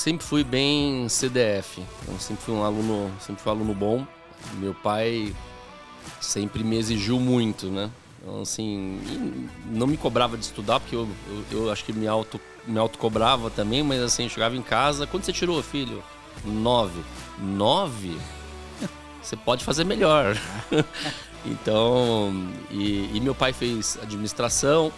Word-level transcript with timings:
sempre 0.00 0.26
fui 0.26 0.42
bem 0.42 1.08
CDF. 1.08 1.82
Eu 2.08 2.18
sempre 2.18 2.42
fui 2.42 2.54
um 2.54 2.64
aluno, 2.64 3.10
sempre 3.20 3.42
fui 3.42 3.52
um 3.52 3.56
aluno 3.56 3.74
bom. 3.74 4.06
Meu 4.54 4.74
pai 4.74 5.34
sempre 6.20 6.64
me 6.64 6.76
exigiu 6.76 7.20
muito, 7.20 7.66
né? 7.66 7.90
Então, 8.18 8.40
assim, 8.40 8.98
não 9.66 9.86
me 9.86 9.96
cobrava 9.96 10.36
de 10.36 10.44
estudar, 10.44 10.80
porque 10.80 10.96
eu, 10.96 11.06
eu, 11.50 11.64
eu 11.64 11.72
acho 11.72 11.84
que 11.84 11.92
me 11.92 12.06
auto 12.06 12.40
me 12.66 12.78
autocobrava 12.78 13.48
também, 13.48 13.82
mas 13.82 14.02
assim, 14.02 14.28
chegava 14.28 14.54
em 14.54 14.60
casa, 14.62 15.06
quando 15.06 15.24
você 15.24 15.32
tirou, 15.32 15.62
filho? 15.62 16.02
Nove. 16.44 17.02
Nove? 17.38 18.18
Você 19.22 19.34
pode 19.34 19.64
fazer 19.64 19.84
melhor. 19.84 20.36
então, 21.44 22.32
e, 22.70 23.10
e 23.14 23.20
meu 23.20 23.34
pai 23.34 23.52
fez 23.52 23.98
administração, 24.02 24.92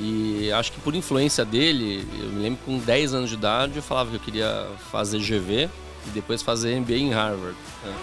e 0.00 0.52
acho 0.52 0.70
que 0.70 0.80
por 0.80 0.94
influência 0.94 1.44
dele, 1.44 2.06
eu 2.20 2.30
me 2.30 2.42
lembro 2.42 2.58
que 2.60 2.64
com 2.64 2.78
10 2.78 3.14
anos 3.14 3.30
de 3.30 3.36
idade 3.36 3.76
eu 3.76 3.82
falava 3.82 4.10
que 4.10 4.16
eu 4.16 4.20
queria 4.20 4.68
fazer 4.90 5.18
GV 5.18 5.68
e 6.06 6.10
depois 6.14 6.40
fazer 6.40 6.78
MBA 6.78 6.94
em 6.94 7.12
Harvard. 7.12 7.56
Né? 7.84 7.94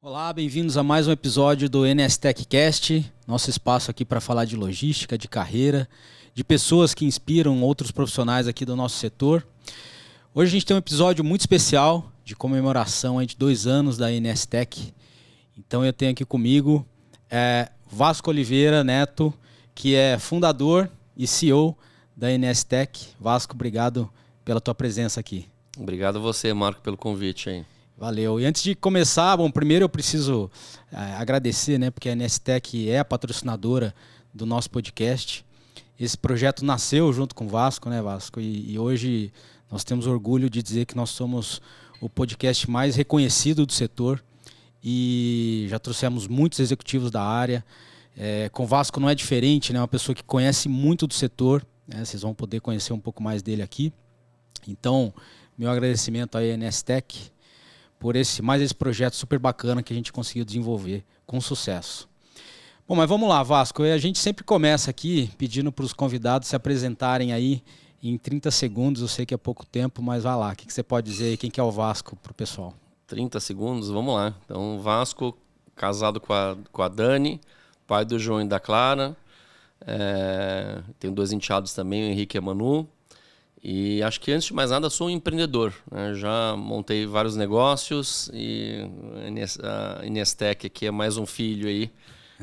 Olá, 0.00 0.32
bem-vindos 0.32 0.78
a 0.78 0.82
mais 0.82 1.06
um 1.06 1.12
episódio 1.12 1.68
do 1.68 1.84
NS 1.84 2.18
Cast, 2.48 3.12
nosso 3.26 3.50
espaço 3.50 3.90
aqui 3.90 4.04
para 4.04 4.20
falar 4.20 4.46
de 4.46 4.56
logística, 4.56 5.18
de 5.18 5.28
carreira, 5.28 5.86
de 6.34 6.42
pessoas 6.42 6.94
que 6.94 7.04
inspiram 7.04 7.60
outros 7.62 7.90
profissionais 7.90 8.48
aqui 8.48 8.64
do 8.64 8.74
nosso 8.74 8.96
setor. 8.96 9.46
Hoje 10.34 10.48
a 10.48 10.52
gente 10.52 10.64
tem 10.64 10.74
um 10.74 10.78
episódio 10.78 11.22
muito 11.22 11.42
especial 11.42 12.10
de 12.24 12.34
comemoração 12.34 13.22
de 13.22 13.36
dois 13.36 13.66
anos 13.66 13.98
da 13.98 14.10
NS 14.10 14.46
Tech. 14.46 14.94
Então 15.58 15.84
eu 15.84 15.92
tenho 15.92 16.10
aqui 16.12 16.24
comigo 16.24 16.86
é, 17.30 17.70
Vasco 17.90 18.30
Oliveira 18.30 18.82
Neto, 18.82 19.34
que 19.74 19.94
é 19.94 20.18
fundador 20.18 20.90
e 21.14 21.26
CEO 21.26 21.76
da 22.16 22.28
NS 22.30 22.64
Tech. 22.64 23.08
Vasco, 23.20 23.54
obrigado 23.54 24.10
pela 24.42 24.58
tua 24.58 24.74
presença 24.74 25.20
aqui. 25.20 25.50
Obrigado 25.76 26.16
a 26.16 26.20
você, 26.20 26.50
Marco, 26.54 26.80
pelo 26.80 26.96
convite 26.96 27.50
aí. 27.50 27.66
Valeu. 27.98 28.40
E 28.40 28.46
antes 28.46 28.62
de 28.62 28.74
começar, 28.74 29.36
bom, 29.36 29.50
primeiro 29.50 29.84
eu 29.84 29.88
preciso 29.90 30.50
é, 30.90 30.96
agradecer, 31.16 31.76
né, 31.76 31.90
porque 31.90 32.08
a 32.08 32.16
NSTEC 32.16 32.88
é 32.88 33.00
a 33.00 33.04
patrocinadora 33.04 33.94
do 34.32 34.46
nosso 34.46 34.70
podcast. 34.70 35.44
Esse 36.00 36.16
projeto 36.16 36.64
nasceu 36.64 37.12
junto 37.12 37.34
com 37.34 37.44
o 37.44 37.48
Vasco, 37.48 37.90
né, 37.90 38.00
Vasco? 38.00 38.40
E, 38.40 38.72
e 38.72 38.78
hoje 38.78 39.30
nós 39.72 39.82
temos 39.82 40.06
orgulho 40.06 40.50
de 40.50 40.62
dizer 40.62 40.84
que 40.84 40.94
nós 40.94 41.08
somos 41.08 41.62
o 41.98 42.06
podcast 42.06 42.70
mais 42.70 42.94
reconhecido 42.94 43.64
do 43.64 43.72
setor 43.72 44.22
e 44.84 45.66
já 45.70 45.78
trouxemos 45.78 46.28
muitos 46.28 46.60
executivos 46.60 47.10
da 47.10 47.22
área. 47.22 47.64
É, 48.14 48.50
com 48.50 48.66
Vasco 48.66 49.00
não 49.00 49.08
é 49.08 49.14
diferente, 49.14 49.72
né? 49.72 49.80
Uma 49.80 49.88
pessoa 49.88 50.14
que 50.14 50.22
conhece 50.22 50.68
muito 50.68 51.06
do 51.06 51.14
setor. 51.14 51.66
Né? 51.88 52.04
Vocês 52.04 52.20
vão 52.20 52.34
poder 52.34 52.60
conhecer 52.60 52.92
um 52.92 53.00
pouco 53.00 53.22
mais 53.22 53.42
dele 53.42 53.62
aqui. 53.62 53.90
Então, 54.68 55.10
meu 55.56 55.70
agradecimento 55.70 56.36
à 56.36 56.42
NSTEC 56.42 57.32
por 57.98 58.14
esse 58.14 58.42
mais 58.42 58.60
esse 58.60 58.74
projeto 58.74 59.14
super 59.14 59.38
bacana 59.38 59.82
que 59.82 59.92
a 59.92 59.96
gente 59.96 60.12
conseguiu 60.12 60.44
desenvolver 60.44 61.02
com 61.24 61.40
sucesso. 61.40 62.06
Bom, 62.86 62.94
mas 62.94 63.08
vamos 63.08 63.26
lá, 63.26 63.42
Vasco. 63.42 63.82
A 63.84 63.96
gente 63.96 64.18
sempre 64.18 64.44
começa 64.44 64.90
aqui 64.90 65.30
pedindo 65.38 65.72
para 65.72 65.84
os 65.84 65.94
convidados 65.94 66.48
se 66.48 66.56
apresentarem 66.56 67.32
aí 67.32 67.62
em 68.10 68.18
30 68.18 68.50
segundos, 68.50 69.02
eu 69.02 69.08
sei 69.08 69.24
que 69.24 69.32
é 69.34 69.36
pouco 69.36 69.64
tempo, 69.64 70.02
mas 70.02 70.24
vai 70.24 70.36
lá. 70.36 70.52
O 70.52 70.56
que, 70.56 70.72
você 70.72 70.82
pode 70.82 71.10
dizer 71.10 71.26
aí? 71.26 71.36
Quem 71.36 71.50
que 71.50 71.60
é 71.60 71.62
o 71.62 71.70
Vasco 71.70 72.16
para 72.16 72.32
o 72.32 72.34
pessoal? 72.34 72.74
30 73.06 73.38
segundos, 73.38 73.90
vamos 73.90 74.14
lá. 74.14 74.34
Então, 74.44 74.80
Vasco, 74.80 75.36
casado 75.76 76.20
com 76.20 76.32
a, 76.32 76.56
com 76.72 76.82
a 76.82 76.88
Dani, 76.88 77.40
pai 77.86 78.04
do 78.04 78.18
João 78.18 78.40
e 78.40 78.48
da 78.48 78.58
Clara. 78.58 79.16
É, 79.86 80.80
tenho 80.98 81.12
dois 81.12 81.32
enteados 81.32 81.74
também, 81.74 82.02
o 82.02 82.06
Henrique 82.06 82.36
e 82.36 82.38
a 82.38 82.42
Manu. 82.42 82.88
E 83.62 84.02
acho 84.02 84.20
que 84.20 84.32
antes 84.32 84.48
de 84.48 84.54
mais 84.54 84.70
nada 84.70 84.90
sou 84.90 85.06
um 85.06 85.10
empreendedor. 85.10 85.72
Né? 85.90 86.14
Já 86.14 86.56
montei 86.56 87.06
vários 87.06 87.36
negócios 87.36 88.28
e 88.34 88.90
a 89.62 90.04
Inestec 90.04 90.66
aqui 90.66 90.86
é 90.86 90.90
mais 90.90 91.16
um 91.16 91.24
filho 91.24 91.68
aí 91.68 91.88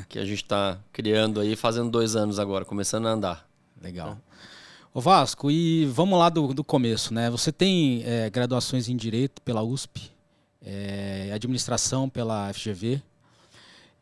que 0.08 0.18
a 0.18 0.24
gente 0.24 0.42
está 0.42 0.78
criando 0.90 1.40
aí, 1.40 1.54
fazendo 1.56 1.90
dois 1.90 2.16
anos 2.16 2.38
agora, 2.38 2.64
começando 2.64 3.06
a 3.06 3.10
andar. 3.10 3.46
Legal. 3.82 4.16
O 4.92 5.00
Vasco, 5.00 5.52
e 5.52 5.84
vamos 5.86 6.18
lá 6.18 6.28
do, 6.28 6.52
do 6.52 6.64
começo, 6.64 7.14
né? 7.14 7.30
Você 7.30 7.52
tem 7.52 8.02
é, 8.04 8.28
graduações 8.28 8.88
em 8.88 8.96
Direito 8.96 9.40
pela 9.42 9.62
USP, 9.62 10.10
é, 10.60 11.30
Administração 11.32 12.08
pela 12.08 12.52
FGV. 12.52 13.00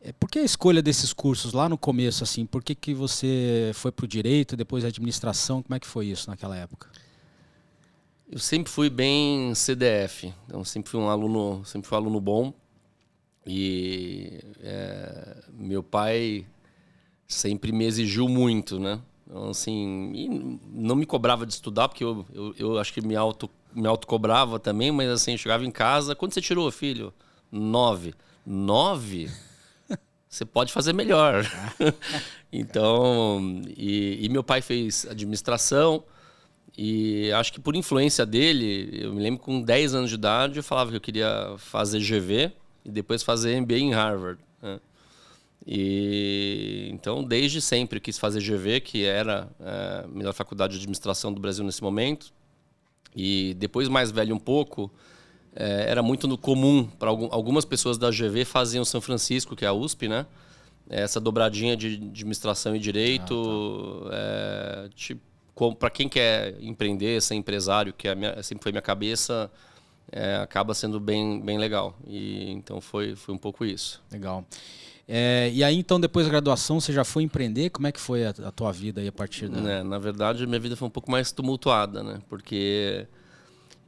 É, 0.01 0.11
por 0.11 0.27
que 0.27 0.39
a 0.39 0.43
escolha 0.43 0.81
desses 0.81 1.13
cursos 1.13 1.53
lá 1.53 1.69
no 1.69 1.77
começo, 1.77 2.23
assim? 2.23 2.43
Por 2.43 2.63
que, 2.63 2.73
que 2.73 2.91
você 2.95 3.69
foi 3.75 3.91
para 3.91 4.03
o 4.03 4.07
Direito, 4.07 4.57
depois 4.57 4.83
Administração? 4.83 5.61
Como 5.61 5.75
é 5.75 5.79
que 5.79 5.85
foi 5.85 6.07
isso 6.07 6.27
naquela 6.27 6.57
época? 6.57 6.89
Eu 8.27 8.39
sempre 8.39 8.71
fui 8.71 8.89
bem 8.89 9.53
CDF, 9.53 10.33
então 10.47 10.65
sempre 10.65 10.89
fui 10.89 10.99
um 10.99 11.07
aluno, 11.07 11.63
sempre 11.65 11.87
fui 11.87 11.99
um 11.99 12.01
aluno 12.01 12.19
bom. 12.19 12.51
E 13.45 14.39
é, 14.59 15.37
meu 15.53 15.83
pai 15.83 16.47
sempre 17.27 17.71
me 17.71 17.85
exigiu 17.85 18.27
muito, 18.27 18.79
né? 18.79 18.99
Então, 19.29 19.49
assim, 19.51 20.59
não 20.71 20.95
me 20.95 21.05
cobrava 21.05 21.45
de 21.45 21.53
estudar, 21.53 21.87
porque 21.87 22.03
eu, 22.03 22.25
eu, 22.33 22.55
eu 22.57 22.79
acho 22.79 22.91
que 22.91 22.99
me 22.99 23.15
auto 23.15 23.47
me 23.71 23.87
autocobrava 23.87 24.59
também, 24.59 24.91
mas 24.91 25.07
assim, 25.09 25.37
chegava 25.37 25.63
em 25.63 25.69
casa, 25.69 26.15
quando 26.15 26.33
você 26.33 26.41
tirou, 26.41 26.71
filho? 26.71 27.13
Nove. 27.51 28.15
Nove? 28.43 29.29
Você 30.27 30.43
pode 30.45 30.73
fazer 30.73 30.93
melhor. 30.93 31.43
então, 32.51 33.61
e, 33.67 34.25
e, 34.25 34.29
meu 34.29 34.43
pai 34.43 34.61
fez 34.61 35.05
administração, 35.07 36.03
e 36.77 37.31
acho 37.31 37.51
que 37.53 37.59
por 37.59 37.75
influência 37.75 38.25
dele, 38.25 38.89
eu 39.03 39.13
me 39.13 39.21
lembro 39.21 39.39
com 39.39 39.61
10 39.61 39.95
anos 39.95 40.09
de 40.09 40.15
idade, 40.15 40.57
eu 40.57 40.63
falava 40.63 40.91
que 40.91 40.97
eu 40.97 41.01
queria 41.01 41.55
fazer 41.57 41.99
GV 41.99 42.51
e 42.85 42.91
depois 42.91 43.23
fazer 43.23 43.59
MBA 43.59 43.77
em 43.77 43.93
Harvard. 43.93 44.39
Né? 44.61 44.79
E 45.65 46.89
então, 46.91 47.23
desde 47.23 47.61
sempre 47.61 47.99
quis 47.99 48.17
fazer 48.17 48.39
GV, 48.41 48.81
que 48.81 49.05
era 49.05 49.49
é, 49.59 50.03
a 50.05 50.07
melhor 50.07 50.33
faculdade 50.33 50.73
de 50.73 50.79
administração 50.79 51.33
do 51.33 51.39
Brasil 51.39 51.63
nesse 51.63 51.81
momento. 51.81 52.33
E 53.15 53.55
depois, 53.55 53.87
mais 53.87 54.11
velho 54.11 54.35
um 54.35 54.39
pouco, 54.39 54.91
é, 55.55 55.85
era 55.89 56.01
muito 56.01 56.27
no 56.27 56.37
comum 56.37 56.85
para 56.85 57.09
algumas 57.09 57.65
pessoas 57.65 57.97
da 57.97 58.09
GV 58.09 58.45
faziam 58.45 58.85
São 58.85 59.01
Francisco, 59.01 59.55
que 59.55 59.65
é 59.65 59.67
a 59.67 59.73
USP, 59.73 60.07
né? 60.07 60.25
Essa 60.89 61.19
dobradinha 61.19 61.77
de 61.77 61.95
administração 61.95 62.75
e 62.75 62.79
direito, 62.79 64.03
ah, 64.05 64.09
tá. 64.09 64.15
é, 64.15 64.89
tipo, 64.95 65.21
para 65.75 65.89
quem 65.89 66.09
quer 66.09 66.55
empreender, 66.61 67.21
ser 67.21 67.35
empresário, 67.35 67.93
que 67.93 68.07
é 68.07 68.15
minha, 68.15 68.41
sempre 68.41 68.63
foi 68.63 68.71
minha 68.71 68.81
cabeça, 68.81 69.51
é, 70.11 70.37
acaba 70.37 70.73
sendo 70.73 70.99
bem, 70.99 71.39
bem 71.41 71.57
legal. 71.57 71.95
E 72.07 72.49
então 72.51 72.81
foi, 72.81 73.15
foi 73.15 73.35
um 73.35 73.37
pouco 73.37 73.65
isso. 73.65 74.01
Legal. 74.11 74.43
É, 75.11 75.49
e 75.51 75.63
aí, 75.63 75.75
então, 75.75 75.99
depois 75.99 76.27
da 76.27 76.31
graduação, 76.31 76.79
você 76.79 76.93
já 76.93 77.03
foi 77.03 77.23
empreender? 77.23 77.71
Como 77.71 77.87
é 77.87 77.91
que 77.91 77.99
foi 77.99 78.27
a, 78.27 78.29
a 78.29 78.51
tua 78.51 78.71
vida 78.71 79.01
aí 79.01 79.07
a 79.07 79.11
partir 79.11 79.49
da... 79.49 79.59
É, 79.71 79.81
na 79.81 79.97
verdade, 79.97 80.45
minha 80.45 80.59
vida 80.59 80.75
foi 80.75 80.87
um 80.87 80.91
pouco 80.91 81.09
mais 81.09 81.31
tumultuada, 81.31 82.03
né? 82.03 82.19
Porque 82.29 83.07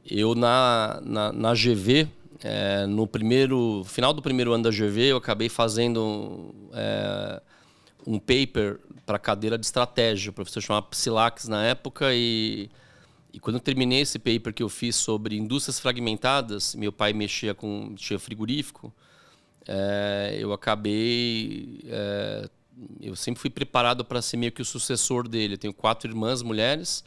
eu, 0.04 0.34
na, 0.34 1.00
na, 1.04 1.32
na 1.32 1.54
GV, 1.54 2.08
é, 2.42 2.86
no 2.86 3.06
primeiro 3.06 3.84
final 3.84 4.12
do 4.12 4.20
primeiro 4.20 4.52
ano 4.52 4.64
da 4.64 4.70
GV, 4.70 5.12
eu 5.12 5.16
acabei 5.16 5.48
fazendo 5.48 6.52
é, 6.72 7.40
um 8.04 8.18
paper 8.18 8.80
para 9.06 9.16
cadeira 9.16 9.56
de 9.56 9.64
estratégia. 9.64 10.30
O 10.30 10.32
professor 10.32 10.60
chamava 10.60 10.86
Psilax 10.86 11.46
na 11.46 11.64
época 11.64 12.08
e, 12.12 12.68
e 13.32 13.38
quando 13.38 13.56
eu 13.56 13.60
terminei 13.60 14.00
esse 14.00 14.18
paper 14.18 14.52
que 14.52 14.62
eu 14.62 14.68
fiz 14.68 14.96
sobre 14.96 15.36
indústrias 15.36 15.78
fragmentadas, 15.78 16.74
meu 16.74 16.90
pai 16.90 17.12
mexia 17.12 17.54
com 17.54 17.94
tinha 17.94 18.18
frigorífico, 18.18 18.92
é, 19.66 20.36
eu 20.38 20.52
acabei 20.52 21.80
é, 21.86 22.48
eu 23.00 23.14
sempre 23.16 23.40
fui 23.40 23.50
preparado 23.50 24.04
para 24.04 24.22
ser 24.22 24.36
meio 24.36 24.52
que 24.52 24.62
o 24.62 24.64
sucessor 24.64 25.28
dele. 25.28 25.54
Eu 25.54 25.58
tenho 25.58 25.74
quatro 25.74 26.10
irmãs 26.10 26.42
mulheres 26.42 27.04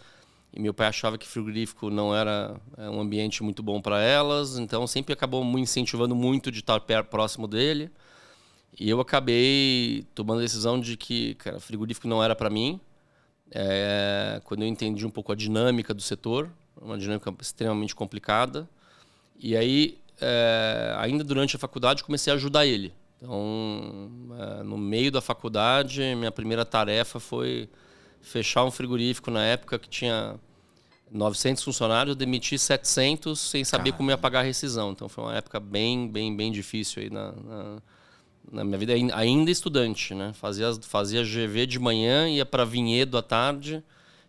e 0.54 0.60
meu 0.60 0.74
pai 0.74 0.88
achava 0.88 1.18
que 1.18 1.28
frigorífico 1.28 1.90
não 1.90 2.16
era 2.16 2.56
é, 2.78 2.90
um 2.90 3.00
ambiente 3.00 3.44
muito 3.44 3.62
bom 3.62 3.82
para 3.82 4.02
elas, 4.02 4.58
então 4.58 4.88
sempre 4.88 5.14
acabou 5.14 5.44
me 5.44 5.60
incentivando 5.62 6.16
muito 6.16 6.52
de 6.52 6.60
estar 6.60 6.80
próximo 7.10 7.48
dele. 7.48 7.90
E 8.78 8.90
eu 8.90 9.00
acabei 9.00 10.06
tomando 10.14 10.40
a 10.40 10.44
decisão 10.44 10.80
de 10.80 10.98
que, 10.98 11.36
cara, 11.36 11.60
frigorífico 11.60 12.08
não 12.08 12.24
era 12.24 12.36
para 12.36 12.50
mim. 12.50 12.80
É, 13.52 14.42
quando 14.44 14.64
eu 14.64 14.68
entendi 14.68 15.06
um 15.06 15.10
pouco 15.10 15.32
a 15.32 15.36
dinâmica 15.36 15.94
do 15.94 16.02
setor, 16.02 16.50
uma 16.82 16.98
dinâmica 16.98 17.34
extremamente 17.40 17.96
complicada. 17.96 18.68
E 19.40 19.56
aí, 19.56 19.98
é, 20.20 20.96
ainda 20.98 21.24
durante 21.24 21.56
a 21.56 21.60
faculdade, 21.60 22.04
comecei 22.04 22.32
a 22.32 22.36
ajudar 22.36 22.66
ele. 22.66 22.94
Então, 23.18 24.12
é, 24.38 24.64
no 24.64 24.78
meio 24.78 25.12
da 25.12 25.22
faculdade, 25.22 26.02
minha 26.16 26.32
primeira 26.32 26.66
tarefa 26.66 27.20
foi 27.20 27.70
fechar 28.22 28.66
um 28.66 28.72
frigorífico 28.72 29.30
na 29.30 29.44
época 29.44 29.78
que 29.78 29.88
tinha 29.88 30.40
900 31.12 31.64
funcionários, 31.64 32.10
eu 32.10 32.16
demiti 32.16 32.58
700 32.58 33.40
sem 33.40 33.64
saber 33.64 33.84
Caramba. 33.84 33.98
como 33.98 34.10
ia 34.12 34.18
pagar 34.18 34.40
a 34.40 34.44
rescisão. 34.44 34.92
Então 34.92 35.08
foi 35.08 35.24
uma 35.24 35.36
época 35.36 35.60
bem, 35.60 36.08
bem, 36.10 36.36
bem 36.36 36.52
difícil 36.52 37.04
aí 37.04 37.10
na, 37.10 37.32
na, 37.32 37.82
na 38.52 38.64
minha 38.64 38.78
vida, 38.78 38.94
ainda 39.14 39.52
estudante, 39.52 40.14
né? 40.14 40.34
Fazia, 40.34 40.74
fazia 40.82 41.24
GV 41.24 41.66
de 41.68 41.80
manhã, 41.80 42.28
ia 42.28 42.46
para 42.46 42.66
Vinhedo 42.66 43.18
à 43.18 43.22
tarde 43.22 43.84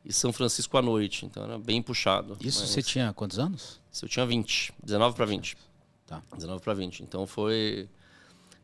e 0.05 0.12
São 0.12 0.32
Francisco 0.32 0.77
à 0.77 0.82
noite. 0.82 1.27
Então 1.27 1.44
era 1.44 1.59
bem 1.59 1.82
puxado. 1.82 2.37
Isso 2.41 2.61
mas... 2.61 2.71
você 2.71 2.82
tinha 2.82 3.12
quantos 3.12 3.39
anos? 3.39 3.81
Eu 4.03 4.09
tinha 4.09 4.27
20, 4.27 4.75
19 4.82 5.17
para 5.17 5.25
20. 5.25 5.56
Tá. 6.06 6.23
19 6.35 6.62
para 6.62 6.75
20. 6.75 7.00
Então 7.03 7.26
foi 7.26 7.88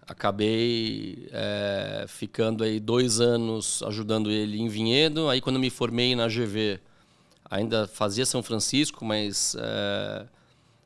acabei 0.07 1.29
é, 1.33 2.05
ficando 2.09 2.65
aí 2.65 2.79
dois 2.79 3.21
anos 3.21 3.83
ajudando 3.85 4.31
ele 4.31 4.61
em 4.61 4.69
Vinhedo. 4.69 5.29
Aí 5.29 5.41
quando 5.41 5.59
me 5.59 5.71
formei 5.71 6.15
na 6.15 6.29
GV, 6.29 6.81
ainda 7.51 7.87
fazia 7.87 8.25
São 8.25 8.43
Francisco, 8.43 9.05
mas 9.05 9.57
é, 9.59 10.27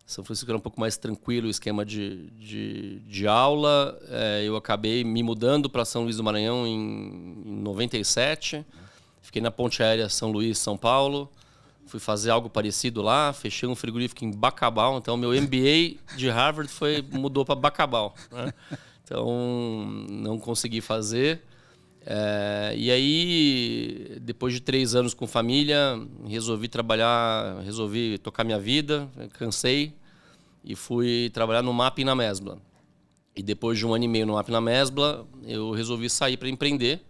São 0.07 0.25
Francisco 0.25 0.51
era 0.51 0.57
um 0.59 0.61
pouco 0.61 0.81
mais 0.81 0.97
tranquilo 0.97 1.47
o 1.47 1.51
esquema 1.51 1.85
de, 1.85 2.31
de, 2.31 3.01
de 3.01 3.27
aula. 3.27 3.99
É, 4.09 4.43
eu 4.45 4.57
acabei 4.57 5.05
me 5.05 5.23
mudando 5.23 5.69
para 5.69 5.85
São 5.85 6.05
Luís 6.05 6.17
do 6.17 6.25
Maranhão 6.25 6.67
em, 6.67 7.43
em 7.47 7.61
97. 7.63 8.65
Fiquei 9.21 9.43
na 9.43 9.51
ponte 9.51 9.83
aérea 9.83 10.09
São 10.09 10.31
Luís, 10.31 10.59
São 10.59 10.77
Paulo. 10.77 11.31
Fui 11.87 12.01
fazer 12.01 12.31
algo 12.31 12.51
parecido 12.51 13.01
lá, 13.01 13.33
fechei 13.33 13.69
um 13.69 13.75
frigorífico 13.75 14.25
em 14.25 14.31
Bacabal. 14.31 14.99
Então, 14.99 15.17
meu 15.17 15.31
MBA 15.31 15.97
de 16.17 16.29
Harvard 16.29 16.71
foi 16.71 17.03
mudou 17.13 17.45
para 17.45 17.55
Bacabal. 17.55 18.15
Né? 18.31 18.53
Então, 19.05 19.87
não 20.11 20.39
consegui 20.39 20.81
fazer. 20.81 21.41
É, 22.05 22.75
e 22.77 22.91
aí, 22.91 24.19
depois 24.21 24.55
de 24.55 24.61
três 24.61 24.95
anos 24.95 25.15
com 25.15 25.27
família, 25.27 26.01
resolvi 26.27 26.69
trabalhar, 26.69 27.61
resolvi 27.65 28.19
tocar 28.19 28.45
minha 28.45 28.59
vida, 28.59 29.09
cansei 29.33 29.93
e 30.65 30.75
fui 30.75 31.31
trabalhar 31.33 31.63
no 31.63 31.73
MAP 31.73 31.99
na 32.05 32.15
Mesbla. 32.15 32.59
E 33.35 33.43
depois 33.43 33.79
de 33.79 33.87
um 33.87 33.95
ano 33.95 34.05
e 34.05 34.09
meio 34.09 34.27
no 34.27 34.35
MAP 34.35 34.49
na 34.49 34.61
Mesbla, 34.61 35.27
eu 35.45 35.71
resolvi 35.71 36.09
sair 36.09 36.37
para 36.37 36.49
empreender. 36.49 37.01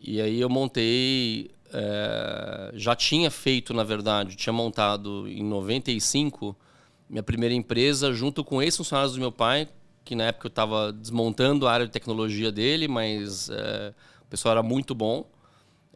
E 0.00 0.20
aí 0.20 0.40
eu 0.40 0.48
montei, 0.48 1.50
é, 1.72 2.70
já 2.74 2.94
tinha 2.94 3.30
feito, 3.30 3.74
na 3.74 3.84
verdade, 3.84 4.36
tinha 4.36 4.52
montado 4.52 5.28
em 5.28 5.42
95 5.42 6.56
minha 7.08 7.22
primeira 7.22 7.54
empresa 7.54 8.12
junto 8.12 8.44
com 8.44 8.60
ex-funcionários 8.60 9.14
do 9.14 9.20
meu 9.20 9.30
pai, 9.30 9.68
que 10.04 10.14
na 10.14 10.24
época 10.24 10.46
eu 10.46 10.50
estava 10.50 10.92
desmontando 10.92 11.66
a 11.66 11.72
área 11.72 11.86
de 11.86 11.92
tecnologia 11.92 12.50
dele, 12.50 12.88
mas 12.88 13.48
é, 13.48 13.94
o 14.22 14.26
pessoal 14.26 14.52
era 14.52 14.62
muito 14.62 14.94
bom. 14.94 15.24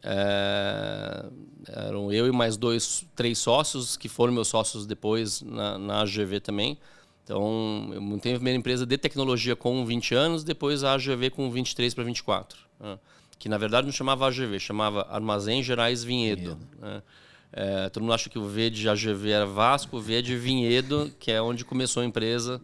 É, 0.03 1.25
eram 1.67 2.11
eu 2.11 2.27
e 2.27 2.31
mais 2.31 2.57
dois, 2.57 3.05
três 3.15 3.37
sócios, 3.37 3.95
que 3.95 4.09
foram 4.09 4.33
meus 4.33 4.47
sócios 4.47 4.85
depois 4.85 5.41
na, 5.41 5.77
na 5.77 6.01
AGV 6.01 6.39
também. 6.39 6.77
Então, 7.23 7.89
eu 7.93 8.01
montei 8.01 8.33
a 8.33 8.35
primeira 8.35 8.57
empresa 8.57 8.85
de 8.85 8.97
tecnologia 8.97 9.55
com 9.55 9.85
20 9.85 10.15
anos, 10.15 10.43
depois 10.43 10.83
a 10.83 10.93
AGV 10.93 11.29
com 11.29 11.49
23 11.51 11.93
para 11.93 12.03
24. 12.03 12.59
Né? 12.79 12.99
Que 13.41 13.49
na 13.49 13.57
verdade 13.57 13.87
não 13.87 13.91
chamava 13.91 14.27
AGV, 14.27 14.59
chamava 14.59 15.07
Armazém 15.09 15.63
Gerais 15.63 16.03
Vinhedo. 16.03 16.41
Vinhedo. 16.41 16.67
Né? 16.79 17.01
É, 17.51 17.89
todo 17.89 18.03
mundo 18.03 18.13
acha 18.13 18.29
que 18.29 18.37
o 18.37 18.47
V 18.47 18.69
de 18.69 18.87
AGV 18.87 19.31
era 19.31 19.47
Vasco, 19.47 19.97
o 19.97 19.99
V 19.99 20.21
de 20.21 20.37
Vinhedo, 20.37 21.11
que 21.19 21.31
é 21.31 21.41
onde 21.41 21.65
começou 21.65 22.03
a 22.03 22.05
empresa 22.05 22.61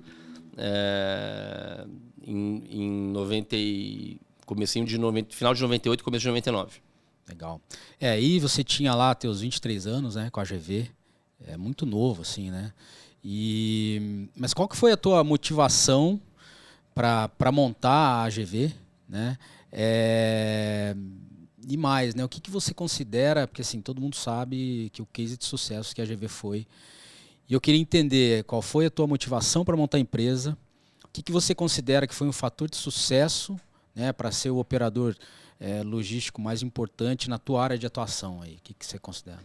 é, 0.56 1.83
em, 2.24 2.63
em 2.69 3.12
90 3.12 3.56
e, 3.56 4.21
comecinho 4.45 4.85
de 4.85 5.00
90, 5.00 5.35
final 5.35 5.56
de 5.56 5.63
98, 5.63 6.03
começo 6.03 6.21
de 6.21 6.27
99. 6.27 6.80
Legal. 7.27 7.59
É, 8.00 8.12
aí 8.12 8.39
você 8.39 8.63
tinha 8.63 8.94
lá 8.94 9.15
teus 9.15 9.41
23 9.41 9.88
anos, 9.88 10.13
né, 10.13 10.30
com 10.30 10.39
a 10.39 10.44
GV. 10.44 10.91
É 11.47 11.57
muito 11.57 11.88
novo 11.88 12.21
assim, 12.21 12.51
né? 12.51 12.71
E 13.23 14.30
mas 14.35 14.53
qual 14.53 14.68
que 14.68 14.77
foi 14.77 14.91
a 14.91 14.97
tua 14.97 15.23
motivação 15.23 16.21
para 16.94 17.51
montar 17.51 18.25
a 18.25 18.30
GV, 18.30 18.71
né? 19.09 19.39
É, 19.71 20.95
e 21.67 21.77
mais, 21.77 22.15
né? 22.15 22.23
O 22.23 22.29
que, 22.29 22.39
que 22.39 22.49
você 22.51 22.73
considera? 22.73 23.47
Porque 23.47 23.61
assim 23.61 23.81
todo 23.81 24.01
mundo 24.01 24.15
sabe 24.15 24.89
que 24.93 25.01
o 25.01 25.05
case 25.05 25.37
de 25.37 25.45
sucesso 25.45 25.93
que 25.93 26.01
a 26.01 26.05
GV 26.05 26.27
foi 26.27 26.67
e 27.49 27.53
eu 27.53 27.61
queria 27.61 27.79
entender 27.79 28.43
qual 28.43 28.61
foi 28.61 28.87
a 28.87 28.89
tua 28.89 29.07
motivação 29.07 29.63
para 29.63 29.77
montar 29.77 29.97
a 29.97 30.01
empresa, 30.01 30.57
o 31.05 31.07
que, 31.13 31.23
que 31.23 31.31
você 31.31 31.55
considera 31.55 32.05
que 32.05 32.13
foi 32.13 32.27
um 32.27 32.33
fator 32.33 32.69
de 32.69 32.75
sucesso 32.75 33.57
né, 33.95 34.11
para 34.11 34.31
ser 34.31 34.49
o 34.49 34.57
operador 34.57 35.15
é, 35.59 35.81
logístico 35.81 36.41
mais 36.41 36.61
importante 36.61 37.29
na 37.29 37.39
tua 37.39 37.63
área 37.63 37.77
de 37.77 37.87
atuação 37.87 38.41
aí. 38.41 38.55
O 38.55 38.61
que, 38.61 38.73
que 38.73 38.85
você 38.85 38.99
considera? 38.99 39.39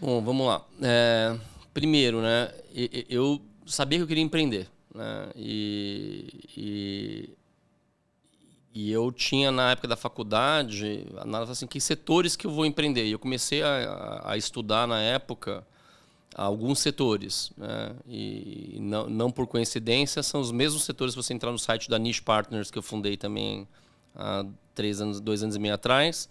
Bom, 0.00 0.22
vamos 0.22 0.46
lá. 0.46 0.64
É, 0.80 1.38
primeiro, 1.74 2.22
né, 2.22 2.50
eu 3.10 3.42
sabia 3.66 3.98
que 3.98 4.02
eu 4.02 4.08
queria 4.08 4.24
empreender. 4.24 4.66
Né, 4.94 5.28
e, 5.36 6.28
e, 6.56 7.30
e 8.78 8.92
eu 8.92 9.10
tinha, 9.10 9.50
na 9.50 9.70
época 9.70 9.88
da 9.88 9.96
faculdade, 9.96 11.06
análise 11.16 11.50
assim, 11.50 11.66
que 11.66 11.80
setores 11.80 12.36
que 12.36 12.46
eu 12.46 12.50
vou 12.50 12.66
empreender. 12.66 13.06
E 13.06 13.12
eu 13.12 13.18
comecei 13.18 13.62
a, 13.62 14.20
a 14.22 14.36
estudar 14.36 14.86
na 14.86 15.00
época 15.00 15.66
alguns 16.34 16.80
setores. 16.80 17.50
Né? 17.56 17.96
E 18.06 18.76
não, 18.78 19.08
não 19.08 19.30
por 19.30 19.46
coincidência, 19.46 20.22
são 20.22 20.42
os 20.42 20.52
mesmos 20.52 20.84
setores 20.84 21.14
se 21.14 21.16
você 21.16 21.32
entrar 21.32 21.50
no 21.52 21.58
site 21.58 21.88
da 21.88 21.98
Niche 21.98 22.20
Partners, 22.20 22.70
que 22.70 22.76
eu 22.76 22.82
fundei 22.82 23.16
também 23.16 23.66
há 24.14 24.44
três 24.74 25.00
anos, 25.00 25.20
dois 25.20 25.42
anos 25.42 25.56
e 25.56 25.58
meio 25.58 25.72
atrás. 25.72 26.28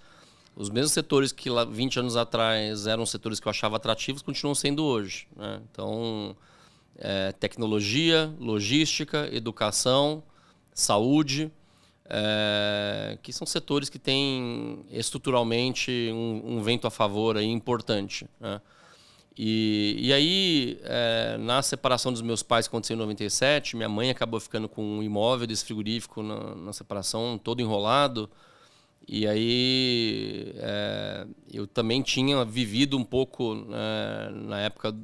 Os 0.55 0.69
mesmos 0.69 0.91
setores 0.91 1.31
que 1.31 1.49
lá 1.49 1.65
20 1.65 2.01
anos 2.01 2.15
atrás 2.15 2.85
eram 2.85 3.07
setores 3.07 3.39
que 3.39 3.47
eu 3.47 3.49
achava 3.49 3.77
atrativos, 3.77 4.21
continuam 4.21 4.53
sendo 4.53 4.83
hoje. 4.83 5.27
Né? 5.35 5.61
Então, 5.71 6.37
é, 6.95 7.31
tecnologia, 7.31 8.31
logística, 8.39 9.27
educação, 9.33 10.21
saúde, 10.75 11.51
é, 12.07 13.17
que 13.21 13.33
são 13.33 13.45
setores 13.47 13.89
que 13.89 13.97
têm 13.97 14.85
estruturalmente 14.91 15.91
um, 16.13 16.57
um 16.57 16.63
vento 16.63 16.85
a 16.85 16.91
favor 16.91 17.37
aí 17.37 17.47
importante. 17.47 18.27
Né? 18.39 18.61
E, 19.37 19.97
e 19.99 20.13
aí, 20.13 20.79
é, 20.83 21.37
na 21.37 21.61
separação 21.61 22.11
dos 22.11 22.21
meus 22.21 22.41
pais, 22.41 22.67
que 22.67 22.71
aconteceu 22.71 22.95
em 22.95 22.99
97, 22.99 23.75
minha 23.75 23.89
mãe 23.89 24.09
acabou 24.09 24.39
ficando 24.39 24.69
com 24.69 24.81
um 24.81 25.03
imóvel 25.03 25.45
desse 25.45 25.65
frigorífico 25.65 26.23
na, 26.23 26.55
na 26.55 26.73
separação, 26.73 27.37
todo 27.37 27.61
enrolado. 27.61 28.29
E 29.07 29.27
aí, 29.27 30.53
é, 30.55 31.27
eu 31.51 31.67
também 31.67 32.01
tinha 32.01 32.45
vivido 32.45 32.97
um 32.97 33.03
pouco, 33.03 33.55
né, 33.55 34.29
na 34.31 34.61
época, 34.61 34.95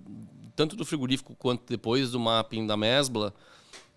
tanto 0.56 0.76
do 0.76 0.86
frigorífico 0.86 1.36
quanto 1.38 1.64
depois 1.68 2.12
do 2.12 2.20
mapping 2.20 2.66
da 2.66 2.78
Mesbla, 2.78 3.34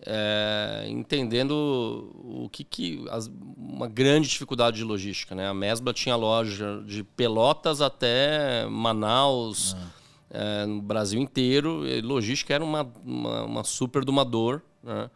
é, 0.05 0.85
entendendo 0.87 2.11
o 2.13 2.49
que, 2.49 2.63
que 2.63 3.05
as, 3.09 3.29
uma 3.57 3.87
grande 3.87 4.27
dificuldade 4.29 4.77
de 4.77 4.83
logística. 4.83 5.33
Né? 5.35 5.47
A 5.47 5.53
Mesbla 5.53 5.93
tinha 5.93 6.15
loja 6.15 6.83
de 6.85 7.03
Pelotas 7.03 7.81
até 7.81 8.65
Manaus. 8.67 9.75
Ah 9.77 9.95
é, 10.35 10.65
no 10.65 10.81
Brasil 10.81 11.19
inteiro. 11.21 11.83
logística 12.03 12.53
era 12.53 12.63
uma, 12.63 12.83
uma, 13.03 13.43
uma 13.43 13.63
super 13.63 14.03
de 14.03 14.11
uma 14.11 14.25
dor. 14.25 14.61
Né? 14.83 15.09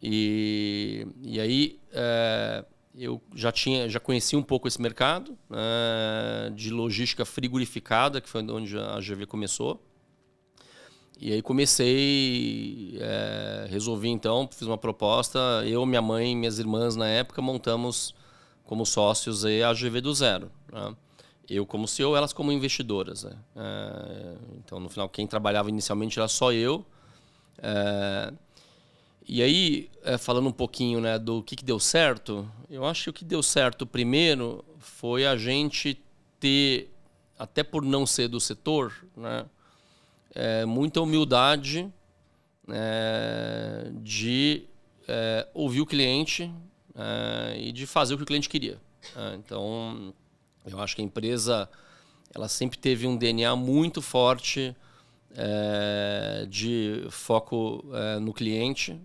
E, 0.00 1.06
e 1.22 1.40
aí 1.40 1.80
é, 1.92 2.64
eu 2.94 3.20
já 3.34 3.50
tinha 3.50 3.88
já 3.88 3.98
conhecia 3.98 4.38
um 4.38 4.42
pouco 4.42 4.68
esse 4.68 4.80
mercado 4.80 5.36
né, 5.48 6.50
de 6.54 6.70
logística 6.70 7.24
frigorificada, 7.24 8.20
que 8.20 8.28
foi 8.28 8.42
onde 8.42 8.78
a 8.78 8.98
GV 9.00 9.26
começou. 9.26 9.82
E 11.20 11.32
aí 11.32 11.40
comecei, 11.40 12.98
é, 13.00 13.66
resolvi 13.70 14.08
então, 14.08 14.48
fiz 14.52 14.66
uma 14.66 14.76
proposta, 14.76 15.38
eu, 15.64 15.86
minha 15.86 16.02
mãe 16.02 16.32
e 16.32 16.36
minhas 16.36 16.58
irmãs 16.58 16.96
na 16.96 17.08
época 17.08 17.40
montamos 17.40 18.14
como 18.64 18.84
sócios 18.84 19.44
a 19.44 19.72
GV 19.72 20.00
do 20.00 20.12
zero. 20.12 20.50
Né? 20.72 20.94
eu 21.48 21.66
como 21.66 21.86
CEO, 21.86 22.16
elas 22.16 22.32
como 22.32 22.52
investidoras. 22.52 23.24
Né? 23.24 23.36
É, 23.56 24.36
então, 24.58 24.80
no 24.80 24.88
final, 24.88 25.08
quem 25.08 25.26
trabalhava 25.26 25.68
inicialmente 25.68 26.18
era 26.18 26.28
só 26.28 26.52
eu. 26.52 26.84
É, 27.58 28.32
e 29.26 29.42
aí, 29.42 29.90
é, 30.02 30.18
falando 30.18 30.48
um 30.48 30.52
pouquinho 30.52 31.00
né, 31.00 31.18
do 31.18 31.42
que, 31.42 31.56
que 31.56 31.64
deu 31.64 31.78
certo, 31.78 32.48
eu 32.70 32.84
acho 32.84 33.04
que 33.04 33.10
o 33.10 33.12
que 33.12 33.24
deu 33.24 33.42
certo 33.42 33.86
primeiro 33.86 34.64
foi 34.78 35.26
a 35.26 35.36
gente 35.36 36.00
ter, 36.38 36.90
até 37.38 37.62
por 37.62 37.82
não 37.82 38.06
ser 38.06 38.28
do 38.28 38.40
setor, 38.40 38.92
né, 39.16 39.46
é, 40.34 40.64
muita 40.64 41.00
humildade 41.00 41.90
é, 42.68 43.90
de 44.02 44.64
é, 45.06 45.46
ouvir 45.54 45.80
o 45.80 45.86
cliente 45.86 46.50
é, 46.94 47.60
e 47.60 47.72
de 47.72 47.86
fazer 47.86 48.14
o 48.14 48.16
que 48.16 48.22
o 48.22 48.26
cliente 48.26 48.48
queria. 48.48 48.78
então, 49.38 50.14
eu 50.66 50.80
acho 50.80 50.96
que 50.96 51.02
a 51.02 51.04
empresa 51.04 51.68
ela 52.34 52.48
sempre 52.48 52.78
teve 52.78 53.06
um 53.06 53.16
DNA 53.16 53.54
muito 53.54 54.02
forte 54.02 54.74
é, 55.36 56.46
de 56.48 57.06
foco 57.10 57.84
é, 57.92 58.18
no 58.18 58.32
cliente. 58.32 58.98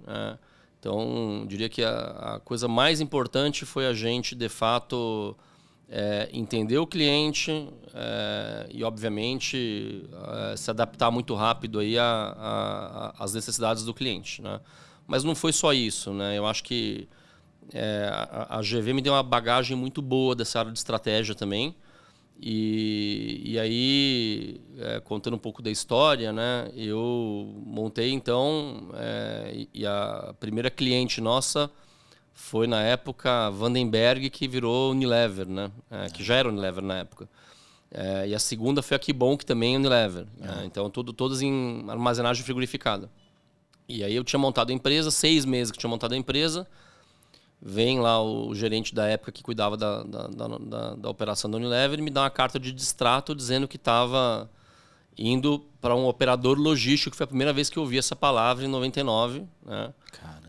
Então, 0.80 1.46
diria 1.46 1.68
que 1.68 1.84
a, 1.84 2.36
a, 2.36 2.40
coisa 2.40 2.68
mais 2.68 3.02
importante 3.02 3.66
foi 3.66 3.86
a 3.86 3.94
gente, 3.94 4.34
de 4.34 4.48
fato, 4.48 5.36
é, 5.90 6.30
entender 6.32 6.78
o 6.78 6.86
cliente 6.86 7.68
é, 7.94 8.68
e, 8.72 8.84
obviamente, 8.84 10.08
é, 10.52 10.56
se 10.56 10.70
adaptar 10.70 11.10
muito 11.10 11.34
rápido 11.34 11.80
aí 11.80 11.96
às 11.98 13.34
necessidades 13.34 13.84
do 13.84 13.94
cliente. 13.94 14.42
Né? 14.42 14.60
Mas 15.08 15.24
não 15.24 15.34
foi 15.34 15.52
só 15.52 15.74
isso. 15.74 16.14
Né? 16.14 16.38
Eu 16.38 16.46
acho 16.46 16.64
que 16.64 17.08
é, 17.74 18.10
a, 18.12 18.58
a, 18.58 18.62
GV 18.62 18.94
me 18.94 19.02
deu 19.02 19.14
uma 19.14 19.24
bagagem 19.24 19.76
muito 19.76 20.02
boa 20.02 20.36
dessa 20.36 20.60
área 20.60 20.72
de 20.72 20.78
estratégia 20.78 21.34
também. 21.34 21.76
E, 22.42 23.42
e 23.44 23.60
aí, 23.60 24.62
é, 24.78 25.00
contando 25.02 25.34
um 25.34 25.40
pouco 25.40 25.62
da 25.62 25.70
história, 25.70 26.32
né, 26.32 26.72
eu 26.74 27.54
montei 27.66 28.14
então, 28.14 28.90
é, 28.94 29.52
e, 29.54 29.70
e 29.74 29.86
a 29.86 30.34
primeira 30.40 30.70
cliente 30.70 31.20
nossa 31.20 31.70
foi 32.40 32.66
na 32.66 32.82
época 32.82 33.52
Vandenberg, 33.52 34.30
que 34.30 34.48
virou 34.48 34.92
Unilever, 34.92 35.48
né? 35.48 35.70
É, 35.92 36.10
que 36.10 36.24
já 36.24 36.36
era 36.36 36.50
Unilever 36.50 36.84
na 36.84 36.98
época. 36.98 37.30
É, 37.92 38.30
e 38.30 38.34
a 38.34 38.40
segunda 38.40 38.82
foi 38.82 38.96
a 38.96 39.00
Kibon, 39.00 39.38
que 39.38 39.46
também 39.46 39.76
é 39.76 39.78
Unilever. 39.78 40.26
É. 40.42 40.66
então, 40.66 40.90
tudo, 40.90 41.14
todas 41.14 41.42
em 41.42 41.86
armazenagem 41.88 42.44
frigorificada. 42.44 43.10
E 43.88 44.04
aí 44.04 44.16
eu 44.16 44.24
tinha 44.24 44.40
montado 44.40 44.72
a 44.72 44.74
empresa, 44.74 45.12
seis 45.12 45.46
meses 45.46 45.70
que 45.70 45.78
tinha 45.78 45.90
montado 45.90 46.14
a 46.14 46.18
empresa. 46.18 46.66
Vem 47.62 48.00
lá 48.00 48.24
o 48.24 48.56
gerente 48.56 48.96
da 48.96 49.06
época 49.06 49.32
que 49.32 49.44
cuidava 49.44 49.76
da, 49.76 50.02
da, 50.02 50.28
da, 50.28 50.48
da, 50.48 50.96
da 50.96 51.10
operação 51.10 51.52
da 51.52 51.58
Unilever 51.58 52.00
e 52.00 52.02
me 52.02 52.10
dá 52.10 52.22
uma 52.22 52.30
carta 52.32 52.58
de 52.58 52.72
distrato 52.72 53.36
dizendo 53.36 53.68
que 53.68 53.76
estava 53.76 54.50
indo 55.20 55.60
para 55.82 55.94
um 55.94 56.08
operador 56.08 56.58
logístico, 56.58 57.12
que 57.12 57.18
foi 57.18 57.26
a 57.26 57.28
primeira 57.28 57.52
vez 57.52 57.70
que 57.70 57.78
eu 57.78 57.84
ouvi 57.84 57.98
essa 57.98 58.16
palavra 58.16 58.64
em 58.64 58.70
99, 58.70 59.44
né? 59.66 59.94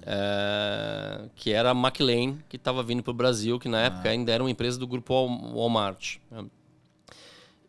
É, 0.02 1.28
que 1.34 1.50
era 1.50 1.72
a 1.72 1.74
McLean, 1.74 2.38
que 2.48 2.56
estava 2.56 2.82
vindo 2.82 3.02
para 3.02 3.10
o 3.10 3.14
Brasil, 3.14 3.58
que 3.58 3.68
na 3.68 3.78
ah. 3.78 3.82
época 3.82 4.08
ainda 4.08 4.32
era 4.32 4.42
uma 4.42 4.50
empresa 4.50 4.78
do 4.78 4.86
grupo 4.86 5.12
Walmart. 5.54 6.16
Né? 6.30 6.46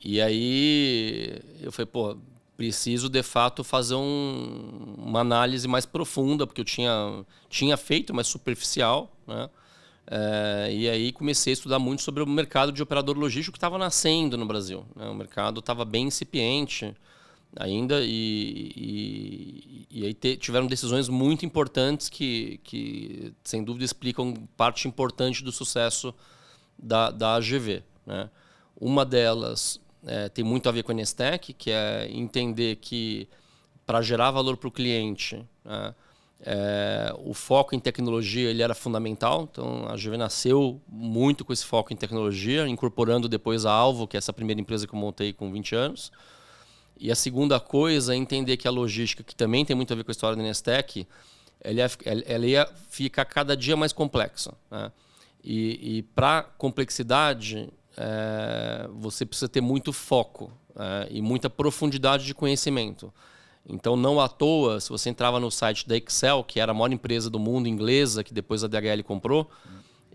E 0.03 0.21
aí 0.21 1.39
eu 1.59 1.71
falei, 1.71 1.87
pô, 1.87 2.17
preciso 2.55 3.09
de 3.09 3.23
fato 3.23 3.63
fazer 3.63 3.95
um, 3.95 4.95
uma 4.97 5.19
análise 5.21 5.67
mais 5.67 5.85
profunda, 5.85 6.45
porque 6.45 6.61
eu 6.61 6.65
tinha, 6.65 7.25
tinha 7.49 7.75
feito, 7.75 8.13
mas 8.13 8.27
superficial, 8.27 9.11
né? 9.27 9.49
É, 10.07 10.69
e 10.73 10.89
aí 10.89 11.11
comecei 11.11 11.51
a 11.51 11.55
estudar 11.55 11.79
muito 11.79 12.01
sobre 12.01 12.23
o 12.23 12.27
mercado 12.27 12.71
de 12.71 12.81
operador 12.81 13.17
logístico 13.17 13.53
que 13.53 13.57
estava 13.57 13.77
nascendo 13.77 14.37
no 14.37 14.45
Brasil. 14.45 14.85
Né? 14.95 15.07
O 15.07 15.13
mercado 15.13 15.59
estava 15.59 15.85
bem 15.85 16.07
incipiente 16.07 16.95
ainda 17.55 18.01
e, 18.01 18.71
e, 18.75 19.87
e 19.89 20.05
aí 20.05 20.13
te, 20.13 20.37
tiveram 20.37 20.67
decisões 20.67 21.09
muito 21.09 21.45
importantes 21.45 22.09
que, 22.09 22.59
que, 22.63 23.33
sem 23.43 23.63
dúvida, 23.63 23.85
explicam 23.85 24.33
parte 24.57 24.87
importante 24.87 25.43
do 25.43 25.51
sucesso 25.51 26.13
da, 26.77 27.11
da 27.11 27.35
AGV. 27.35 27.83
Né? 28.05 28.29
Uma 28.79 29.05
delas 29.05 29.79
é, 30.05 30.29
tem 30.29 30.43
muito 30.43 30.67
a 30.67 30.71
ver 30.71 30.83
com 30.83 30.91
a 30.91 30.95
Nestec, 30.95 31.53
que 31.53 31.71
é 31.71 32.09
entender 32.11 32.77
que 32.77 33.27
para 33.85 34.01
gerar 34.01 34.31
valor 34.31 34.57
para 34.57 34.67
o 34.67 34.71
cliente, 34.71 35.45
né, 35.63 35.93
é, 36.43 37.13
o 37.23 37.33
foco 37.33 37.75
em 37.75 37.79
tecnologia 37.79 38.49
ele 38.49 38.63
era 38.63 38.73
fundamental, 38.73 39.47
então 39.51 39.85
a 39.87 39.95
GV 39.95 40.17
nasceu 40.17 40.81
muito 40.87 41.45
com 41.45 41.53
esse 41.53 41.65
foco 41.65 41.93
em 41.93 41.95
tecnologia, 41.95 42.67
incorporando 42.67 43.29
depois 43.29 43.65
a 43.65 43.71
Alvo, 43.71 44.07
que 44.07 44.17
é 44.17 44.19
essa 44.19 44.33
primeira 44.33 44.59
empresa 44.59 44.87
que 44.87 44.93
eu 44.93 44.99
montei 44.99 45.33
com 45.33 45.51
20 45.51 45.75
anos. 45.75 46.11
E 46.99 47.11
a 47.11 47.15
segunda 47.15 47.59
coisa 47.59 48.13
é 48.13 48.17
entender 48.17 48.57
que 48.57 48.67
a 48.67 48.71
logística, 48.71 49.23
que 49.23 49.35
também 49.35 49.65
tem 49.65 49.75
muito 49.75 49.93
a 49.93 49.95
ver 49.95 50.03
com 50.03 50.11
a 50.11 50.13
história 50.13 50.35
da 50.35 50.43
Nestec, 50.43 51.07
ela 51.59 51.79
ia, 51.79 51.91
ela 52.25 52.45
ia 52.45 52.67
ficar 52.89 53.25
cada 53.25 53.55
dia 53.55 53.75
mais 53.77 53.93
complexa. 53.93 54.53
Né? 54.69 54.91
E, 55.43 55.97
e 55.97 56.01
para 56.03 56.43
complexidade, 56.43 57.69
é, 57.97 58.87
você 58.93 59.25
precisa 59.25 59.49
ter 59.49 59.61
muito 59.61 59.93
foco 59.93 60.51
é, 60.75 61.07
e 61.11 61.21
muita 61.21 61.49
profundidade 61.49 62.25
de 62.25 62.33
conhecimento. 62.33 63.13
Então, 63.67 63.95
não 63.95 64.19
à 64.19 64.27
toa, 64.27 64.79
se 64.79 64.89
você 64.89 65.09
entrava 65.09 65.39
no 65.39 65.51
site 65.51 65.87
da 65.87 65.95
Excel, 65.95 66.43
que 66.43 66.59
era 66.59 66.71
a 66.71 66.75
maior 66.75 66.91
empresa 66.91 67.29
do 67.29 67.39
mundo 67.39 67.67
inglesa, 67.67 68.23
que 68.23 68.33
depois 68.33 68.63
a 68.63 68.67
DHL 68.67 69.03
comprou, 69.03 69.49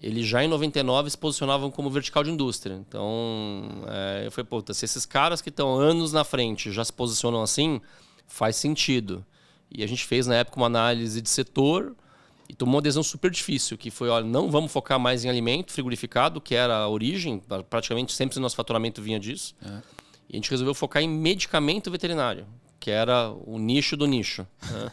eles 0.02 0.26
já 0.26 0.44
em 0.44 0.48
99 0.48 1.10
se 1.10 1.18
posicionavam 1.18 1.70
como 1.70 1.88
vertical 1.88 2.22
de 2.22 2.30
indústria. 2.30 2.74
Então, 2.74 3.68
é, 3.88 4.26
eu 4.26 4.32
falei, 4.32 4.46
puta, 4.46 4.74
se 4.74 4.84
esses 4.84 5.06
caras 5.06 5.40
que 5.40 5.48
estão 5.48 5.78
anos 5.78 6.12
na 6.12 6.24
frente 6.24 6.70
já 6.70 6.84
se 6.84 6.92
posicionam 6.92 7.42
assim, 7.42 7.80
faz 8.26 8.56
sentido. 8.56 9.24
E 9.70 9.82
a 9.82 9.86
gente 9.86 10.04
fez 10.04 10.26
na 10.26 10.34
época 10.36 10.58
uma 10.58 10.66
análise 10.66 11.20
de 11.20 11.28
setor 11.30 11.94
e 12.48 12.54
tomou 12.54 12.76
uma 12.76 12.82
decisão 12.82 13.02
super 13.02 13.30
difícil, 13.30 13.76
que 13.76 13.90
foi, 13.90 14.08
olha, 14.08 14.24
não 14.24 14.50
vamos 14.50 14.70
focar 14.70 14.98
mais 14.98 15.24
em 15.24 15.28
alimento 15.28 15.72
frigorificado, 15.72 16.40
que 16.40 16.54
era 16.54 16.76
a 16.76 16.88
origem, 16.88 17.42
praticamente 17.68 18.12
sempre 18.12 18.38
o 18.38 18.40
nosso 18.40 18.54
faturamento 18.54 19.02
vinha 19.02 19.18
disso. 19.18 19.54
É. 19.64 19.82
E 20.28 20.32
a 20.32 20.36
gente 20.36 20.50
resolveu 20.50 20.74
focar 20.74 21.02
em 21.02 21.08
medicamento 21.08 21.90
veterinário, 21.90 22.46
que 22.78 22.90
era 22.90 23.30
o 23.30 23.58
nicho 23.58 23.96
do 23.96 24.06
nicho. 24.06 24.46
Né? 24.70 24.90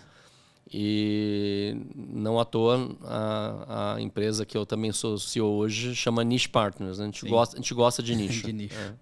E 0.75 1.77
não 1.95 2.39
à 2.39 2.45
toa 2.45 2.97
a, 3.03 3.93
a, 3.95 4.01
empresa 4.01 4.43
que 4.43 4.57
eu 4.57 4.65
também 4.65 4.91
sou 4.91 5.19
CEO 5.19 5.47
hoje 5.47 5.95
chama 5.95 6.23
Niche 6.23 6.49
Partners. 6.49 6.97
Né? 6.97 7.03
A, 7.03 7.07
gente 7.07 7.29
gosta, 7.29 7.55
a 7.55 7.59
gente 7.59 7.73
gosta 7.73 8.01
de 8.01 8.15
nicho. 8.15 8.45
de 8.45 8.53
nicho. 8.53 8.75
É. 8.75 8.93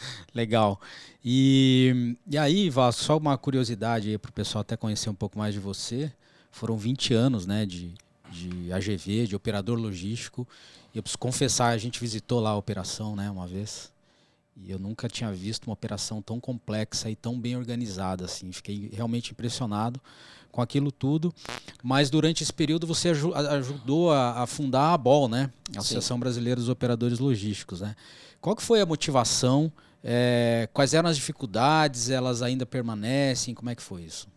Legal. 0.32 0.80
E, 1.24 2.16
e 2.28 2.38
aí, 2.38 2.70
Vasco, 2.70 3.02
só 3.02 3.16
uma 3.16 3.36
curiosidade 3.36 4.16
para 4.18 4.30
o 4.30 4.32
pessoal 4.32 4.60
até 4.60 4.76
conhecer 4.76 5.10
um 5.10 5.14
pouco 5.14 5.36
mais 5.36 5.52
de 5.52 5.60
você. 5.60 6.12
Foram 6.50 6.76
20 6.76 7.12
anos 7.12 7.46
né, 7.46 7.66
de, 7.66 7.92
de 8.30 8.72
AGV, 8.72 9.26
de 9.26 9.36
operador 9.36 9.78
logístico. 9.78 10.46
E 10.94 10.98
eu 10.98 11.02
preciso 11.02 11.18
confessar, 11.18 11.68
a 11.68 11.78
gente 11.78 12.00
visitou 12.00 12.40
lá 12.40 12.50
a 12.50 12.56
operação 12.56 13.14
né, 13.14 13.30
uma 13.30 13.46
vez. 13.46 13.89
E 14.62 14.70
eu 14.70 14.78
nunca 14.78 15.08
tinha 15.08 15.32
visto 15.32 15.66
uma 15.66 15.72
operação 15.72 16.20
tão 16.20 16.38
complexa 16.38 17.10
e 17.10 17.16
tão 17.16 17.38
bem 17.38 17.56
organizada 17.56 18.24
assim. 18.24 18.52
Fiquei 18.52 18.90
realmente 18.92 19.32
impressionado 19.32 20.00
com 20.52 20.60
aquilo 20.60 20.92
tudo. 20.92 21.34
Mas 21.82 22.10
durante 22.10 22.42
esse 22.42 22.52
período 22.52 22.86
você 22.86 23.10
ajudou 23.10 24.12
a, 24.12 24.42
a 24.42 24.46
fundar 24.46 24.92
a 24.92 24.98
BOL, 24.98 25.28
né? 25.28 25.50
A 25.74 25.80
Associação 25.80 26.16
Sim. 26.16 26.20
Brasileira 26.20 26.60
dos 26.60 26.68
Operadores 26.68 27.18
Logísticos, 27.18 27.80
né? 27.80 27.96
Qual 28.40 28.54
que 28.54 28.62
foi 28.62 28.80
a 28.80 28.86
motivação? 28.86 29.72
É, 30.02 30.68
quais 30.72 30.94
eram 30.94 31.08
as 31.08 31.16
dificuldades? 31.16 32.10
Elas 32.10 32.42
ainda 32.42 32.66
permanecem? 32.66 33.54
Como 33.54 33.70
é 33.70 33.74
que 33.74 33.82
foi 33.82 34.02
isso? 34.02 34.28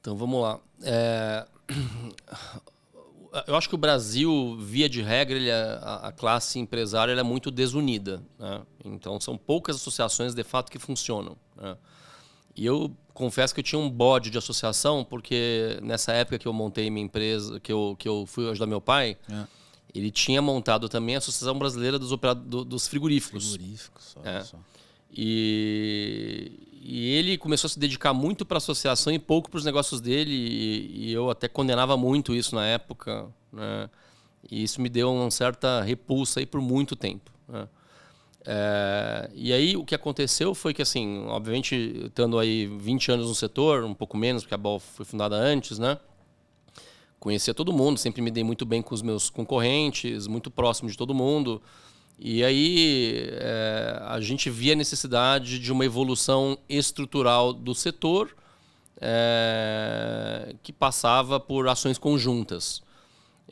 Então 0.00 0.16
vamos 0.16 0.40
lá. 0.40 0.60
É 0.82 1.46
eu 3.46 3.56
acho 3.56 3.68
que 3.68 3.74
o 3.74 3.78
Brasil, 3.78 4.56
via 4.60 4.88
de 4.88 5.02
regra, 5.02 5.36
ele, 5.36 5.48
é, 5.48 5.78
a, 5.82 6.08
a, 6.08 6.12
classe 6.12 6.58
empresária 6.58 7.12
é 7.12 7.22
muito 7.22 7.50
desunida. 7.50 8.22
Né? 8.38 8.62
Então, 8.84 9.20
são 9.20 9.36
poucas 9.36 9.76
associações, 9.76 10.34
de 10.34 10.44
fato, 10.44 10.70
que 10.70 10.78
funcionam. 10.78 11.36
Né? 11.56 11.76
E 12.56 12.64
eu 12.64 12.94
confesso 13.12 13.52
que 13.52 13.60
eu 13.60 13.64
tinha 13.64 13.78
um 13.78 13.90
bode 13.90 14.30
de 14.30 14.38
associação, 14.38 15.04
porque 15.04 15.78
nessa 15.82 16.12
época 16.12 16.38
que 16.38 16.46
eu 16.46 16.52
montei 16.52 16.88
minha 16.90 17.04
empresa, 17.04 17.58
que 17.58 17.72
eu, 17.72 17.96
que 17.98 18.08
eu 18.08 18.24
fui 18.26 18.48
ajudar 18.48 18.66
meu 18.66 18.80
pai, 18.80 19.16
é. 19.28 19.44
ele 19.94 20.10
tinha 20.10 20.40
montado 20.40 20.88
também 20.88 21.16
a 21.16 21.18
Associação 21.18 21.58
Brasileira 21.58 21.98
dos, 21.98 22.10
do, 22.10 22.64
dos 22.64 22.86
Frigoríficos. 22.86 23.50
Frigoríficos, 23.50 24.16
olha 24.16 24.30
é. 24.30 24.44
só. 24.44 24.58
E, 25.16 26.73
e 26.86 27.14
ele 27.14 27.38
começou 27.38 27.66
a 27.66 27.70
se 27.70 27.78
dedicar 27.78 28.12
muito 28.12 28.44
para 28.44 28.56
a 28.56 28.58
associação 28.58 29.10
e 29.10 29.18
pouco 29.18 29.48
para 29.48 29.56
os 29.56 29.64
negócios 29.64 30.02
dele. 30.02 30.34
E, 30.34 31.08
e, 31.08 31.12
eu 31.14 31.30
até 31.30 31.48
condenava 31.48 31.96
muito 31.96 32.34
isso 32.34 32.54
na 32.54 32.66
época. 32.66 33.26
Né? 33.50 33.88
E 34.50 34.62
isso 34.62 34.82
me 34.82 34.90
deu 34.90 35.10
uma 35.10 35.30
certa 35.30 35.80
repulsa 35.80 36.40
aí 36.40 36.46
por 36.46 36.60
muito 36.60 36.94
tempo. 36.94 37.30
Né? 37.48 37.66
É, 38.44 39.30
e 39.32 39.50
aí 39.50 39.74
o 39.78 39.82
que 39.82 39.94
aconteceu 39.94 40.54
foi 40.54 40.74
que, 40.74 40.82
assim, 40.82 41.24
obviamente, 41.26 41.74
estando 42.04 42.38
aí 42.38 42.66
20 42.66 43.12
anos 43.12 43.28
no 43.28 43.34
setor, 43.34 43.84
um 43.84 43.94
pouco 43.94 44.14
menos, 44.18 44.42
porque 44.42 44.54
a 44.54 44.58
BOL 44.58 44.78
foi 44.78 45.06
fundada 45.06 45.36
antes, 45.36 45.78
né? 45.78 45.98
Conhecia 47.18 47.54
todo 47.54 47.72
mundo, 47.72 47.96
sempre 47.96 48.20
me 48.20 48.30
dei 48.30 48.44
muito 48.44 48.66
bem 48.66 48.82
com 48.82 48.94
os 48.94 49.00
meus 49.00 49.30
concorrentes, 49.30 50.26
muito 50.26 50.50
próximo 50.50 50.90
de 50.90 50.98
todo 50.98 51.14
mundo. 51.14 51.62
E 52.18 52.44
aí 52.44 53.28
é, 53.32 54.00
a 54.06 54.20
gente 54.20 54.48
via 54.48 54.72
a 54.72 54.76
necessidade 54.76 55.58
de 55.58 55.72
uma 55.72 55.84
evolução 55.84 56.56
estrutural 56.68 57.52
do 57.52 57.74
setor 57.74 58.34
é, 59.00 60.54
que 60.62 60.72
passava 60.72 61.40
por 61.40 61.68
ações 61.68 61.98
conjuntas. 61.98 62.82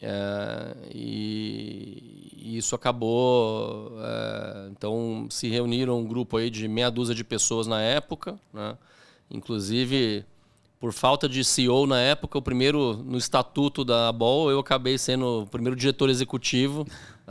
É, 0.01 0.77
e, 0.95 2.31
e, 2.37 2.57
isso 2.57 2.75
acabou. 2.75 3.93
É, 4.01 4.69
então 4.71 5.27
se 5.31 5.49
reuniram 5.49 5.99
um 5.99 6.07
grupo 6.07 6.37
aí 6.37 6.49
de 6.49 6.67
meia 6.69 6.91
dúzia 6.91 7.15
de 7.15 7.25
pessoas 7.25 7.67
na 7.67 7.81
época, 7.81 8.39
né? 8.53 8.77
inclusive 9.31 10.25
por 10.83 10.93
falta 10.93 11.29
de 11.29 11.45
CEO 11.45 11.87
na 11.87 12.01
época, 12.01 12.37
o 12.37 12.43
primeiro 12.43 12.97
no 13.05 13.17
estatuto 13.17 13.85
da 13.85 14.11
BOL, 14.11 14.51
eu 14.51 14.59
acabei 14.59 14.99
sendo 14.99 15.43
o 15.43 15.47
primeiro 15.47 15.77
diretor 15.77 16.11
executivo, 16.11 16.85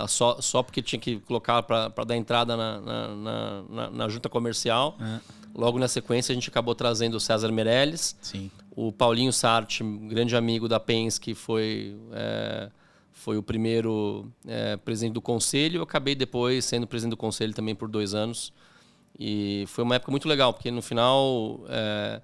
só, 0.08 0.40
só 0.42 0.64
porque 0.64 0.82
tinha 0.82 1.00
que 1.00 1.20
colocar 1.20 1.64
para 1.64 1.90
dar 2.06 2.16
entrada 2.16 2.56
na, 2.56 2.80
na, 2.80 3.64
na, 3.70 3.90
na 3.90 4.10
junta 4.10 4.30
comercial. 4.30 4.98
É. 5.00 5.20
Logo 5.54 5.78
na 5.78 5.88
sequência, 5.88 6.32
a 6.32 6.36
gente 6.36 6.50
acabou 6.50 6.74
trazendo 6.74 7.16
o 7.16 7.20
César 7.20 7.52
Meirelles, 7.52 8.16
Sim. 8.22 8.50
o 8.76 8.92
Paulinho 8.92 9.34
Sartre, 9.34 9.84
grande 10.08 10.36
amigo 10.36 10.68
da 10.68 10.80
Penske, 10.80 11.36
foi, 11.36 11.98
é, 12.14 12.70
foi 13.12 13.38
o 13.38 13.44
primeiro 13.44 14.32
é, 14.48 14.78
presidente 14.78 15.14
do 15.14 15.22
conselho. 15.22 15.80
Eu 15.80 15.84
acabei 15.84 16.16
depois 16.16 16.64
sendo 16.64 16.88
presidente 16.88 17.12
do 17.12 17.18
conselho 17.18 17.54
também 17.54 17.76
por 17.76 17.90
dois 17.90 18.14
anos. 18.14 18.54
E 19.20 19.66
foi 19.68 19.84
uma 19.84 19.96
época 19.96 20.10
muito 20.10 20.28
legal, 20.28 20.54
porque 20.54 20.72
no 20.72 20.82
final 20.82 21.60
é, 21.68 22.22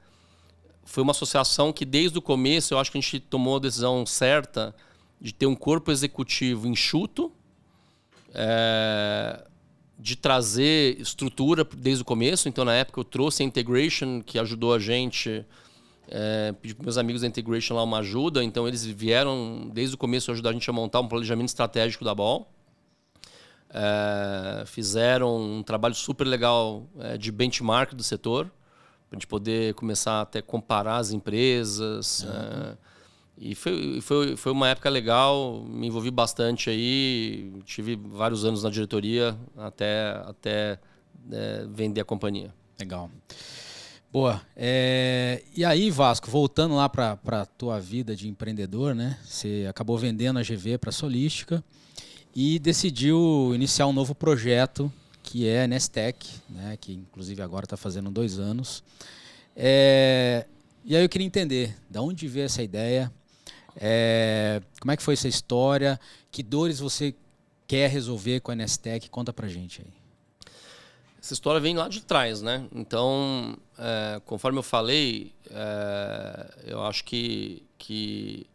foi 0.86 1.04
uma 1.04 1.12
associação 1.12 1.74
que 1.74 1.84
desde 1.84 2.18
o 2.18 2.22
começo 2.22 2.74
eu 2.74 2.80
acho 2.80 2.92
que 2.92 2.98
a 2.98 3.02
gente 3.02 3.20
tomou 3.20 3.58
a 3.58 3.60
decisão 3.60 4.06
certa 4.06 4.74
de 5.20 5.34
ter 5.34 5.46
um 5.46 5.56
corpo 5.56 5.92
executivo 5.92 6.66
enxuto, 6.66 7.32
é, 8.38 9.44
de 9.98 10.16
trazer 10.16 11.00
estrutura 11.02 11.68
desde 11.76 12.04
o 12.04 12.06
começo. 12.06 12.48
Então, 12.48 12.64
na 12.64 12.74
época, 12.76 13.00
eu 13.00 13.04
trouxe 13.04 13.42
a 13.42 13.46
Integration, 13.46 14.22
que 14.22 14.38
ajudou 14.38 14.74
a 14.74 14.80
gente. 14.80 15.44
É, 16.10 16.54
pedi 16.62 16.76
para 16.76 16.84
meus 16.84 16.98
amigos 16.98 17.24
da 17.24 17.28
Integration 17.28 17.76
lá 17.76 17.84
uma 17.84 17.98
ajuda. 17.98 18.44
Então, 18.44 18.68
eles 18.68 18.86
vieram 18.86 19.70
desde 19.74 19.96
o 19.96 19.98
começo 19.98 20.32
ajudar 20.32 20.52
a 20.52 20.54
gente 20.54 20.70
a 20.70 20.74
montar 20.74 21.00
um 21.00 21.08
planejamento 21.08 21.50
estratégico 21.50 22.06
da 22.06 22.14
Ball. 22.14 22.48
É, 23.70 24.64
fizeram 24.68 25.36
um 25.42 25.64
trabalho 25.64 25.96
super 25.96 26.26
legal 26.26 26.88
é, 27.00 27.18
de 27.18 27.32
benchmark 27.32 27.94
do 27.94 28.04
setor, 28.04 28.46
para 29.10 29.16
a 29.18 29.20
gente 29.20 29.28
poder 29.28 29.74
começar 29.74 30.22
até 30.22 30.42
comparar 30.42 30.98
as 30.98 31.12
empresas. 31.12 32.24
Uhum. 32.24 32.78
E 33.38 33.54
foi, 33.54 34.02
foi, 34.02 34.36
foi 34.36 34.52
uma 34.52 34.70
época 34.70 34.90
legal, 34.90 35.64
me 35.64 35.88
envolvi 35.88 36.10
bastante 36.10 36.70
aí, 36.70 37.54
tive 37.66 37.96
vários 37.96 38.44
anos 38.44 38.64
na 38.64 38.70
diretoria 38.70 39.38
até, 39.56 40.10
até 40.26 40.80
é, 41.32 41.66
vender 41.70 42.02
a 42.02 42.06
companhia. 42.06 42.54
Legal. 42.80 43.12
Boa. 44.12 44.42
É, 44.56 45.44
e 45.56 45.64
aí, 45.64 45.92
Vasco, 45.92 46.32
voltando 46.32 46.76
lá 46.76 46.90
para 46.90 47.20
a 47.26 47.46
tua 47.46 47.80
vida 47.80 48.16
de 48.16 48.28
empreendedor, 48.28 48.96
né? 48.96 49.20
Você 49.24 49.68
acabou 49.70 49.98
vendendo 49.98 50.40
a 50.40 50.42
GV 50.42 50.78
para 50.80 50.90
a 50.90 50.94
Solística 50.94 51.64
e 52.36 52.58
decidiu 52.58 53.52
iniciar 53.54 53.88
um 53.88 53.94
novo 53.94 54.16
projeto 54.16 54.92
que 55.28 55.46
é 55.46 55.68
Nestec, 55.68 56.26
né? 56.50 56.78
que 56.80 56.94
inclusive 56.94 57.42
agora 57.42 57.66
está 57.66 57.76
fazendo 57.76 58.10
dois 58.10 58.40
anos. 58.40 58.82
É, 59.54 60.46
e 60.86 60.96
aí 60.96 61.04
eu 61.04 61.10
queria 61.10 61.28
entender, 61.28 61.76
de 61.90 62.00
onde 62.00 62.28
veio 62.30 62.46
essa 62.46 62.64
ideia, 62.64 63.12
é, 63.80 64.62
como 64.80 64.92
é 64.92 64.98
que 64.98 65.04
foi 65.04 65.14
essa 65.14 65.28
história? 65.28 66.00
Que 66.32 66.42
dores 66.42 66.80
você 66.80 67.16
quer 67.68 67.90
resolver 67.90 68.40
com 68.40 68.52
a 68.52 68.56
Nestec? 68.56 69.10
Conta 69.10 69.32
pra 69.32 69.48
gente 69.48 69.82
aí. 69.82 69.94
Essa 71.22 71.34
história 71.34 71.60
vem 71.60 71.76
lá 71.76 71.88
de 71.88 72.02
trás, 72.02 72.42
né? 72.42 72.66
Então, 72.74 73.58
é, 73.78 74.22
conforme 74.26 74.58
eu 74.60 74.64
falei, 74.64 75.34
é, 75.50 76.54
eu 76.66 76.84
acho 76.84 77.04
que, 77.04 77.64
que 77.78 78.48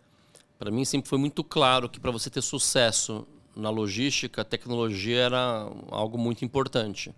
para 0.59 0.71
mim 0.71 0.85
sempre 0.85 1.09
foi 1.09 1.19
muito 1.19 1.45
claro 1.45 1.89
que 1.89 2.01
para 2.01 2.11
você 2.11 2.31
ter 2.31 2.43
sucesso 2.43 3.27
na 3.55 3.69
logística, 3.69 4.43
a 4.43 4.45
tecnologia 4.45 5.21
era 5.21 5.69
algo 5.91 6.17
muito 6.17 6.45
importante. 6.45 7.15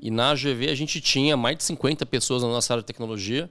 E 0.00 0.10
na 0.10 0.30
AGV 0.30 0.68
a 0.68 0.74
gente 0.74 1.00
tinha 1.00 1.36
mais 1.36 1.56
de 1.56 1.64
50 1.64 2.04
pessoas 2.06 2.42
na 2.42 2.48
nossa 2.48 2.72
área 2.74 2.82
de 2.82 2.86
tecnologia 2.86 3.48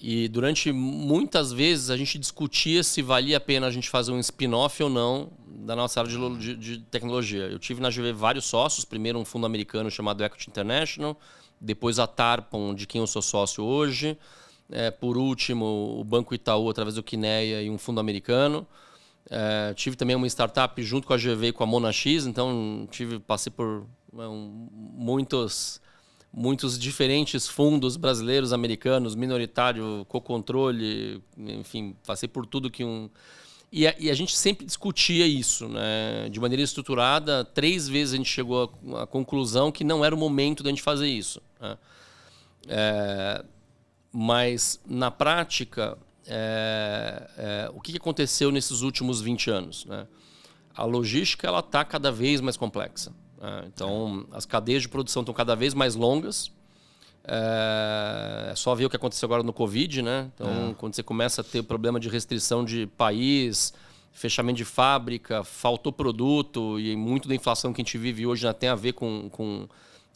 e 0.00 0.28
durante 0.28 0.72
muitas 0.72 1.52
vezes 1.52 1.90
a 1.90 1.96
gente 1.96 2.18
discutia 2.18 2.82
se 2.82 3.02
valia 3.02 3.36
a 3.36 3.40
pena 3.40 3.66
a 3.66 3.70
gente 3.70 3.90
fazer 3.90 4.12
um 4.12 4.18
spin-off 4.18 4.82
ou 4.82 4.88
não 4.88 5.30
da 5.46 5.76
nossa 5.76 6.00
área 6.00 6.10
de, 6.10 6.38
de, 6.38 6.56
de, 6.56 6.78
tecnologia. 6.84 7.42
Eu 7.42 7.58
tive 7.58 7.82
na 7.82 7.90
GV 7.90 8.12
vários 8.14 8.46
sócios, 8.46 8.84
primeiro 8.84 9.18
um 9.18 9.26
fundo 9.26 9.44
americano 9.44 9.90
chamado 9.90 10.24
Equity 10.24 10.48
International, 10.48 11.18
depois 11.60 11.98
a 11.98 12.06
Tarpon, 12.06 12.74
de 12.74 12.86
quem 12.86 13.02
eu 13.02 13.06
sou 13.06 13.20
sócio 13.20 13.62
hoje, 13.62 14.16
é, 14.70 14.90
por 14.90 15.18
último 15.18 15.98
o 16.00 16.02
Banco 16.02 16.34
Itaú 16.34 16.70
através 16.70 16.94
do 16.94 17.02
Quineia 17.02 17.62
e 17.62 17.68
um 17.68 17.76
fundo 17.76 18.00
americano. 18.00 18.66
É, 19.28 19.74
tive 19.74 19.96
também 19.96 20.16
uma 20.16 20.26
startup 20.26 20.82
junto 20.82 21.06
com 21.06 21.12
a 21.12 21.18
GV 21.18 21.48
e 21.48 21.52
com 21.52 21.62
a 21.62 21.66
Monax, 21.66 22.06
então 22.26 22.88
tive 22.90 23.18
passei 23.18 23.52
por 23.52 23.86
é, 24.18 24.26
um, 24.26 24.68
muitos 24.72 25.78
muitos 26.32 26.78
diferentes 26.78 27.48
fundos 27.48 27.96
brasileiros, 27.96 28.52
americanos, 28.52 29.14
minoritário, 29.14 30.04
co-controle, 30.08 31.22
enfim, 31.36 31.96
passei 32.06 32.28
por 32.28 32.46
tudo 32.46 32.70
que 32.70 32.84
um. 32.84 33.10
E 33.72 33.86
a, 33.86 33.94
e 33.98 34.10
a, 34.10 34.14
gente 34.14 34.36
sempre 34.36 34.66
discutia 34.66 35.26
isso, 35.26 35.68
né? 35.68 36.28
de 36.28 36.40
maneira 36.40 36.62
estruturada. 36.62 37.44
Três 37.44 37.88
vezes 37.88 38.14
a 38.14 38.16
gente 38.16 38.28
chegou 38.28 38.72
à, 38.96 39.06
conclusão 39.06 39.70
que 39.70 39.84
não 39.84 40.04
era 40.04 40.12
o 40.12 40.18
momento 40.18 40.62
da 40.64 40.70
gente 40.70 40.82
fazer 40.82 41.06
isso. 41.06 41.40
Né? 41.60 41.78
É, 42.68 43.44
mas, 44.12 44.80
na 44.84 45.08
prática, 45.08 45.96
é, 46.26 47.30
é, 47.36 47.70
o 47.72 47.80
que 47.80 47.96
aconteceu 47.96 48.50
nesses 48.50 48.80
últimos 48.80 49.20
20 49.20 49.50
anos? 49.50 49.84
Né? 49.84 50.04
A 50.74 50.84
logística 50.84 51.48
está 51.56 51.84
cada 51.84 52.10
vez 52.10 52.40
mais 52.40 52.56
complexa. 52.56 53.12
É, 53.40 53.66
então, 53.66 54.26
as 54.32 54.44
cadeias 54.44 54.82
de 54.82 54.88
produção 54.88 55.22
estão 55.22 55.34
cada 55.34 55.56
vez 55.56 55.72
mais 55.72 55.94
longas. 55.94 56.52
É, 57.24 58.50
é 58.52 58.54
só 58.54 58.74
ver 58.74 58.84
o 58.84 58.90
que 58.90 58.96
aconteceu 58.96 59.26
agora 59.26 59.42
no 59.42 59.52
Covid, 59.52 60.02
né? 60.02 60.30
Então, 60.34 60.70
é. 60.70 60.74
quando 60.74 60.94
você 60.94 61.02
começa 61.02 61.40
a 61.40 61.44
ter 61.44 61.62
problema 61.62 61.98
de 61.98 62.08
restrição 62.08 62.64
de 62.64 62.86
país, 62.86 63.72
fechamento 64.12 64.58
de 64.58 64.64
fábrica, 64.64 65.42
faltou 65.44 65.92
produto 65.92 66.78
e 66.78 66.94
muito 66.96 67.28
da 67.28 67.34
inflação 67.34 67.72
que 67.72 67.80
a 67.80 67.84
gente 67.84 67.96
vive 67.96 68.26
hoje 68.26 68.42
já 68.42 68.52
tem 68.52 68.68
a 68.68 68.74
ver 68.74 68.92
com, 68.92 69.28
com, 69.30 69.68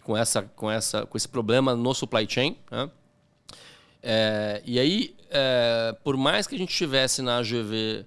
com, 0.02 0.16
essa, 0.16 0.42
com, 0.42 0.70
essa, 0.70 1.06
com 1.06 1.16
esse 1.16 1.28
problema 1.28 1.74
no 1.74 1.94
supply 1.94 2.26
chain. 2.28 2.56
Né? 2.70 2.90
É, 4.02 4.62
e 4.66 4.78
aí, 4.78 5.16
é, 5.30 5.96
por 6.04 6.16
mais 6.16 6.46
que 6.46 6.54
a 6.54 6.58
gente 6.58 6.74
tivesse 6.74 7.22
na 7.22 7.38
AGV 7.38 8.04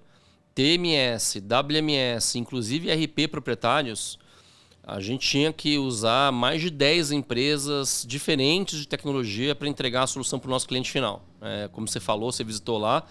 TMS, 0.54 1.40
WMS, 1.40 2.38
inclusive 2.38 2.92
RP 2.92 3.28
proprietários, 3.28 4.18
a 4.88 5.00
gente 5.00 5.28
tinha 5.28 5.52
que 5.52 5.76
usar 5.76 6.32
mais 6.32 6.62
de 6.62 6.70
10 6.70 7.12
empresas 7.12 8.06
diferentes 8.08 8.78
de 8.78 8.88
tecnologia 8.88 9.54
para 9.54 9.68
entregar 9.68 10.04
a 10.04 10.06
solução 10.06 10.38
para 10.38 10.48
o 10.48 10.50
nosso 10.50 10.66
cliente 10.66 10.90
final. 10.90 11.22
É, 11.42 11.68
como 11.70 11.86
você 11.86 12.00
falou, 12.00 12.32
você 12.32 12.42
visitou 12.42 12.78
lá, 12.78 13.04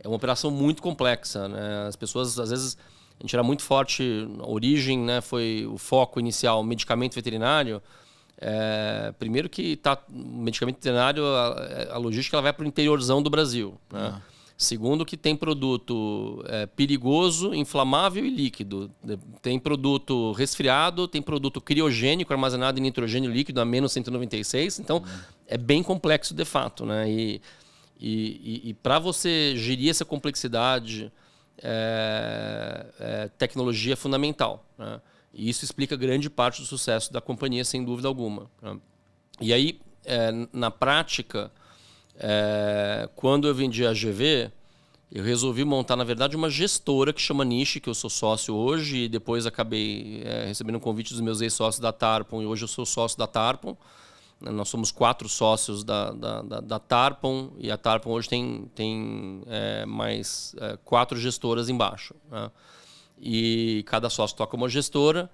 é 0.00 0.08
uma 0.08 0.16
operação 0.16 0.50
muito 0.50 0.82
complexa. 0.82 1.48
Né? 1.48 1.86
As 1.86 1.94
pessoas, 1.94 2.36
às 2.36 2.50
vezes, 2.50 2.76
a 3.20 3.22
gente 3.22 3.36
era 3.36 3.44
muito 3.44 3.62
forte, 3.62 4.28
a 4.40 4.48
origem 4.48 4.98
né, 4.98 5.20
foi 5.20 5.68
o 5.70 5.78
foco 5.78 6.18
inicial, 6.18 6.64
medicamento 6.64 7.14
veterinário. 7.14 7.80
É, 8.36 9.14
primeiro 9.16 9.48
que 9.48 9.76
tá, 9.76 10.02
medicamento 10.08 10.76
veterinário, 10.76 11.24
a, 11.24 11.94
a 11.94 11.98
logística 11.98 12.34
ela 12.34 12.42
vai 12.42 12.52
para 12.52 12.64
o 12.64 12.66
interiorzão 12.66 13.22
do 13.22 13.30
Brasil. 13.30 13.78
Né? 13.92 14.08
Uhum. 14.08 14.20
Segundo, 14.60 15.06
que 15.06 15.16
tem 15.16 15.34
produto 15.34 16.44
é, 16.46 16.66
perigoso, 16.66 17.54
inflamável 17.54 18.22
e 18.22 18.28
líquido. 18.28 18.90
Tem 19.40 19.58
produto 19.58 20.32
resfriado, 20.32 21.08
tem 21.08 21.22
produto 21.22 21.62
criogênico, 21.62 22.30
armazenado 22.30 22.78
em 22.78 22.82
nitrogênio 22.82 23.30
líquido 23.30 23.58
a 23.62 23.64
menos 23.64 23.90
196. 23.92 24.80
Então, 24.80 24.98
uhum. 24.98 25.20
é 25.46 25.56
bem 25.56 25.82
complexo 25.82 26.34
de 26.34 26.44
fato. 26.44 26.84
Né? 26.84 27.10
E, 27.10 27.40
e, 27.98 28.60
e, 28.66 28.68
e 28.68 28.74
para 28.74 28.98
você 28.98 29.54
gerir 29.56 29.88
essa 29.88 30.04
complexidade, 30.04 31.10
é, 31.62 32.86
é, 33.00 33.28
tecnologia 33.38 33.94
é 33.94 33.96
fundamental. 33.96 34.66
Né? 34.76 35.00
E 35.32 35.48
isso 35.48 35.64
explica 35.64 35.96
grande 35.96 36.28
parte 36.28 36.60
do 36.60 36.66
sucesso 36.66 37.10
da 37.10 37.22
companhia, 37.22 37.64
sem 37.64 37.82
dúvida 37.82 38.08
alguma. 38.08 38.50
Né? 38.60 38.76
E 39.40 39.54
aí, 39.54 39.80
é, 40.04 40.30
na 40.52 40.70
prática 40.70 41.50
é, 42.20 43.08
quando 43.16 43.48
eu 43.48 43.54
vendi 43.54 43.86
a 43.86 43.92
GV, 43.92 44.52
eu 45.10 45.24
resolvi 45.24 45.64
montar, 45.64 45.96
na 45.96 46.04
verdade, 46.04 46.36
uma 46.36 46.50
gestora 46.50 47.12
que 47.12 47.20
chama 47.20 47.44
Niche, 47.44 47.80
que 47.80 47.88
eu 47.88 47.94
sou 47.94 48.10
sócio 48.10 48.54
hoje, 48.54 49.04
e 49.04 49.08
depois 49.08 49.46
acabei 49.46 50.22
é, 50.24 50.44
recebendo 50.44 50.76
um 50.76 50.80
convite 50.80 51.12
dos 51.12 51.20
meus 51.20 51.40
ex-sócios 51.40 51.80
da 51.80 51.92
Tarpon, 51.92 52.42
e 52.42 52.46
hoje 52.46 52.64
eu 52.64 52.68
sou 52.68 52.84
sócio 52.84 53.18
da 53.18 53.26
Tarpon. 53.26 53.76
Nós 54.38 54.68
somos 54.68 54.90
quatro 54.90 55.28
sócios 55.28 55.82
da, 55.82 56.12
da, 56.12 56.42
da, 56.42 56.60
da 56.60 56.78
Tarpon, 56.78 57.52
e 57.58 57.70
a 57.70 57.76
Tarpon 57.76 58.10
hoje 58.10 58.28
tem, 58.28 58.70
tem 58.74 59.42
é, 59.46 59.86
mais 59.86 60.54
é, 60.58 60.78
quatro 60.84 61.18
gestoras 61.18 61.68
embaixo. 61.68 62.14
Né? 62.30 62.50
E 63.18 63.82
cada 63.86 64.10
sócio 64.10 64.36
toca 64.36 64.56
uma 64.56 64.68
gestora, 64.68 65.30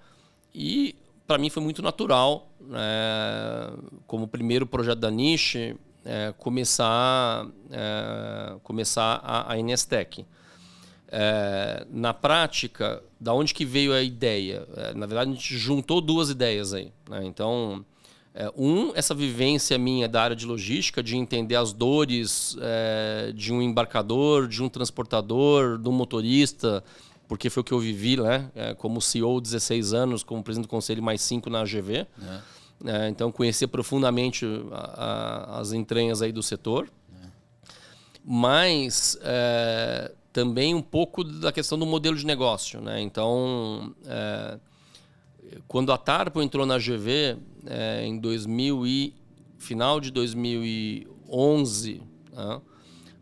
e 0.55 0.95
para 1.27 1.37
mim 1.37 1.49
foi 1.49 1.61
muito 1.61 1.81
natural, 1.81 2.49
né? 2.61 2.79
como 4.07 4.27
primeiro 4.27 4.65
projeto 4.65 4.99
da 4.99 5.11
Niche, 5.11 5.75
é, 6.07 6.33
começar, 6.37 7.45
é, 7.69 8.55
começar 8.63 9.19
a, 9.21 9.51
a 9.51 9.57
Inestec. 9.57 10.25
É, 11.09 11.85
na 11.91 12.13
prática, 12.13 13.03
da 13.19 13.33
onde 13.33 13.53
que 13.53 13.65
veio 13.65 13.93
a 13.93 14.01
ideia? 14.01 14.65
É, 14.75 14.93
na 14.93 15.05
verdade, 15.05 15.31
a 15.31 15.33
gente 15.33 15.57
juntou 15.57 15.99
duas 15.99 16.29
ideias 16.29 16.73
aí. 16.73 16.93
Né? 17.09 17.25
Então, 17.25 17.85
é, 18.33 18.49
um, 18.57 18.93
essa 18.95 19.13
vivência 19.13 19.77
minha 19.77 20.07
da 20.07 20.21
área 20.21 20.35
de 20.35 20.45
logística, 20.45 21.03
de 21.03 21.17
entender 21.17 21.55
as 21.55 21.73
dores 21.73 22.55
é, 22.61 23.33
de 23.35 23.51
um 23.51 23.61
embarcador, 23.61 24.47
de 24.47 24.63
um 24.63 24.69
transportador, 24.69 25.77
de 25.77 25.89
um 25.89 25.93
motorista, 25.93 26.83
porque 27.27 27.49
foi 27.49 27.61
o 27.61 27.63
que 27.65 27.73
eu 27.73 27.79
vivi, 27.79 28.15
né? 28.15 28.49
como 28.77 29.01
CEO, 29.01 29.41
16 29.41 29.93
anos, 29.93 30.23
como 30.23 30.41
presidente 30.41 30.67
do 30.67 30.69
conselho, 30.69 31.03
mais 31.03 31.19
5 31.21 31.49
na 31.49 31.59
AGV. 31.59 31.95
É. 31.97 32.07
É, 32.85 33.09
então, 33.09 33.31
conhecer 33.31 33.67
profundamente 33.67 34.45
a, 34.71 34.77
a, 34.77 35.59
as 35.59 35.73
entranhas 35.73 36.21
aí 36.21 36.31
do 36.31 36.43
setor. 36.43 36.89
É. 37.21 37.27
Mas, 38.23 39.17
é, 39.21 40.11
também 40.31 40.75
um 40.75 40.81
pouco 40.81 41.23
da 41.23 41.51
questão 41.51 41.79
do 41.79 41.85
modelo 41.85 42.15
de 42.15 42.25
negócio. 42.25 42.79
Né? 42.79 43.01
Então, 43.01 43.95
é, 44.05 44.59
quando 45.67 45.91
a 45.91 45.97
Tarpo 45.97 46.41
entrou 46.41 46.65
na 46.65 46.77
GV 46.77 47.37
é, 47.65 48.05
em 48.05 48.19
2000 48.19 48.85
e, 48.85 49.13
final 49.57 49.99
de 49.99 50.11
2011, 50.11 52.03
né? 52.31 52.61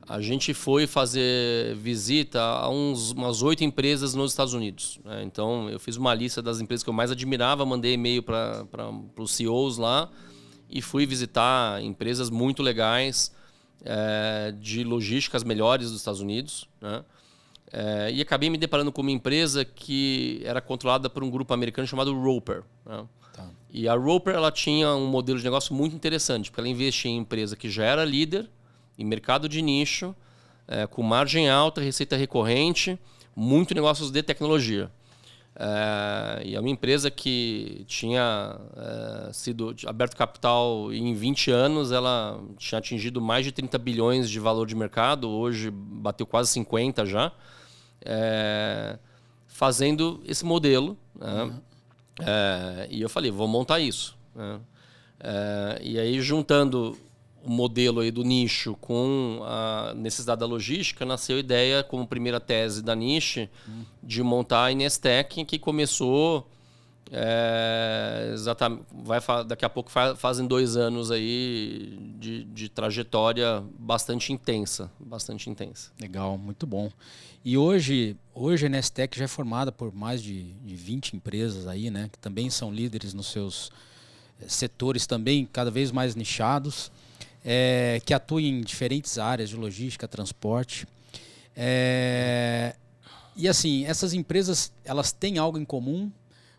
A 0.08 0.22
gente 0.22 0.54
foi 0.54 0.86
fazer 0.86 1.76
visita 1.76 2.40
a 2.40 2.70
uns, 2.70 3.12
umas 3.12 3.42
oito 3.42 3.64
empresas 3.64 4.14
nos 4.14 4.32
Estados 4.32 4.54
Unidos. 4.54 5.00
Né? 5.04 5.24
Então, 5.24 5.68
eu 5.70 5.80
fiz 5.80 5.98
uma 5.98 6.14
lista 6.14 6.42
das 6.42 6.62
empresas 6.62 6.84
que 6.84 6.90
eu 6.90 6.94
mais 6.94 7.12
admirava, 7.12 7.66
mandei 7.66 7.94
e-mail 7.94 8.22
para 8.22 8.66
os 9.18 9.32
CEOs 9.32 9.78
lá 9.78 10.10
e 10.70 10.82
fui 10.82 11.06
visitar 11.06 11.82
empresas 11.82 12.30
muito 12.30 12.62
legais 12.62 13.34
é, 13.84 14.54
de 14.60 14.84
logísticas 14.84 15.44
melhores 15.44 15.90
dos 15.90 15.98
Estados 15.98 16.22
Unidos. 16.22 16.70
Né? 16.80 17.04
É, 17.74 18.12
e 18.12 18.22
acabei 18.22 18.50
me 18.50 18.60
deparando 18.60 18.92
com 18.92 19.02
uma 19.02 19.12
empresa 19.12 19.66
que 19.66 20.40
era 20.46 20.62
controlada 20.62 21.10
por 21.10 21.24
um 21.24 21.32
grupo 21.32 21.52
americano 21.52 21.88
chamado 21.88 22.14
Roper. 22.14 22.64
Né? 22.86 23.06
Tá. 23.34 23.50
E 23.72 23.88
a 23.88 23.96
Roper 23.96 24.36
ela 24.36 24.52
tinha 24.52 24.94
um 24.94 25.08
modelo 25.08 25.40
de 25.40 25.44
negócio 25.44 25.74
muito 25.74 25.96
interessante, 25.96 26.52
porque 26.52 26.62
ela 26.62 26.70
investia 26.70 27.10
em 27.10 27.18
empresa 27.18 27.56
que 27.56 27.72
já 27.72 27.84
era 27.84 28.06
líder 28.06 28.48
em 28.98 29.06
mercado 29.06 29.48
de 29.50 29.62
nicho, 29.62 30.16
é, 30.68 30.88
com 30.88 31.04
margem 31.04 31.50
alta, 31.50 31.82
receita 31.82 32.16
recorrente, 32.16 33.00
muito 33.36 33.74
negócios 33.74 34.12
de 34.12 34.24
tecnologia. 34.24 34.92
É, 35.58 36.42
e 36.46 36.56
é 36.56 36.60
uma 36.60 36.70
empresa 36.70 37.10
que 37.10 37.86
tinha 37.88 38.60
é, 38.76 39.34
sido 39.34 39.74
aberto 39.86 40.16
capital 40.18 40.92
em 40.92 41.14
20 41.14 41.50
anos, 41.50 41.92
ela 41.92 42.42
tinha 42.58 42.80
atingido 42.80 43.22
mais 43.22 43.46
de 43.46 43.52
30 43.52 43.78
bilhões 43.78 44.30
de 44.30 44.40
valor 44.40 44.68
de 44.68 44.76
mercado, 44.76 45.30
hoje 45.30 45.72
bateu 45.72 46.26
quase 46.26 46.52
50 46.52 47.06
já, 47.06 47.32
é, 48.04 49.00
fazendo 49.48 50.22
esse 50.26 50.44
modelo. 50.44 50.98
Né? 51.18 51.44
Uhum. 51.44 51.62
É, 52.20 52.88
e 52.90 53.02
eu 53.02 53.10
falei, 53.10 53.32
vou 53.32 53.48
montar 53.48 53.80
isso. 53.80 54.18
Né? 54.36 54.60
É, 55.20 55.80
e 55.82 55.98
aí, 55.98 56.22
juntando 56.22 56.98
o 57.46 57.52
modelo 57.52 58.00
aí 58.02 58.10
do 58.10 58.24
nicho 58.24 58.76
com 58.82 59.40
a 59.44 59.94
necessidade 59.96 60.40
da 60.40 60.48
logística, 60.48 61.06
nasceu 61.06 61.38
a 61.38 61.40
ideia, 61.40 61.84
como 61.84 62.08
primeira 62.08 62.40
tese 62.40 62.82
da 62.82 62.96
Niche, 62.96 63.50
hum. 63.70 63.84
de 64.02 64.24
montar 64.24 64.66
a 64.66 64.72
Inestec, 64.72 65.46
que 65.46 65.60
começou 65.60 66.50
é, 67.12 68.32
exatamente, 68.34 68.84
vai, 68.92 69.20
daqui 69.46 69.64
a 69.64 69.70
pouco 69.70 69.92
fazem 69.92 70.48
dois 70.48 70.76
anos 70.76 71.12
aí 71.12 72.00
de, 72.18 72.44
de 72.46 72.68
trajetória 72.68 73.64
bastante 73.78 74.34
intensa, 74.34 74.92
bastante 75.00 75.48
intensa. 75.48 75.92
Legal, 76.02 76.36
muito 76.38 76.66
bom. 76.66 76.92
E 77.44 77.56
hoje, 77.60 78.18
hoje 78.34 78.66
a 78.66 78.70
Nestec 78.70 79.16
já 79.16 79.26
é 79.26 79.28
formada 79.28 79.72
por 79.72 79.94
mais 79.94 80.22
de, 80.22 80.54
de 80.54 80.76
20 80.76 81.16
empresas 81.16 81.68
aí, 81.68 81.92
né, 81.92 82.10
que 82.12 82.18
também 82.18 82.50
são 82.50 82.74
líderes 82.74 83.14
nos 83.14 83.28
seus 83.28 83.72
eh, 84.42 84.46
setores 84.48 85.06
também 85.06 85.48
cada 85.54 85.70
vez 85.70 85.92
mais 85.92 86.16
nichados 86.16 86.92
é, 87.46 88.02
que 88.04 88.14
atua 88.14 88.42
em 88.42 88.62
diferentes 88.62 89.20
áreas 89.20 89.50
de 89.50 89.56
logística, 89.56 90.08
transporte. 90.08 90.88
É, 91.56 92.76
e 93.36 93.48
assim, 93.48 93.86
essas 93.86 94.14
empresas 94.14 94.74
elas 94.84 95.12
têm 95.12 95.38
algo 95.38 95.60
em 95.60 95.66
comum. 95.66 96.12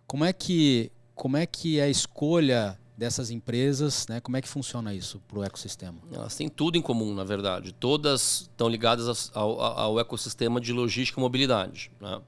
Como 0.06 0.24
é 0.24 0.32
que 0.32 0.92
como 1.14 1.36
é 1.36 1.46
que 1.46 1.80
é 1.80 1.84
a 1.84 1.88
escolha 1.88 2.78
dessas 2.96 3.30
empresas, 3.30 4.06
né? 4.06 4.20
Como 4.20 4.36
é 4.36 4.42
que 4.42 4.48
funciona 4.48 4.94
isso 4.94 5.20
para 5.26 5.38
o 5.38 5.44
ecossistema? 5.44 5.98
Elas 6.12 6.36
têm 6.36 6.48
tudo 6.48 6.78
em 6.78 6.82
comum, 6.82 7.12
na 7.14 7.24
verdade. 7.24 7.72
Todas 7.72 8.42
estão 8.42 8.68
ligadas 8.68 9.30
ao, 9.34 9.60
ao 9.60 10.00
ecossistema 10.00 10.60
de 10.60 10.72
logística 10.72 11.18
e 11.18 11.22
mobilidade. 11.22 11.90
Né? 12.00 12.20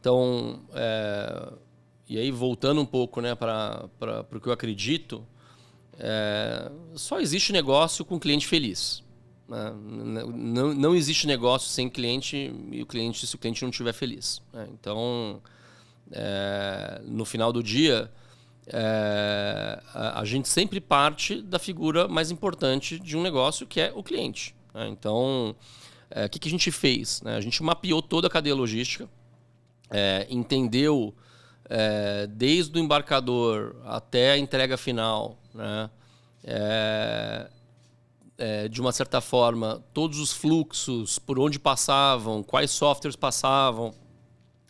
Então, 0.00 0.60
é, 0.74 1.52
e 2.08 2.18
aí 2.18 2.30
voltando 2.30 2.80
um 2.80 2.86
pouco, 2.86 3.20
né, 3.20 3.34
para 3.34 3.88
o 4.30 4.40
que 4.40 4.48
eu 4.48 4.52
acredito, 4.52 5.24
é, 6.04 6.68
só 6.96 7.20
existe 7.20 7.52
negócio 7.52 8.04
com 8.04 8.18
cliente 8.18 8.46
feliz. 8.46 9.04
Né? 9.48 9.72
Não, 10.34 10.74
não 10.74 10.94
existe 10.96 11.28
negócio 11.28 11.70
sem 11.70 11.88
cliente 11.88 12.52
e 12.72 12.82
o 12.82 12.86
cliente 12.86 13.24
se 13.24 13.34
o 13.36 13.38
cliente 13.38 13.62
não 13.62 13.70
estiver 13.70 13.92
feliz. 13.92 14.42
Né? 14.52 14.68
Então, 14.72 15.40
é, 16.10 17.00
no 17.04 17.24
final 17.24 17.52
do 17.52 17.62
dia, 17.62 18.10
é, 18.66 19.80
a, 19.94 20.20
a, 20.20 20.24
gente 20.24 20.48
sempre 20.48 20.80
parte 20.80 21.40
da 21.40 21.60
figura 21.60 22.08
mais 22.08 22.32
importante 22.32 22.98
de 22.98 23.16
um 23.16 23.22
negócio, 23.22 23.64
que 23.64 23.80
é 23.80 23.92
o 23.94 24.02
cliente. 24.02 24.56
Né? 24.74 24.88
Então, 24.88 25.54
é, 26.10 26.26
o 26.26 26.28
que, 26.28 26.40
que, 26.40 26.48
a 26.48 26.50
gente 26.50 26.72
fez? 26.72 27.22
Né? 27.22 27.36
A 27.36 27.40
gente 27.40 27.62
mapeou 27.62 28.02
toda 28.02 28.26
a 28.26 28.30
cadeia 28.30 28.56
logística, 28.56 29.08
é, 29.88 30.26
entendeu 30.28 31.14
é, 31.66 32.26
desde 32.26 32.76
o 32.76 32.82
embarcador 32.82 33.76
até 33.84 34.32
a 34.32 34.38
entrega 34.38 34.76
final, 34.76 35.38
né? 35.54 35.90
É, 36.44 37.48
é, 38.38 38.68
de 38.68 38.80
uma 38.80 38.90
certa 38.92 39.20
forma, 39.20 39.82
todos 39.94 40.18
os 40.18 40.32
fluxos, 40.32 41.18
por 41.18 41.38
onde 41.38 41.58
passavam, 41.58 42.42
quais 42.42 42.70
softwares 42.70 43.14
passavam, 43.14 43.94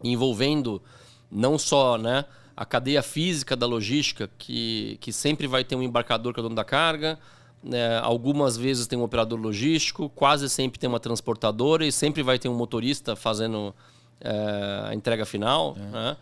envolvendo 0.04 0.82
não 1.30 1.58
só 1.58 1.96
né, 1.96 2.24
a 2.54 2.66
cadeia 2.66 3.02
física 3.02 3.56
da 3.56 3.66
logística, 3.66 4.28
que, 4.36 4.98
que 5.00 5.12
sempre 5.12 5.46
vai 5.46 5.64
ter 5.64 5.74
um 5.74 5.82
embarcador 5.82 6.34
que 6.34 6.40
é 6.40 6.42
o 6.42 6.44
dono 6.44 6.54
da 6.54 6.64
carga, 6.64 7.18
né, 7.62 7.98
algumas 8.00 8.56
vezes 8.56 8.86
tem 8.86 8.98
um 8.98 9.04
operador 9.04 9.40
logístico, 9.40 10.10
quase 10.10 10.50
sempre 10.50 10.78
tem 10.78 10.88
uma 10.88 11.00
transportadora 11.00 11.86
e 11.86 11.92
sempre 11.92 12.22
vai 12.22 12.38
ter 12.38 12.48
um 12.48 12.54
motorista 12.54 13.16
fazendo 13.16 13.74
é, 14.20 14.88
a 14.88 14.94
entrega 14.94 15.24
final. 15.24 15.76
É. 15.78 15.80
Né? 15.80 16.16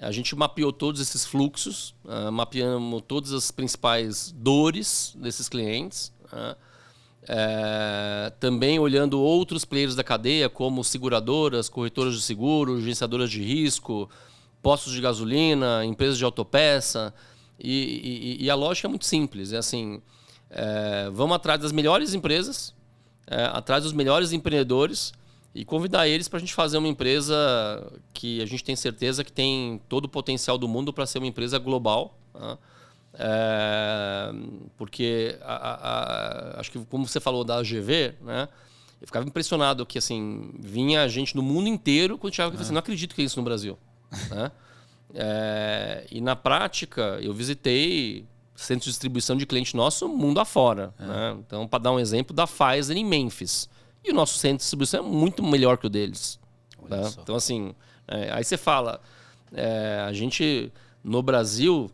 A 0.00 0.10
gente 0.10 0.34
mapeou 0.34 0.72
todos 0.72 1.00
esses 1.00 1.24
fluxos, 1.24 1.94
uh, 2.04 2.30
mapeamos 2.30 3.02
todas 3.06 3.32
as 3.32 3.50
principais 3.50 4.32
dores 4.36 5.14
desses 5.18 5.48
clientes. 5.48 6.12
Uh, 6.24 6.56
é, 7.26 8.32
também 8.38 8.78
olhando 8.78 9.18
outros 9.18 9.64
players 9.64 9.94
da 9.94 10.04
cadeia, 10.04 10.48
como 10.48 10.84
seguradoras, 10.84 11.68
corretoras 11.68 12.14
de 12.14 12.20
seguro, 12.20 12.80
gerenciadoras 12.80 13.30
de 13.30 13.42
risco, 13.42 14.10
postos 14.62 14.92
de 14.92 15.00
gasolina, 15.00 15.84
empresas 15.84 16.18
de 16.18 16.24
autopeça. 16.24 17.14
E, 17.58 18.38
e, 18.40 18.44
e 18.44 18.50
a 18.50 18.54
lógica 18.54 18.88
é 18.88 18.90
muito 18.90 19.06
simples. 19.06 19.52
É 19.52 19.58
assim, 19.58 20.02
é, 20.50 21.08
vamos 21.12 21.36
atrás 21.36 21.60
das 21.60 21.72
melhores 21.72 22.12
empresas, 22.12 22.74
é, 23.26 23.44
atrás 23.44 23.84
dos 23.84 23.92
melhores 23.92 24.32
empreendedores 24.32 25.12
e 25.54 25.64
convidar 25.64 26.08
eles 26.08 26.26
para 26.28 26.38
a 26.38 26.40
gente 26.40 26.52
fazer 26.52 26.78
uma 26.78 26.88
empresa 26.88 27.34
que 28.12 28.42
a 28.42 28.46
gente 28.46 28.64
tem 28.64 28.74
certeza 28.74 29.22
que 29.22 29.30
tem 29.30 29.80
todo 29.88 30.06
o 30.06 30.08
potencial 30.08 30.58
do 30.58 30.66
mundo 30.66 30.92
para 30.92 31.06
ser 31.06 31.18
uma 31.18 31.26
empresa 31.26 31.58
global. 31.58 32.18
Né? 32.34 32.58
É, 33.16 34.32
porque 34.76 35.38
a, 35.40 35.54
a, 35.54 35.74
a, 36.56 36.60
acho 36.60 36.72
que 36.72 36.78
como 36.86 37.06
você 37.06 37.20
falou 37.20 37.44
da 37.44 37.58
AGV, 37.58 38.14
né? 38.20 38.48
Eu 39.00 39.06
ficava 39.06 39.26
impressionado 39.26 39.84
que 39.86 39.98
assim 39.98 40.50
vinha 40.58 41.06
gente 41.08 41.34
do 41.34 41.42
mundo 41.42 41.68
inteiro 41.68 42.18
quando 42.18 42.34
chegava 42.34 42.56
é. 42.56 42.60
assim, 42.60 42.72
não 42.72 42.80
acredito 42.80 43.14
que 43.14 43.22
é 43.22 43.24
isso 43.24 43.38
no 43.38 43.44
Brasil, 43.44 43.78
né? 44.30 44.50
É, 45.16 46.08
e 46.10 46.20
na 46.20 46.34
prática 46.34 47.20
eu 47.22 47.32
visitei 47.32 48.26
centros 48.56 48.86
de 48.86 48.90
distribuição 48.90 49.36
de 49.36 49.46
cliente 49.46 49.76
nosso 49.76 50.08
mundo 50.08 50.40
afora. 50.40 50.92
É. 50.98 51.04
Né? 51.04 51.36
Então, 51.46 51.68
para 51.68 51.78
dar 51.78 51.92
um 51.92 52.00
exemplo, 52.00 52.34
da 52.34 52.48
Pfizer 52.48 52.96
em 52.96 53.04
Memphis. 53.04 53.68
E 54.04 54.10
o 54.10 54.14
nosso 54.14 54.38
centro 54.38 54.58
de 54.58 54.62
distribuição 54.62 55.00
é 55.00 55.08
muito 55.08 55.42
melhor 55.42 55.78
que 55.78 55.86
o 55.86 55.90
deles. 55.90 56.38
Tá? 56.88 57.10
Então, 57.22 57.34
assim, 57.34 57.74
é, 58.06 58.30
aí 58.32 58.44
você 58.44 58.56
fala, 58.56 59.00
é, 59.52 60.04
a 60.06 60.12
gente 60.12 60.70
no 61.02 61.22
Brasil 61.22 61.90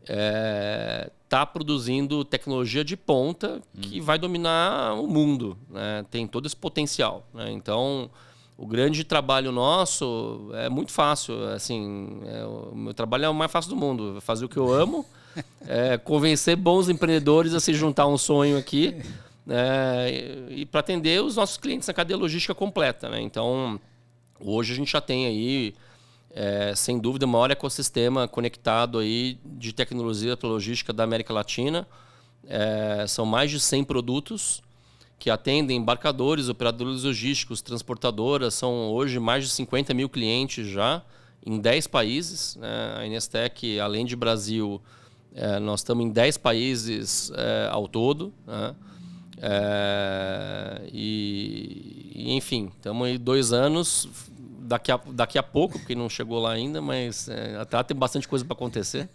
está 0.00 0.14
é, 0.14 1.10
tá 1.28 1.44
produzindo 1.44 2.24
tecnologia 2.24 2.84
de 2.84 2.96
ponta 2.96 3.60
que 3.80 4.00
hum. 4.00 4.04
vai 4.04 4.18
dominar 4.18 4.94
o 4.94 5.06
mundo, 5.06 5.58
né? 5.68 6.04
tem 6.10 6.26
todo 6.26 6.46
esse 6.46 6.56
potencial. 6.56 7.26
Né? 7.34 7.50
Então, 7.50 8.08
o 8.56 8.66
grande 8.66 9.04
trabalho 9.04 9.52
nosso 9.52 10.50
é 10.54 10.68
muito 10.68 10.92
fácil. 10.92 11.44
Assim, 11.50 12.20
é, 12.26 12.44
o 12.44 12.74
meu 12.74 12.94
trabalho 12.94 13.24
é 13.24 13.28
o 13.28 13.34
mais 13.34 13.50
fácil 13.50 13.70
do 13.70 13.76
mundo. 13.76 14.20
Fazer 14.20 14.44
o 14.44 14.48
que 14.48 14.56
eu 14.56 14.72
amo, 14.72 15.04
é, 15.66 15.98
convencer 15.98 16.56
bons 16.56 16.88
empreendedores 16.88 17.52
a 17.52 17.60
se 17.60 17.74
juntar 17.74 18.04
a 18.04 18.08
um 18.08 18.18
sonho 18.18 18.56
aqui 18.58 18.96
é, 19.48 20.46
e, 20.50 20.66
para 20.66 20.80
atender 20.80 21.22
os 21.22 21.36
nossos 21.36 21.56
clientes 21.56 21.88
na 21.88 21.94
cadeia 21.94 22.16
logística 22.16 22.54
completa. 22.54 23.08
Né? 23.08 23.20
Então, 23.20 23.80
hoje 24.38 24.72
a 24.72 24.76
gente 24.76 24.92
já 24.92 25.00
tem 25.00 25.26
aí, 25.26 25.74
é, 26.30 26.74
sem 26.76 26.98
dúvida, 26.98 27.24
o 27.24 27.28
maior 27.28 27.50
ecossistema 27.50 28.28
conectado 28.28 28.98
aí 28.98 29.38
de 29.44 29.72
tecnologia 29.72 30.36
para 30.36 30.48
logística 30.48 30.92
da 30.92 31.04
América 31.04 31.32
Latina. 31.32 31.86
É, 32.46 33.06
são 33.06 33.24
mais 33.24 33.50
de 33.50 33.58
100 33.58 33.84
produtos 33.84 34.62
que 35.18 35.30
atendem 35.30 35.78
embarcadores, 35.78 36.48
operadores 36.48 37.02
logísticos, 37.02 37.60
transportadoras. 37.60 38.54
São 38.54 38.90
hoje 38.90 39.18
mais 39.18 39.44
de 39.44 39.50
50 39.50 39.92
mil 39.94 40.08
clientes 40.08 40.66
já 40.68 41.02
em 41.44 41.58
10 41.58 41.86
países. 41.86 42.54
Né? 42.56 42.94
A 42.98 43.06
Inestec, 43.06 43.80
além 43.80 44.04
de 44.04 44.14
Brasil, 44.14 44.80
é, 45.34 45.58
nós 45.58 45.80
estamos 45.80 46.04
em 46.04 46.10
10 46.10 46.36
países 46.36 47.32
é, 47.34 47.68
ao 47.70 47.88
todo. 47.88 48.32
Né? 48.46 48.74
É, 49.40 50.82
e 50.92 52.34
enfim, 52.36 52.70
estamos 52.76 53.06
aí 53.06 53.18
dois 53.18 53.52
anos, 53.52 54.08
daqui 54.60 54.92
a, 54.92 55.00
daqui 55.12 55.38
a 55.38 55.42
pouco, 55.42 55.78
porque 55.78 55.94
não 55.94 56.08
chegou 56.08 56.40
lá 56.40 56.52
ainda, 56.52 56.80
mas 56.80 57.28
é, 57.28 57.56
até 57.56 57.82
tem 57.82 57.96
bastante 57.96 58.28
coisa 58.28 58.44
para 58.44 58.54
acontecer. 58.54 59.08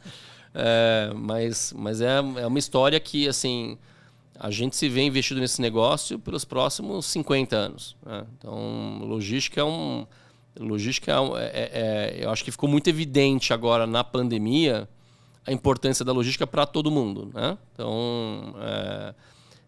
É, 0.55 1.11
mas 1.15 1.73
mas 1.75 2.01
é, 2.01 2.17
é 2.17 2.47
uma 2.47 2.59
história 2.59 2.99
que, 2.99 3.27
assim, 3.27 3.77
a 4.39 4.49
gente 4.51 4.75
se 4.75 4.89
vê 4.89 5.01
investido 5.03 5.39
nesse 5.39 5.61
negócio 5.61 6.19
pelos 6.19 6.43
próximos 6.43 7.05
50 7.07 7.55
anos. 7.55 7.95
Né? 8.05 8.25
Então, 8.37 8.99
logística 9.03 9.61
é 9.61 9.63
um. 9.63 10.05
Logística 10.59 11.11
é, 11.11 11.19
um, 11.19 11.35
é, 11.35 11.49
é, 11.51 12.17
eu 12.19 12.29
acho 12.29 12.43
que 12.43 12.51
ficou 12.51 12.69
muito 12.69 12.87
evidente 12.87 13.53
agora 13.53 13.87
na 13.87 14.03
pandemia 14.03 14.87
a 15.45 15.51
importância 15.51 16.05
da 16.05 16.11
logística 16.11 16.45
para 16.45 16.65
todo 16.65 16.91
mundo. 16.91 17.31
Né? 17.33 17.57
Então, 17.73 18.55
é, 18.59 19.15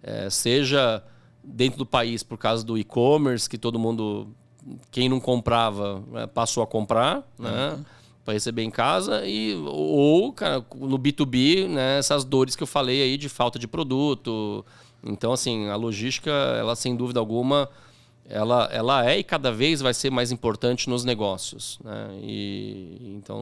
é, 0.06 0.30
seja 0.30 1.04
dentro 1.44 1.80
do 1.80 1.86
país 1.86 2.22
por 2.22 2.38
causa 2.38 2.64
do 2.64 2.78
e-commerce, 2.78 3.50
que 3.50 3.58
todo 3.58 3.80
mundo, 3.80 4.28
quem 4.92 5.10
não 5.10 5.20
comprava, 5.20 6.04
né, 6.12 6.28
passou 6.28 6.62
a 6.62 6.68
comprar, 6.68 7.28
né? 7.38 7.74
Uhum. 7.74 7.86
Para 8.24 8.34
receber 8.34 8.64
em 8.64 8.72
casa, 8.72 9.24
e, 9.24 9.54
ou 9.54 10.34
cara, 10.34 10.66
no 10.76 10.98
B2B, 10.98 11.68
né, 11.68 12.00
essas 12.00 12.24
dores 12.24 12.56
que 12.56 12.64
eu 12.64 12.68
falei 12.68 13.04
aí 13.04 13.18
de 13.18 13.30
falta 13.30 13.60
de 13.60 13.68
produto. 13.68 14.66
Então, 15.04 15.32
assim, 15.32 15.70
a 15.70 15.76
logística, 15.76 16.32
ela 16.32 16.76
sem 16.76 16.96
dúvida 16.96 17.20
alguma, 17.20 17.70
ela, 18.28 18.66
ela 18.72 19.10
é 19.10 19.20
e 19.20 19.24
cada 19.24 19.52
vez 19.52 19.82
vai 19.82 19.94
ser 19.94 20.10
mais 20.10 20.32
importante 20.32 20.90
nos 20.90 21.04
negócios. 21.06 21.80
Né? 21.84 22.20
E, 22.22 23.14
então, 23.16 23.40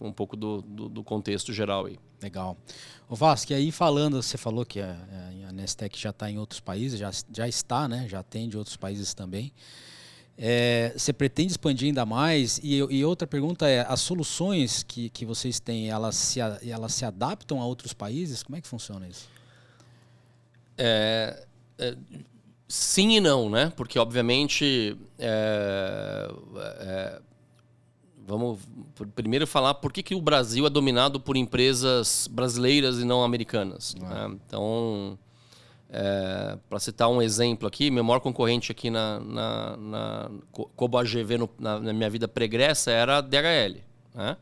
um 0.00 0.12
pouco 0.12 0.36
do, 0.36 0.60
do, 0.62 0.88
do 0.88 1.02
contexto 1.02 1.52
geral 1.52 1.86
aí. 1.86 1.98
Legal. 2.22 2.56
O 3.08 3.14
Vasco, 3.14 3.52
aí 3.54 3.70
falando, 3.70 4.22
você 4.22 4.36
falou 4.36 4.64
que 4.64 4.80
a, 4.80 4.96
a 5.48 5.52
Nestec 5.52 5.98
já 5.98 6.10
está 6.10 6.30
em 6.30 6.38
outros 6.38 6.60
países, 6.60 6.98
já, 6.98 7.10
já 7.32 7.48
está, 7.48 7.88
né? 7.88 8.06
Já 8.08 8.20
atende 8.20 8.56
outros 8.56 8.76
países 8.76 9.14
também. 9.14 9.52
É, 10.38 10.92
você 10.94 11.12
pretende 11.12 11.52
expandir 11.52 11.88
ainda 11.88 12.04
mais? 12.04 12.58
E, 12.62 12.76
e, 12.76 13.04
outra 13.04 13.26
pergunta 13.26 13.66
é, 13.68 13.86
as 13.88 14.00
soluções 14.00 14.82
que, 14.82 15.08
que 15.08 15.24
vocês 15.24 15.58
têm, 15.58 15.88
elas 15.88 16.14
se, 16.16 16.40
elas 16.40 16.92
se 16.92 17.06
adaptam 17.06 17.60
a 17.60 17.64
outros 17.64 17.94
países? 17.94 18.42
Como 18.42 18.56
é 18.56 18.60
que 18.60 18.68
funciona 18.68 19.08
isso? 19.08 19.28
É, 20.76 21.46
é, 21.78 21.96
sim 22.68 23.16
e 23.16 23.20
não, 23.20 23.50
né? 23.50 23.72
Porque, 23.76 23.98
obviamente, 23.98 24.96
é, 25.18 26.28
é, 26.80 27.20
Vamos 28.26 28.58
primeiro 29.14 29.46
falar 29.46 29.74
por 29.74 29.92
que, 29.92 30.02
que 30.02 30.14
o 30.14 30.20
Brasil 30.20 30.66
é 30.66 30.70
dominado 30.70 31.20
por 31.20 31.36
empresas 31.36 32.28
brasileiras 32.28 32.98
e 32.98 33.04
não 33.04 33.22
americanas. 33.22 33.94
Né? 33.94 34.36
Então, 34.44 35.16
é, 35.88 36.58
para 36.68 36.80
citar 36.80 37.08
um 37.08 37.22
exemplo 37.22 37.68
aqui, 37.68 37.88
meu 37.88 38.02
maior 38.02 38.18
concorrente 38.18 38.72
aqui 38.72 38.90
na, 38.90 39.20
na, 39.20 39.76
na 39.76 40.30
como 40.50 40.98
AGV 40.98 41.38
no, 41.38 41.48
na, 41.56 41.78
na, 41.78 41.92
minha 41.92 42.10
vida 42.10 42.26
pregressa 42.26 42.90
era 42.90 43.18
a 43.18 43.20
DHL. 43.20 43.80
Né? 44.12 44.36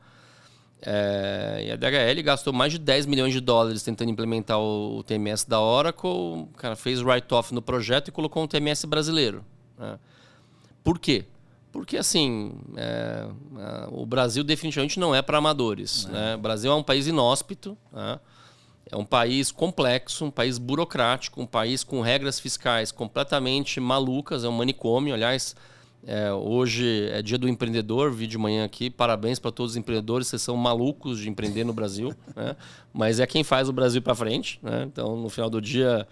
É, 0.87 1.64
e 1.66 1.73
a 1.73 1.77
DHL 1.77 2.23
gastou 2.23 2.53
mais 2.53 2.73
de 2.73 2.79
10 2.79 3.07
milhões 3.07 3.33
de 3.33 3.40
dólares 3.40 3.83
tentando 3.83 4.11
implementar 4.11 4.59
o, 4.59 4.99
o 4.99 5.03
TMS 5.03 5.49
da 5.49 5.59
Oracle, 5.59 6.47
cara 6.59 6.77
fez 6.77 7.01
write-off 7.01 7.55
no 7.55 7.62
projeto 7.62 8.09
e 8.09 8.12
colocou 8.12 8.42
um 8.42 8.47
TMS 8.47 8.87
brasileiro. 8.87 9.42
Né? 9.79 9.99
Por 10.83 10.99
quê? 10.99 11.25
Porque, 11.73 11.97
assim, 11.97 12.53
é, 12.77 13.27
é, 13.59 13.88
o 13.90 14.05
Brasil 14.05 14.44
definitivamente 14.44 15.01
não 15.01 15.14
é 15.14 15.23
para 15.23 15.38
amadores. 15.38 16.07
É. 16.07 16.12
Né? 16.12 16.35
O 16.37 16.38
Brasil 16.38 16.70
é 16.70 16.75
um 16.75 16.83
país 16.83 17.07
inóspito, 17.07 17.77
né? 17.90 18.20
é 18.92 18.97
um 18.97 19.05
país 19.05 19.51
complexo, 19.51 20.27
um 20.27 20.31
país 20.31 20.59
burocrático, 20.59 21.40
um 21.40 21.47
país 21.47 21.83
com 21.83 22.01
regras 22.03 22.38
fiscais 22.38 22.92
completamente 22.92 23.81
malucas, 23.81 24.44
é 24.44 24.49
um 24.49 24.53
manicômio. 24.53 25.14
Aliás, 25.14 25.57
é, 26.06 26.32
hoje 26.32 27.08
é 27.10 27.22
dia 27.22 27.38
do 27.38 27.48
empreendedor, 27.48 28.12
vi 28.12 28.26
de 28.26 28.36
manhã 28.36 28.64
aqui. 28.64 28.90
Parabéns 28.90 29.38
para 29.38 29.50
todos 29.50 29.72
os 29.72 29.76
empreendedores, 29.76 30.28
vocês 30.28 30.42
são 30.42 30.56
malucos 30.56 31.18
de 31.18 31.30
empreender 31.30 31.64
no 31.64 31.72
Brasil, 31.72 32.12
né? 32.36 32.54
mas 32.92 33.20
é 33.20 33.26
quem 33.26 33.42
faz 33.42 33.68
o 33.68 33.72
Brasil 33.72 34.02
para 34.02 34.14
frente. 34.14 34.58
Né? 34.62 34.84
Então, 34.86 35.16
no 35.16 35.30
final 35.30 35.48
do 35.48 35.62
dia, 35.62 36.06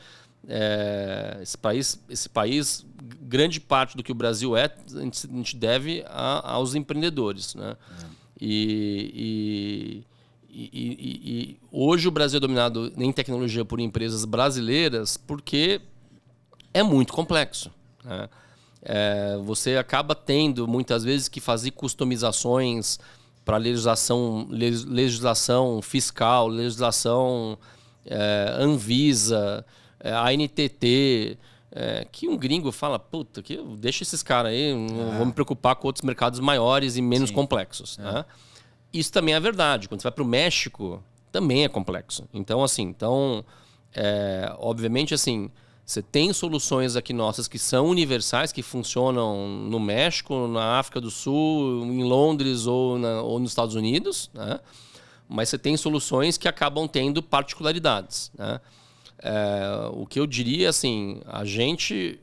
é, 0.48 1.38
esse 1.42 1.58
país, 1.58 2.02
esse 2.08 2.28
país, 2.28 2.86
grande 3.20 3.60
parte 3.60 3.96
do 3.96 4.02
que 4.02 4.12
o 4.12 4.14
Brasil 4.14 4.56
é, 4.56 4.72
a 4.94 5.00
gente, 5.00 5.26
a 5.26 5.36
gente 5.36 5.56
deve 5.56 6.04
a, 6.06 6.52
aos 6.52 6.74
empreendedores, 6.74 7.54
né? 7.54 7.76
É. 8.00 8.22
E, 8.44 10.04
e, 10.50 10.62
e, 10.64 10.70
e, 10.72 11.56
hoje 11.70 12.08
o 12.08 12.10
Brasil 12.10 12.38
é 12.38 12.40
dominado 12.40 12.92
em 12.96 13.12
tecnologia 13.12 13.64
por 13.64 13.78
empresas 13.78 14.24
brasileiras 14.24 15.16
porque 15.16 15.80
é 16.74 16.82
muito 16.82 17.12
complexo. 17.12 17.70
Né? 18.04 18.28
É, 18.84 19.38
você 19.44 19.76
acaba 19.76 20.14
tendo 20.14 20.66
muitas 20.66 21.04
vezes 21.04 21.28
que 21.28 21.40
fazer 21.40 21.70
customizações 21.70 22.98
para 23.44 23.56
legislação, 23.56 24.46
legislação 24.50 25.80
fiscal, 25.82 26.48
legislação 26.48 27.58
é, 28.04 28.56
Anvisa 28.58 29.64
é, 30.00 30.12
a 30.12 30.32
NTT, 30.32 31.38
é, 31.70 32.06
que 32.10 32.28
um 32.28 32.36
gringo 32.36 32.70
fala, 32.70 32.98
puta, 32.98 33.42
que 33.42 33.56
deixa 33.78 34.02
esses 34.02 34.22
caras 34.22 34.52
aí, 34.52 34.74
não 34.74 35.14
é. 35.14 35.16
vou 35.16 35.26
me 35.26 35.32
preocupar 35.32 35.76
com 35.76 35.86
outros 35.86 36.02
mercados 36.02 36.40
maiores 36.40 36.96
e 36.96 37.02
menos 37.02 37.30
Sim. 37.30 37.34
complexos. 37.34 37.98
É. 37.98 38.02
Né? 38.02 38.24
Isso 38.92 39.10
também 39.12 39.34
é 39.34 39.40
verdade. 39.40 39.88
Quando 39.88 40.00
você 40.00 40.04
vai 40.04 40.12
para 40.12 40.24
o 40.24 40.26
México, 40.26 41.02
também 41.30 41.64
é 41.64 41.68
complexo. 41.68 42.28
Então, 42.34 42.62
assim, 42.62 42.82
então, 42.82 43.44
é, 43.94 44.52
obviamente, 44.58 45.14
assim, 45.14 45.50
você 45.84 46.00
tem 46.00 46.32
soluções 46.32 46.96
aqui 46.96 47.12
nossas 47.12 47.48
que 47.48 47.58
são 47.58 47.86
universais, 47.86 48.52
que 48.52 48.62
funcionam 48.62 49.48
no 49.48 49.80
México, 49.80 50.46
na 50.46 50.78
África 50.78 51.00
do 51.00 51.10
Sul, 51.10 51.84
em 51.84 52.04
Londres 52.04 52.66
ou, 52.66 52.98
na, 52.98 53.20
ou 53.20 53.38
nos 53.38 53.50
Estados 53.50 53.74
Unidos, 53.74 54.30
né? 54.32 54.60
mas 55.28 55.48
você 55.48 55.58
tem 55.58 55.76
soluções 55.76 56.38
que 56.38 56.46
acabam 56.46 56.86
tendo 56.86 57.22
particularidades. 57.22 58.30
Né? 58.38 58.60
É, 59.18 59.90
o 59.92 60.06
que 60.06 60.20
eu 60.20 60.26
diria, 60.26 60.68
assim, 60.68 61.20
a 61.26 61.44
gente 61.44 62.20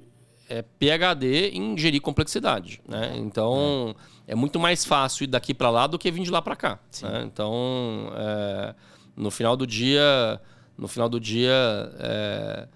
é 0.50 0.64
PhD 0.64 1.52
em 1.52 1.78
gerir 1.78 2.02
complexidade, 2.02 2.82
né? 2.88 3.14
Então 3.18 3.96
é, 4.28 4.34
é 4.34 4.36
muito 4.36 4.60
mais 4.60 4.84
fácil 4.84 5.26
ir 5.26 5.28
daqui 5.28 5.54
para 5.54 5.70
lá 5.70 5.86
do 5.86 6.00
que 6.00 6.10
vir 6.10 6.24
de 6.24 6.32
lá 6.32 6.42
para 6.42 6.56
cá. 6.56 6.80
Né? 7.04 7.24
Então, 7.26 8.12
é, 8.16 8.76
no 9.16 9.30
final 9.30 9.56
do 9.56 9.68
dia, 9.68 10.42
no 10.76 10.88
final 10.88 11.08
do 11.08 11.20
dia, 11.20 11.54
é, 12.00 12.68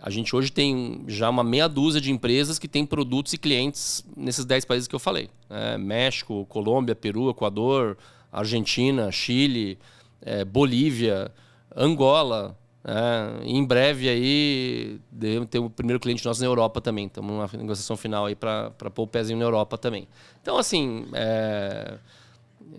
a 0.00 0.10
gente 0.10 0.34
hoje 0.34 0.50
tem 0.50 1.04
já 1.08 1.28
uma 1.28 1.42
meia 1.42 1.68
dúzia 1.68 2.00
de 2.00 2.10
empresas 2.10 2.58
que 2.58 2.68
têm 2.68 2.86
produtos 2.86 3.32
e 3.32 3.38
clientes 3.38 4.04
nesses 4.16 4.44
10 4.44 4.64
países 4.64 4.86
que 4.86 4.94
eu 4.94 4.98
falei: 4.98 5.28
né? 5.48 5.76
México, 5.76 6.46
Colômbia, 6.46 6.94
Peru, 6.94 7.30
Equador, 7.30 7.96
Argentina, 8.30 9.10
Chile, 9.10 9.78
é, 10.20 10.44
Bolívia, 10.44 11.32
Angola. 11.74 12.56
É, 12.84 13.44
em 13.44 13.62
breve 13.64 14.08
aí 14.08 15.00
devemos 15.10 15.48
ter 15.48 15.58
o 15.58 15.68
primeiro 15.68 16.00
cliente 16.00 16.24
nosso 16.24 16.40
na 16.40 16.46
Europa 16.46 16.80
também. 16.80 17.06
Estamos 17.06 17.30
numa 17.30 17.50
negociação 17.54 17.96
final 17.96 18.26
aí 18.26 18.34
para 18.34 18.70
pôr 18.94 19.02
o 19.02 19.06
pezinho 19.06 19.38
na 19.38 19.44
Europa 19.44 19.76
também. 19.76 20.06
Então, 20.40 20.56
assim, 20.56 21.06
é, 21.12 21.98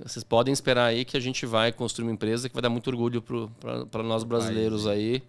vocês 0.03 0.23
podem 0.23 0.53
esperar 0.53 0.85
aí 0.85 1.03
que 1.03 1.17
a 1.17 1.19
gente 1.19 1.45
vai 1.45 1.71
construir 1.71 2.05
uma 2.05 2.13
empresa 2.13 2.47
que 2.47 2.55
vai 2.55 2.61
dar 2.61 2.69
muito 2.69 2.87
orgulho 2.87 3.21
para 3.21 4.03
nós 4.03 4.23
brasileiros 4.23 4.87
aí, 4.87 5.21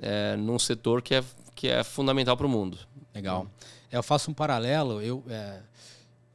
é, 0.00 0.36
num 0.36 0.58
setor 0.58 1.02
que 1.02 1.14
é, 1.14 1.24
que 1.54 1.68
é 1.68 1.82
fundamental 1.84 2.36
para 2.36 2.46
o 2.46 2.48
mundo. 2.48 2.78
Legal. 3.14 3.46
É, 3.90 3.96
eu 3.96 4.02
faço 4.02 4.30
um 4.30 4.34
paralelo. 4.34 5.00
Eu, 5.02 5.22
é, 5.28 5.60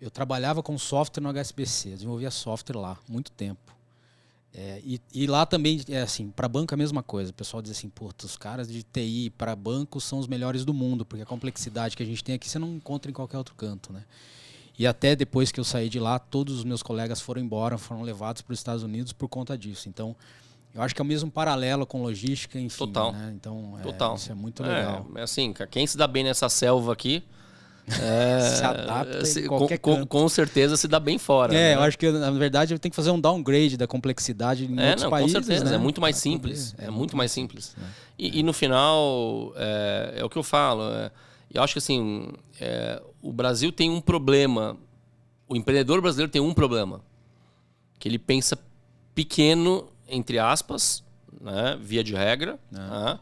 eu 0.01 0.11
trabalhava 0.11 0.61
com 0.61 0.77
software 0.77 1.21
no 1.21 1.29
HSBC, 1.29 1.91
desenvolvia 1.91 2.29
software 2.29 2.77
lá 2.77 2.97
muito 3.07 3.31
tempo. 3.31 3.73
É, 4.55 4.79
e, 4.85 5.01
e, 5.11 5.25
lá 5.25 5.47
também, 5.47 5.81
é 5.89 6.01
assim, 6.01 6.29
para 6.29 6.47
banco 6.47 6.73
é 6.73 6.75
a 6.75 6.77
mesma 6.77 7.01
coisa. 7.01 7.31
O 7.31 7.33
pessoal 7.33 7.61
diz 7.61 7.71
assim, 7.71 7.89
puta, 7.89 8.25
os 8.25 8.37
caras 8.37 8.67
de 8.67 8.83
TI 8.83 9.31
para 9.35 9.55
banco 9.55 9.99
são 9.99 10.19
os 10.19 10.27
melhores 10.27 10.63
do 10.63 10.73
mundo, 10.73 11.03
porque 11.03 11.23
a 11.23 11.25
complexidade 11.25 11.97
que 11.97 12.03
a 12.03 12.05
gente 12.05 12.23
tem 12.23 12.35
aqui 12.35 12.47
você 12.47 12.59
não 12.59 12.75
encontra 12.75 13.09
em 13.09 13.13
qualquer 13.13 13.37
outro 13.37 13.55
canto, 13.55 13.91
né? 13.91 14.03
E 14.77 14.85
até 14.85 15.15
depois 15.15 15.51
que 15.51 15.59
eu 15.59 15.63
saí 15.63 15.89
de 15.89 15.99
lá, 15.99 16.19
todos 16.19 16.57
os 16.57 16.63
meus 16.63 16.83
colegas 16.83 17.19
foram 17.19 17.41
embora, 17.41 17.77
foram 17.77 18.01
levados 18.01 18.41
para 18.41 18.53
os 18.53 18.59
Estados 18.59 18.83
Unidos 18.83 19.13
por 19.13 19.27
conta 19.27 19.57
disso. 19.57 19.89
Então, 19.89 20.15
eu 20.73 20.81
acho 20.81 20.95
que 20.95 21.01
é 21.01 21.03
o 21.03 21.07
mesmo 21.07 21.29
paralelo 21.29 21.85
com 21.85 22.01
logística, 22.01 22.59
enfim. 22.59 22.77
Total. 22.77 23.11
Né? 23.11 23.33
Então, 23.35 23.77
é, 23.79 23.83
Total. 23.83 24.15
isso 24.15 24.31
é 24.31 24.35
muito 24.35 24.63
legal. 24.63 25.07
É, 25.15 25.21
assim, 25.21 25.53
quem 25.69 25.85
se 25.85 25.97
dá 25.97 26.07
bem 26.07 26.23
nessa 26.23 26.49
selva 26.49 26.93
aqui, 26.93 27.23
é, 28.01 28.39
se 28.39 28.63
adapta 28.63 29.25
se, 29.25 29.43
com, 29.43 29.67
com, 29.77 30.05
com, 30.05 30.29
certeza 30.29 30.75
se 30.77 30.87
dá 30.87 30.99
bem 30.99 31.17
fora. 31.17 31.53
É, 31.53 31.57
né? 31.57 31.75
eu 31.75 31.81
acho 31.81 31.97
que 31.97 32.09
na 32.09 32.31
verdade 32.31 32.73
eu 32.73 32.79
tenho 32.79 32.89
que 32.91 32.95
fazer 32.95 33.11
um 33.11 33.19
downgrade 33.19 33.75
da 33.77 33.85
complexidade 33.85 34.65
em 34.65 34.79
é, 34.79 34.85
outros 34.87 35.03
não, 35.03 35.09
países. 35.09 35.33
Com 35.35 35.43
certeza, 35.43 35.65
né? 35.65 35.75
é 35.75 35.77
muito 35.77 36.01
mais 36.01 36.15
simples. 36.15 36.73
É, 36.77 36.85
é, 36.85 36.89
muito 36.89 37.15
mais 37.15 37.31
simples. 37.31 37.75
É. 37.77 37.85
E, 38.17 38.39
e, 38.39 38.43
no 38.43 38.53
final, 38.53 39.53
é, 39.55 40.13
é, 40.17 40.23
o 40.23 40.29
que 40.29 40.37
eu 40.37 40.43
falo. 40.43 40.83
É, 40.91 41.11
eu 41.53 41.61
acho 41.61 41.73
que 41.73 41.79
assim, 41.79 42.29
é, 42.59 43.01
o 43.21 43.31
Brasil 43.31 43.71
tem 43.71 43.91
um 43.91 44.01
problema. 44.01 44.77
O 45.47 45.55
empreendedor 45.55 46.01
brasileiro 46.01 46.31
tem 46.31 46.41
um 46.41 46.53
problema. 46.53 47.01
Que 47.99 48.07
ele 48.07 48.17
pensa 48.17 48.57
pequeno, 49.13 49.87
entre 50.07 50.39
aspas, 50.39 51.03
né, 51.41 51.77
via 51.81 52.03
de 52.03 52.13
regra. 52.13 52.59
Né? 52.71 53.19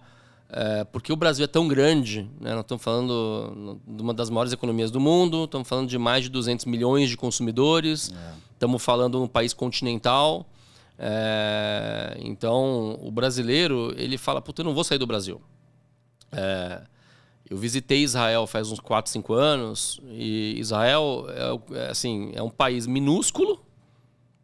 é, 0.51 0.83
porque 0.83 1.13
o 1.13 1.15
Brasil 1.15 1.45
é 1.45 1.47
tão 1.47 1.67
grande, 1.67 2.29
né? 2.39 2.51
nós 2.51 2.61
estamos 2.61 2.83
falando 2.83 3.79
de 3.87 4.01
uma 4.01 4.13
das 4.13 4.29
maiores 4.29 4.51
economias 4.51 4.91
do 4.91 4.99
mundo, 4.99 5.45
estamos 5.45 5.67
falando 5.67 5.87
de 5.87 5.97
mais 5.97 6.23
de 6.23 6.29
200 6.29 6.65
milhões 6.65 7.09
de 7.09 7.15
consumidores, 7.15 8.11
é. 8.11 8.33
estamos 8.53 8.83
falando 8.83 9.17
de 9.17 9.23
um 9.23 9.27
país 9.27 9.53
continental. 9.53 10.45
É, 10.99 12.17
então, 12.19 12.99
o 13.01 13.09
brasileiro, 13.09 13.93
ele 13.97 14.17
fala, 14.17 14.41
puta, 14.41 14.61
eu 14.61 14.65
não 14.65 14.73
vou 14.73 14.83
sair 14.83 14.97
do 14.97 15.07
Brasil. 15.07 15.41
É, 16.33 16.81
eu 17.49 17.57
visitei 17.57 18.03
Israel 18.03 18.45
faz 18.45 18.69
uns 18.71 18.79
4, 18.79 19.09
5 19.09 19.33
anos, 19.33 20.01
e 20.09 20.55
Israel 20.59 21.27
é, 21.29 21.77
é, 21.77 21.91
assim, 21.91 22.31
é 22.35 22.43
um 22.43 22.49
país 22.49 22.85
minúsculo 22.85 23.61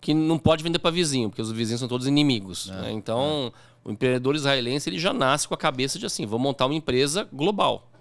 que 0.07 0.13
não 0.13 0.39
pode 0.39 0.63
vender 0.63 0.79
para 0.79 0.89
vizinho, 0.89 1.29
porque 1.29 1.41
os 1.41 1.51
vizinhos 1.51 1.81
são 1.81 1.89
todos 1.89 2.07
inimigos. 2.07 2.69
É, 2.69 2.81
né? 2.83 2.91
Então, 2.93 3.51
o 3.83 3.91
empreendedor 3.91 4.35
israelense 4.35 4.89
ele 4.89 4.97
já 4.97 5.11
nasce 5.11 5.45
com 5.45 5.53
a 5.53 5.57
cabeça 5.57 5.99
de 5.99 6.05
assim, 6.05 6.25
vou 6.25 6.39
montar 6.39 6.65
uma 6.65 6.75
empresa 6.75 7.27
global, 7.29 7.91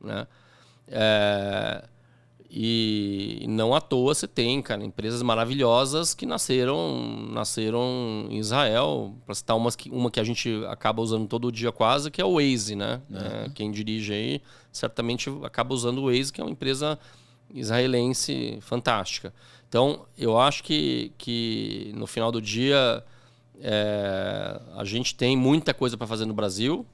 né? 0.00 0.26
É, 0.88 1.84
e 2.50 3.44
não 3.50 3.74
à 3.74 3.82
toa 3.82 4.14
você 4.14 4.26
tem, 4.26 4.62
cara, 4.62 4.82
empresas 4.82 5.20
maravilhosas 5.20 6.14
que 6.14 6.24
nasceram, 6.24 7.28
nasceram 7.30 8.28
em 8.30 8.38
Israel. 8.38 9.14
Para 9.26 9.34
citar 9.34 9.54
uma 9.54 9.70
que, 9.72 9.90
uma 9.90 10.10
que 10.10 10.20
a 10.20 10.24
gente 10.24 10.64
acaba 10.70 11.02
usando 11.02 11.28
todo 11.28 11.52
dia 11.52 11.70
quase, 11.70 12.10
que 12.10 12.22
é 12.22 12.24
o 12.24 12.36
Waze, 12.36 12.74
né? 12.74 13.02
É. 13.12 13.44
É, 13.44 13.48
quem 13.50 13.70
dirige 13.70 14.14
aí 14.14 14.42
certamente 14.72 15.30
acaba 15.42 15.74
usando 15.74 15.98
o 15.98 16.06
Waze, 16.06 16.32
que 16.32 16.40
é 16.40 16.44
uma 16.44 16.50
empresa 16.50 16.98
israelense 17.52 18.58
fantástica. 18.62 19.34
Então, 19.72 20.04
eu 20.18 20.38
acho 20.38 20.62
que, 20.62 21.14
que 21.16 21.94
no 21.96 22.06
final 22.06 22.30
do 22.30 22.42
dia 22.42 23.02
é, 23.58 24.60
a 24.76 24.84
gente 24.84 25.14
tem 25.14 25.34
muita 25.34 25.72
coisa 25.72 25.96
para 25.96 26.06
fazer 26.06 26.26
no 26.26 26.34
Brasil, 26.34 26.84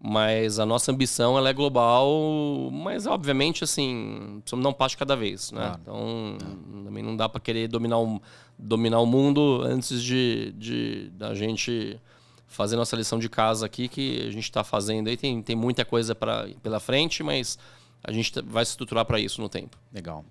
mas 0.00 0.58
a 0.58 0.64
nossa 0.64 0.90
ambição 0.90 1.36
ela 1.36 1.50
é 1.50 1.52
global, 1.52 2.70
mas 2.72 3.06
obviamente 3.06 3.64
assim, 3.64 4.38
precisamos 4.40 4.64
dar 4.64 4.70
um 4.70 4.72
passo 4.72 4.96
cada 4.96 5.14
vez, 5.14 5.52
né? 5.52 5.60
Claro. 5.60 5.80
Então, 5.82 6.38
é. 6.40 6.84
também 6.86 7.02
não 7.02 7.14
dá 7.14 7.28
para 7.28 7.38
querer 7.38 7.68
dominar 7.68 7.98
o, 7.98 8.18
dominar 8.58 9.00
o 9.00 9.06
mundo 9.06 9.60
antes 9.62 10.02
de, 10.02 10.54
de 10.56 11.10
da 11.10 11.34
gente 11.34 12.00
fazer 12.46 12.76
nossa 12.76 12.96
lição 12.96 13.18
de 13.18 13.28
casa 13.28 13.66
aqui, 13.66 13.88
que 13.88 14.22
a 14.22 14.30
gente 14.30 14.44
está 14.44 14.64
fazendo 14.64 15.08
aí. 15.08 15.18
Tem, 15.18 15.42
tem 15.42 15.54
muita 15.54 15.84
coisa 15.84 16.14
pra, 16.14 16.48
pela 16.62 16.80
frente, 16.80 17.22
mas 17.22 17.58
a 18.02 18.10
gente 18.10 18.32
vai 18.40 18.64
se 18.64 18.70
estruturar 18.70 19.04
para 19.04 19.20
isso 19.20 19.38
no 19.42 19.50
tempo. 19.50 19.76
Legal. 19.92 20.24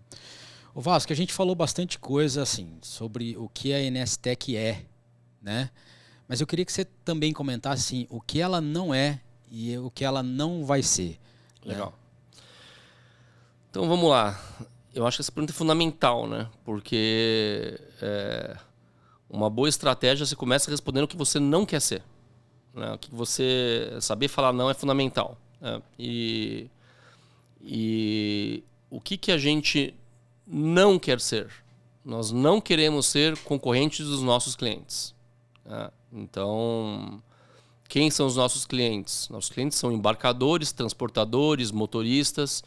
O 0.76 0.82
Vasco, 0.82 1.14
a 1.14 1.16
gente 1.16 1.32
falou 1.32 1.56
bastante 1.56 1.98
coisa 1.98 2.42
assim 2.42 2.78
sobre 2.82 3.38
o 3.38 3.48
que 3.48 3.74
a 3.74 3.90
NSTEC 3.90 4.58
é, 4.58 4.86
né? 5.42 5.70
Mas 6.28 6.42
eu 6.42 6.48
queria 6.48 6.66
que 6.66 6.72
você 6.74 6.84
também 6.84 7.32
comentasse 7.32 7.82
assim, 7.82 8.08
o 8.10 8.20
que 8.20 8.42
ela 8.42 8.60
não 8.60 8.94
é 8.94 9.22
e 9.50 9.78
o 9.78 9.90
que 9.90 10.04
ela 10.04 10.22
não 10.22 10.66
vai 10.66 10.84
ser. 10.84 11.18
Né? 11.66 11.76
Legal. 11.76 11.94
Né? 12.36 12.42
Então 13.70 13.88
vamos 13.88 14.10
lá. 14.10 14.38
Eu 14.94 15.08
acho 15.08 15.18
que 15.18 15.22
essa 15.22 15.32
pergunta 15.32 15.54
é 15.54 15.56
fundamental, 15.56 16.28
né? 16.28 16.50
Porque 16.66 17.80
é, 18.02 18.58
uma 19.30 19.50
boa 19.50 19.70
estratégia 19.70 20.26
você 20.26 20.36
começa 20.36 20.70
respondendo 20.70 21.06
o 21.06 21.08
que 21.08 21.16
você 21.16 21.40
não 21.40 21.66
quer 21.66 21.80
ser. 21.80 22.04
Né? 22.74 22.92
O 22.92 22.98
que 22.98 23.16
você 23.16 23.96
saber 24.02 24.28
falar 24.28 24.52
não 24.52 24.70
é 24.70 24.74
fundamental. 24.74 25.38
Né? 25.62 25.82
E, 25.98 26.70
e 27.62 28.62
o 28.90 29.00
que, 29.00 29.16
que 29.16 29.32
a 29.32 29.38
gente 29.38 29.96
não 30.46 31.00
quer 31.00 31.20
ser? 31.20 31.52
Nós 32.04 32.32
não 32.32 32.62
queremos 32.62 33.08
ser 33.08 33.38
concorrentes 33.40 34.06
dos 34.06 34.22
nossos 34.22 34.56
clientes. 34.56 35.16
Né? 35.66 35.90
Então, 36.14 37.22
quem 37.90 38.12
são 38.12 38.28
os 38.28 38.36
nossos 38.36 38.66
clientes? 38.66 39.28
Nossos 39.30 39.50
clientes 39.50 39.78
são 39.78 39.92
embarcadores, 39.92 40.72
transportadores, 40.72 41.72
motoristas. 41.72 42.64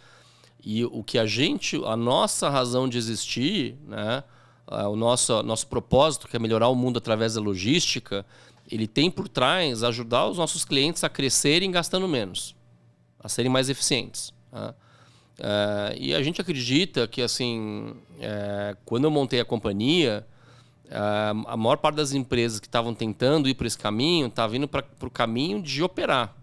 E 0.62 0.84
o 0.84 1.04
que 1.04 1.18
a 1.18 1.26
gente, 1.26 1.76
a 1.84 1.96
nossa 1.96 2.50
razão 2.50 2.88
de 2.88 2.98
existir, 2.98 3.76
né? 3.86 4.24
o 4.66 4.96
nosso, 4.96 5.42
nosso 5.42 5.66
propósito, 5.66 6.26
que 6.26 6.36
é 6.36 6.38
melhorar 6.38 6.68
o 6.68 6.74
mundo 6.74 6.98
através 6.98 7.34
da 7.34 7.40
logística, 7.40 8.26
ele 8.70 8.86
tem 8.86 9.10
por 9.10 9.28
trás 9.28 9.82
ajudar 9.82 10.26
os 10.26 10.36
nossos 10.36 10.64
clientes 10.64 11.02
a 11.04 11.08
crescerem 11.08 11.70
gastando 11.70 12.06
menos, 12.06 12.54
a 13.18 13.28
serem 13.28 13.50
mais 13.50 13.70
eficientes. 13.70 14.32
Tá? 14.50 14.74
É, 15.38 15.96
e 15.98 16.14
a 16.14 16.22
gente 16.22 16.40
acredita 16.40 17.06
que, 17.06 17.22
assim, 17.22 17.94
é, 18.20 18.76
quando 18.84 19.04
eu 19.04 19.10
montei 19.10 19.40
a 19.40 19.44
companhia, 19.44 20.26
a 20.90 21.56
maior 21.56 21.76
parte 21.76 21.96
das 21.96 22.12
empresas 22.12 22.58
que 22.58 22.66
estavam 22.66 22.94
tentando 22.94 23.48
ir 23.48 23.54
por 23.54 23.66
esse 23.66 23.76
caminho 23.76 24.26
estava 24.28 24.56
indo 24.56 24.66
para 24.66 24.84
o 25.02 25.10
caminho 25.10 25.62
de 25.62 25.82
operar, 25.82 26.34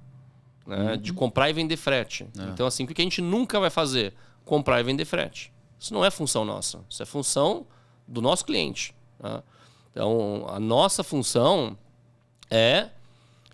né? 0.67 0.91
uhum. 0.91 0.97
de 0.97 1.13
comprar 1.13 1.49
e 1.49 1.53
vender 1.53 1.77
frete. 1.77 2.27
É. 2.37 2.43
Então, 2.43 2.67
assim, 2.67 2.83
o 2.83 2.87
que 2.87 3.01
a 3.01 3.03
gente 3.03 3.21
nunca 3.21 3.59
vai 3.59 3.69
fazer? 3.69 4.13
Comprar 4.43 4.79
e 4.79 4.83
vender 4.83 5.05
frete. 5.05 5.51
Isso 5.79 5.93
não 5.93 6.05
é 6.05 6.11
função 6.11 6.45
nossa, 6.45 6.79
isso 6.89 7.01
é 7.01 7.05
função 7.05 7.65
do 8.07 8.21
nosso 8.21 8.45
cliente. 8.45 8.93
Tá? 9.19 9.43
Então, 9.91 10.45
a 10.49 10.59
nossa 10.59 11.03
função 11.03 11.77
é 12.49 12.89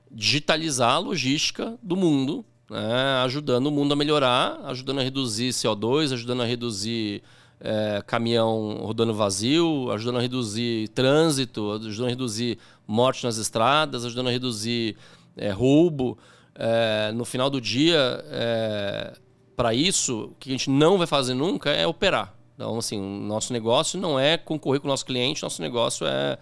digitalizar 0.10 0.96
a 0.96 0.98
logística 0.98 1.78
do 1.82 1.96
mundo, 1.96 2.44
né? 2.72 3.22
ajudando 3.26 3.68
o 3.68 3.72
mundo 3.72 3.92
a 3.92 3.96
melhorar, 3.96 4.60
ajudando 4.64 5.00
a 5.00 5.04
reduzir 5.04 5.50
CO2, 5.50 6.14
ajudando 6.14 6.42
a 6.42 6.46
reduzir 6.46 7.22
é, 7.60 8.02
caminhão 8.08 8.78
rodando 8.82 9.14
vazio, 9.14 9.92
ajudando 9.92 10.18
a 10.18 10.22
reduzir 10.22 10.88
trânsito, 10.90 11.74
ajudando 11.74 12.08
a 12.08 12.10
reduzir 12.10 12.58
morte 12.88 13.26
nas 13.26 13.38
estradas, 13.38 14.06
ajudando 14.06 14.28
a 14.28 14.32
reduzir 14.32 14.96
é, 15.36 15.52
roubo. 15.52 16.18
É, 16.56 17.12
no 17.12 17.26
final 17.26 17.50
do 17.50 17.60
dia, 17.60 18.24
é, 18.30 19.14
para 19.56 19.74
isso, 19.74 20.32
o 20.32 20.36
que 20.40 20.50
a 20.50 20.54
gente 20.54 20.70
não 20.70 20.98
vai 20.98 21.08
fazer 21.08 21.34
nunca 21.34 21.72
é 21.72 21.86
operar. 21.86 22.34
Então, 22.56 22.78
assim, 22.78 23.02
nosso 23.02 23.52
negócio 23.52 24.00
não 24.00 24.20
é 24.20 24.38
concorrer 24.38 24.80
com 24.80 24.88
o 24.88 24.92
nosso 24.92 25.06
cliente, 25.06 25.44
nosso 25.44 25.62
negócio 25.62 26.08
é 26.08 26.38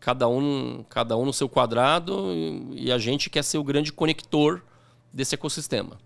cada 0.00 0.28
um, 0.28 0.84
cada 0.88 1.16
um 1.16 1.24
no 1.24 1.32
seu 1.32 1.48
quadrado 1.48 2.32
e, 2.32 2.86
e 2.86 2.92
a 2.92 2.98
gente 2.98 3.30
quer 3.30 3.42
ser 3.44 3.58
o 3.58 3.64
grande 3.64 3.92
conector 3.92 4.62
desse 5.14 5.36
ecossistema. 5.36 5.96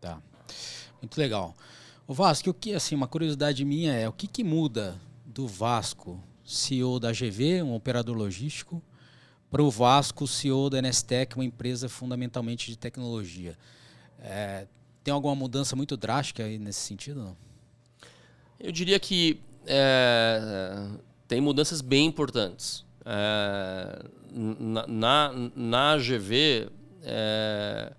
Tá. 0.00 0.20
Muito 1.00 1.18
legal. 1.18 1.56
O 2.06 2.12
Vasco, 2.12 2.50
o 2.50 2.54
que 2.54 2.74
assim, 2.74 2.94
uma 2.94 3.08
curiosidade 3.08 3.64
minha 3.64 3.94
é 3.94 4.06
o 4.06 4.12
que, 4.12 4.26
que 4.26 4.44
muda 4.44 5.00
do 5.24 5.48
Vasco, 5.48 6.22
CEO 6.44 7.00
da 7.00 7.10
GV, 7.10 7.62
um 7.62 7.74
operador 7.74 8.14
logístico, 8.14 8.82
para 9.50 9.62
o 9.62 9.70
Vasco, 9.70 10.26
CEO 10.26 10.68
da 10.68 10.82
Nestec, 10.82 11.34
uma 11.36 11.44
empresa 11.44 11.88
fundamentalmente 11.88 12.70
de 12.70 12.76
tecnologia. 12.76 13.56
É, 14.20 14.66
tem 15.02 15.14
alguma 15.14 15.34
mudança 15.34 15.74
muito 15.74 15.96
drástica 15.96 16.44
aí 16.44 16.58
nesse 16.58 16.80
sentido? 16.80 17.22
Não? 17.22 17.36
Eu 18.60 18.70
diria 18.70 18.98
que 19.00 19.40
é, 19.66 20.86
tem 21.26 21.40
mudanças 21.40 21.80
bem 21.80 22.06
importantes. 22.06 22.84
É, 23.06 24.04
na, 24.30 24.86
na, 24.86 25.32
na 25.54 25.96
GV, 25.96 26.68
é, 27.02 27.92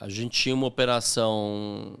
a 0.00 0.08
gente 0.08 0.40
tinha 0.40 0.54
uma 0.54 0.66
operação 0.66 1.98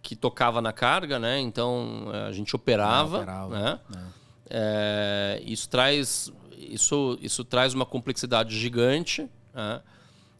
que 0.00 0.14
tocava 0.14 0.60
na 0.62 0.72
carga, 0.72 1.18
né? 1.18 1.40
Então 1.40 2.06
a 2.26 2.32
gente 2.32 2.54
operava, 2.54 3.18
operava 3.18 3.58
né? 3.58 3.80
É. 3.96 4.22
É, 4.54 5.42
isso 5.44 5.68
traz 5.68 6.32
isso 6.56 7.18
isso 7.20 7.44
traz 7.44 7.74
uma 7.74 7.86
complexidade 7.86 8.56
gigante, 8.58 9.28
né? 9.54 9.80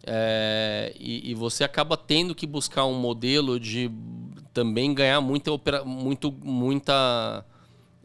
é, 0.07 0.93
e, 0.99 1.31
e, 1.31 1.35
você 1.35 1.65
acaba 1.65 1.97
tendo 1.97 2.35
que 2.35 2.47
buscar 2.47 2.85
um 2.85 2.95
modelo 2.95 3.59
de 3.59 3.91
também 4.53 4.93
ganhar 4.93 5.21
muita 5.21 5.51
muito 5.85 6.31
muita 6.31 7.45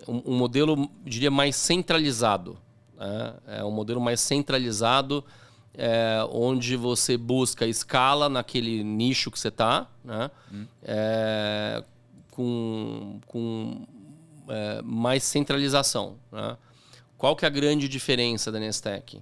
um, 0.08 0.34
um 0.34 0.38
modelo 0.38 0.89
diria 1.03 1.32
mais 1.32 1.56
centralizado, 1.56 2.58
né? 2.97 3.34
é 3.47 3.63
um 3.63 3.71
modelo 3.71 3.99
mais 3.99 4.21
centralizado 4.21 5.23
é, 5.77 6.27
onde 6.31 6.75
você 6.75 7.15
busca 7.15 7.67
escala 7.67 8.27
naquele 8.27 8.83
nicho 8.83 9.29
que 9.29 9.39
você 9.39 9.49
está, 9.49 9.87
né? 10.03 10.31
Hum. 10.51 10.65
É, 10.81 11.83
com, 12.31 13.19
com 13.27 13.87
é, 14.49 14.81
mais 14.81 15.23
centralização. 15.23 16.17
Né? 16.31 16.57
Qual 17.15 17.35
que 17.35 17.45
é 17.45 17.47
a 17.47 17.51
grande 17.51 17.87
diferença 17.87 18.52
da 18.52 18.60
Nestec 18.60 19.21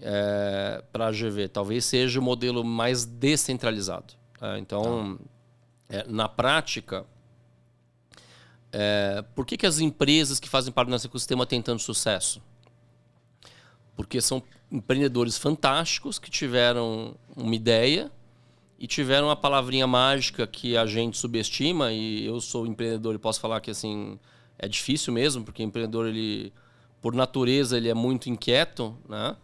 é, 0.00 0.82
para 0.92 1.06
a 1.06 1.12
GV? 1.12 1.48
Talvez 1.48 1.84
seja 1.84 2.18
o 2.18 2.22
modelo 2.22 2.64
mais 2.64 3.04
descentralizado. 3.04 4.14
Tá? 4.38 4.58
Então, 4.58 5.18
tá. 5.88 6.04
na 6.08 6.28
prática, 6.28 7.06
é, 8.72 9.24
por 9.34 9.46
que, 9.46 9.56
que 9.56 9.66
as 9.66 9.78
empresas 9.78 10.40
que 10.40 10.48
fazem 10.48 10.72
parte 10.72 10.88
do 10.88 10.90
nosso 10.90 11.06
ecossistema 11.06 11.46
têm 11.46 11.62
tanto 11.62 11.82
sucesso? 11.82 12.42
Porque 13.94 14.20
são 14.20 14.42
empreendedores 14.74 15.38
fantásticos 15.38 16.18
que 16.18 16.30
tiveram 16.30 17.14
uma 17.36 17.54
ideia 17.54 18.10
e 18.78 18.86
tiveram 18.86 19.28
uma 19.28 19.36
palavrinha 19.36 19.86
mágica 19.86 20.46
que 20.46 20.76
a 20.76 20.84
gente 20.84 21.16
subestima 21.16 21.92
e 21.92 22.26
eu 22.26 22.40
sou 22.40 22.66
empreendedor 22.66 23.14
e 23.14 23.18
posso 23.18 23.40
falar 23.40 23.60
que 23.60 23.70
assim 23.70 24.18
é 24.58 24.66
difícil 24.66 25.12
mesmo 25.12 25.44
porque 25.44 25.62
empreendedor 25.62 26.08
ele 26.08 26.52
por 27.00 27.14
natureza 27.14 27.76
ele 27.76 27.88
é 27.88 27.94
muito 27.94 28.28
inquieto 28.28 28.96
né 29.08 29.36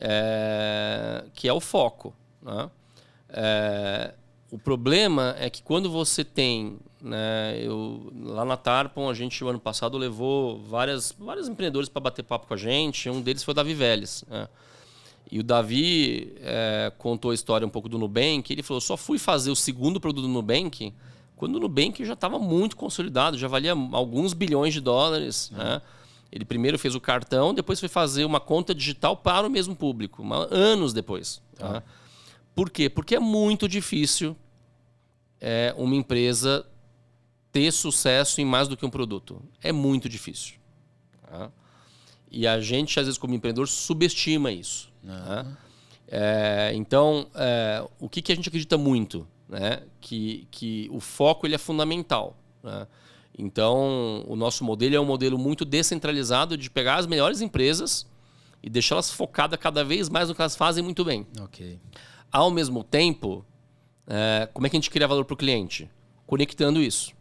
é, 0.00 1.24
que 1.34 1.46
é 1.46 1.52
o 1.52 1.60
foco 1.60 2.14
né? 2.40 2.70
É, 3.28 4.14
o 4.50 4.58
problema 4.58 5.34
é 5.38 5.48
que 5.48 5.62
quando 5.62 5.90
você 5.90 6.22
tem, 6.22 6.78
né, 7.02 7.58
eu 7.60 8.12
lá 8.14 8.44
na 8.44 8.56
Tarpon 8.56 9.10
a 9.10 9.14
gente 9.14 9.42
o 9.42 9.48
ano 9.48 9.58
passado 9.58 9.98
levou 9.98 10.58
várias 10.62 11.12
vários 11.18 11.48
empreendedores 11.48 11.88
para 11.88 12.00
bater 12.00 12.22
papo 12.22 12.46
com 12.46 12.54
a 12.54 12.56
gente. 12.56 13.10
Um 13.10 13.20
deles 13.20 13.42
foi 13.42 13.52
o 13.52 13.54
Davi 13.54 13.74
Vélez. 13.74 14.24
Né? 14.28 14.48
E 15.30 15.40
o 15.40 15.42
Davi 15.42 16.32
é, 16.40 16.92
contou 16.98 17.32
a 17.32 17.34
história 17.34 17.66
um 17.66 17.70
pouco 17.70 17.88
do 17.88 17.98
Nubank. 17.98 18.52
Ele 18.52 18.62
falou: 18.62 18.80
só 18.80 18.96
fui 18.96 19.18
fazer 19.18 19.50
o 19.50 19.56
segundo 19.56 19.98
produto 20.00 20.22
do 20.22 20.28
Nubank 20.28 20.94
quando 21.42 21.56
o 21.56 21.58
Nubank 21.58 22.04
já 22.04 22.12
estava 22.12 22.38
muito 22.38 22.76
consolidado, 22.76 23.36
já 23.36 23.48
valia 23.48 23.72
alguns 23.72 24.32
bilhões 24.32 24.72
de 24.72 24.80
dólares. 24.80 25.50
Uhum. 25.50 25.58
Né? 25.58 25.82
Ele 26.30 26.44
primeiro 26.44 26.78
fez 26.78 26.94
o 26.94 27.00
cartão, 27.00 27.52
depois 27.52 27.80
foi 27.80 27.88
fazer 27.88 28.24
uma 28.24 28.38
conta 28.38 28.72
digital 28.72 29.16
para 29.16 29.44
o 29.44 29.50
mesmo 29.50 29.74
público, 29.74 30.24
anos 30.52 30.92
depois. 30.92 31.42
Tá? 31.58 31.82
Por 32.54 32.70
quê? 32.70 32.88
Porque 32.88 33.16
é 33.16 33.18
muito 33.18 33.68
difícil 33.68 34.36
é, 35.40 35.74
uma 35.76 35.96
empresa 35.96 36.64
ter 37.52 37.70
sucesso 37.70 38.40
em 38.40 38.44
mais 38.44 38.66
do 38.66 38.76
que 38.76 38.86
um 38.86 38.90
produto. 38.90 39.42
É 39.62 39.70
muito 39.70 40.08
difícil. 40.08 40.54
Tá? 41.28 41.50
E 42.30 42.46
a 42.46 42.60
gente, 42.60 42.98
às 42.98 43.06
vezes, 43.06 43.18
como 43.18 43.34
empreendedor, 43.34 43.68
subestima 43.68 44.50
isso. 44.50 44.90
Uhum. 45.04 45.54
É, 46.08 46.72
então, 46.74 47.26
é, 47.34 47.86
o 48.00 48.08
que, 48.08 48.22
que 48.22 48.32
a 48.32 48.34
gente 48.34 48.48
acredita 48.48 48.78
muito? 48.78 49.26
né? 49.52 49.82
que, 50.00 50.48
que 50.50 50.88
o 50.90 50.98
foco 50.98 51.46
ele 51.46 51.54
é 51.54 51.58
fundamental. 51.58 52.36
Né? 52.62 52.86
Então, 53.38 54.24
o 54.26 54.34
nosso 54.34 54.64
modelo 54.64 54.96
é 54.96 55.00
um 55.00 55.04
modelo 55.04 55.38
muito 55.38 55.64
descentralizado 55.64 56.56
de 56.56 56.70
pegar 56.70 56.96
as 56.96 57.06
melhores 57.06 57.42
empresas 57.42 58.06
e 58.62 58.70
deixá-las 58.70 59.10
focadas 59.10 59.58
cada 59.60 59.84
vez 59.84 60.08
mais 60.08 60.28
no 60.28 60.34
que 60.34 60.40
elas 60.40 60.56
fazem 60.56 60.82
muito 60.82 61.04
bem. 61.04 61.26
Okay. 61.42 61.78
Ao 62.30 62.50
mesmo 62.50 62.82
tempo, 62.82 63.44
é, 64.06 64.48
como 64.52 64.66
é 64.66 64.70
que 64.70 64.76
a 64.76 64.80
gente 64.80 64.90
cria 64.90 65.06
valor 65.06 65.26
para 65.26 65.34
o 65.34 65.36
cliente? 65.36 65.90
Conectando 66.26 66.80
isso, 66.80 67.12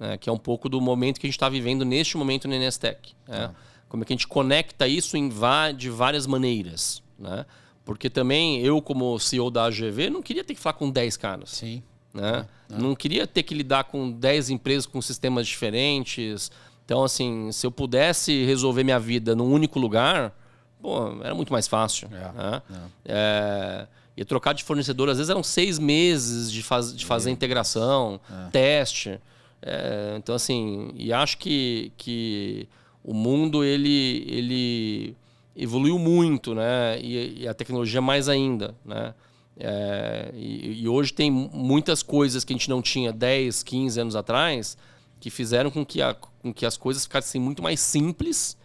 né? 0.00 0.16
que 0.16 0.28
é 0.28 0.32
um 0.32 0.38
pouco 0.38 0.68
do 0.68 0.80
momento 0.80 1.20
que 1.20 1.26
a 1.26 1.28
gente 1.28 1.36
está 1.36 1.48
vivendo 1.48 1.84
neste 1.84 2.16
momento 2.16 2.48
no 2.48 2.58
Nestec. 2.58 3.12
Né? 3.28 3.50
Ah. 3.50 3.54
Como 3.88 4.02
é 4.02 4.06
que 4.06 4.12
a 4.12 4.16
gente 4.16 4.26
conecta 4.26 4.88
isso 4.88 5.16
em 5.16 5.30
de 5.76 5.90
várias 5.90 6.26
maneiras. 6.26 7.02
Né? 7.18 7.44
Porque 7.84 8.08
também 8.08 8.60
eu, 8.60 8.80
como 8.80 9.18
CEO 9.18 9.50
da 9.50 9.64
AGV, 9.64 10.10
não 10.10 10.22
queria 10.22 10.42
ter 10.42 10.54
que 10.54 10.60
falar 10.60 10.74
com 10.74 10.90
10 10.90 11.16
caras. 11.16 11.50
Sim. 11.50 11.82
Né? 12.14 12.46
É, 12.70 12.74
é. 12.74 12.78
Não 12.78 12.94
queria 12.94 13.26
ter 13.26 13.42
que 13.42 13.54
lidar 13.54 13.84
com 13.84 14.10
10 14.10 14.50
empresas 14.50 14.86
com 14.86 15.02
sistemas 15.02 15.46
diferentes. 15.46 16.50
Então, 16.84 17.04
assim, 17.04 17.52
se 17.52 17.66
eu 17.66 17.70
pudesse 17.70 18.44
resolver 18.44 18.84
minha 18.84 18.98
vida 18.98 19.34
num 19.34 19.52
único 19.52 19.78
lugar, 19.78 20.34
pô, 20.80 21.22
era 21.22 21.34
muito 21.34 21.52
mais 21.52 21.68
fácil. 21.68 22.08
É, 22.12 22.32
né? 22.32 22.62
é. 23.04 23.86
e 24.16 24.24
trocar 24.24 24.52
de 24.52 24.64
fornecedor, 24.64 25.08
às 25.08 25.18
vezes 25.18 25.30
eram 25.30 25.42
seis 25.42 25.78
meses 25.78 26.50
de, 26.50 26.62
faz, 26.62 26.94
de 26.94 27.04
fazer 27.04 27.30
integração, 27.30 28.20
é. 28.30 28.50
teste. 28.50 29.20
É, 29.62 30.14
então, 30.16 30.34
assim, 30.34 30.90
e 30.94 31.12
acho 31.12 31.38
que, 31.38 31.92
que 31.96 32.68
o 33.04 33.12
mundo, 33.12 33.62
ele, 33.64 34.24
ele 34.26 35.16
evoluiu 35.56 35.98
muito, 35.98 36.54
né? 36.54 37.00
E, 37.00 37.42
e 37.42 37.48
a 37.48 37.54
tecnologia 37.54 38.00
mais 38.00 38.28
ainda, 38.28 38.74
né? 38.84 39.14
É, 39.62 40.30
e, 40.34 40.82
e, 40.82 40.88
hoje 40.88 41.12
tem 41.12 41.30
muitas 41.30 42.02
coisas 42.02 42.44
que 42.44 42.52
a 42.52 42.56
gente 42.56 42.70
não 42.70 42.80
tinha 42.80 43.12
10, 43.12 43.62
15 43.62 44.00
anos 44.00 44.16
atrás 44.16 44.76
que 45.18 45.28
fizeram 45.28 45.70
com 45.70 45.84
que, 45.84 46.00
a, 46.00 46.14
com 46.14 46.50
que 46.50 46.64
as 46.64 46.78
coisas 46.78 47.04
ficassem 47.04 47.38
muito 47.38 47.62
mais 47.62 47.78
simples 47.78 48.56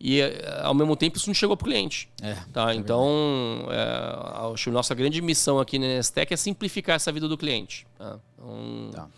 e 0.00 0.20
ao 0.62 0.74
mesmo 0.74 0.94
tempo 0.94 1.16
isso 1.16 1.28
não 1.28 1.34
chegou 1.34 1.56
para 1.56 1.64
o 1.64 1.68
cliente. 1.68 2.08
É, 2.22 2.36
tá? 2.52 2.72
É 2.72 2.76
então, 2.76 3.66
é, 3.68 4.52
acho 4.52 4.64
que 4.64 4.70
a 4.70 4.72
nossa 4.72 4.94
grande 4.94 5.20
missão 5.20 5.58
aqui 5.58 5.76
na 5.76 5.86
Nestec 5.86 6.32
é 6.32 6.36
simplificar 6.36 6.96
essa 6.96 7.10
vida 7.10 7.26
do 7.26 7.36
cliente. 7.36 7.84
Tá? 7.98 8.20
Então, 8.38 8.90
tá. 8.92 9.08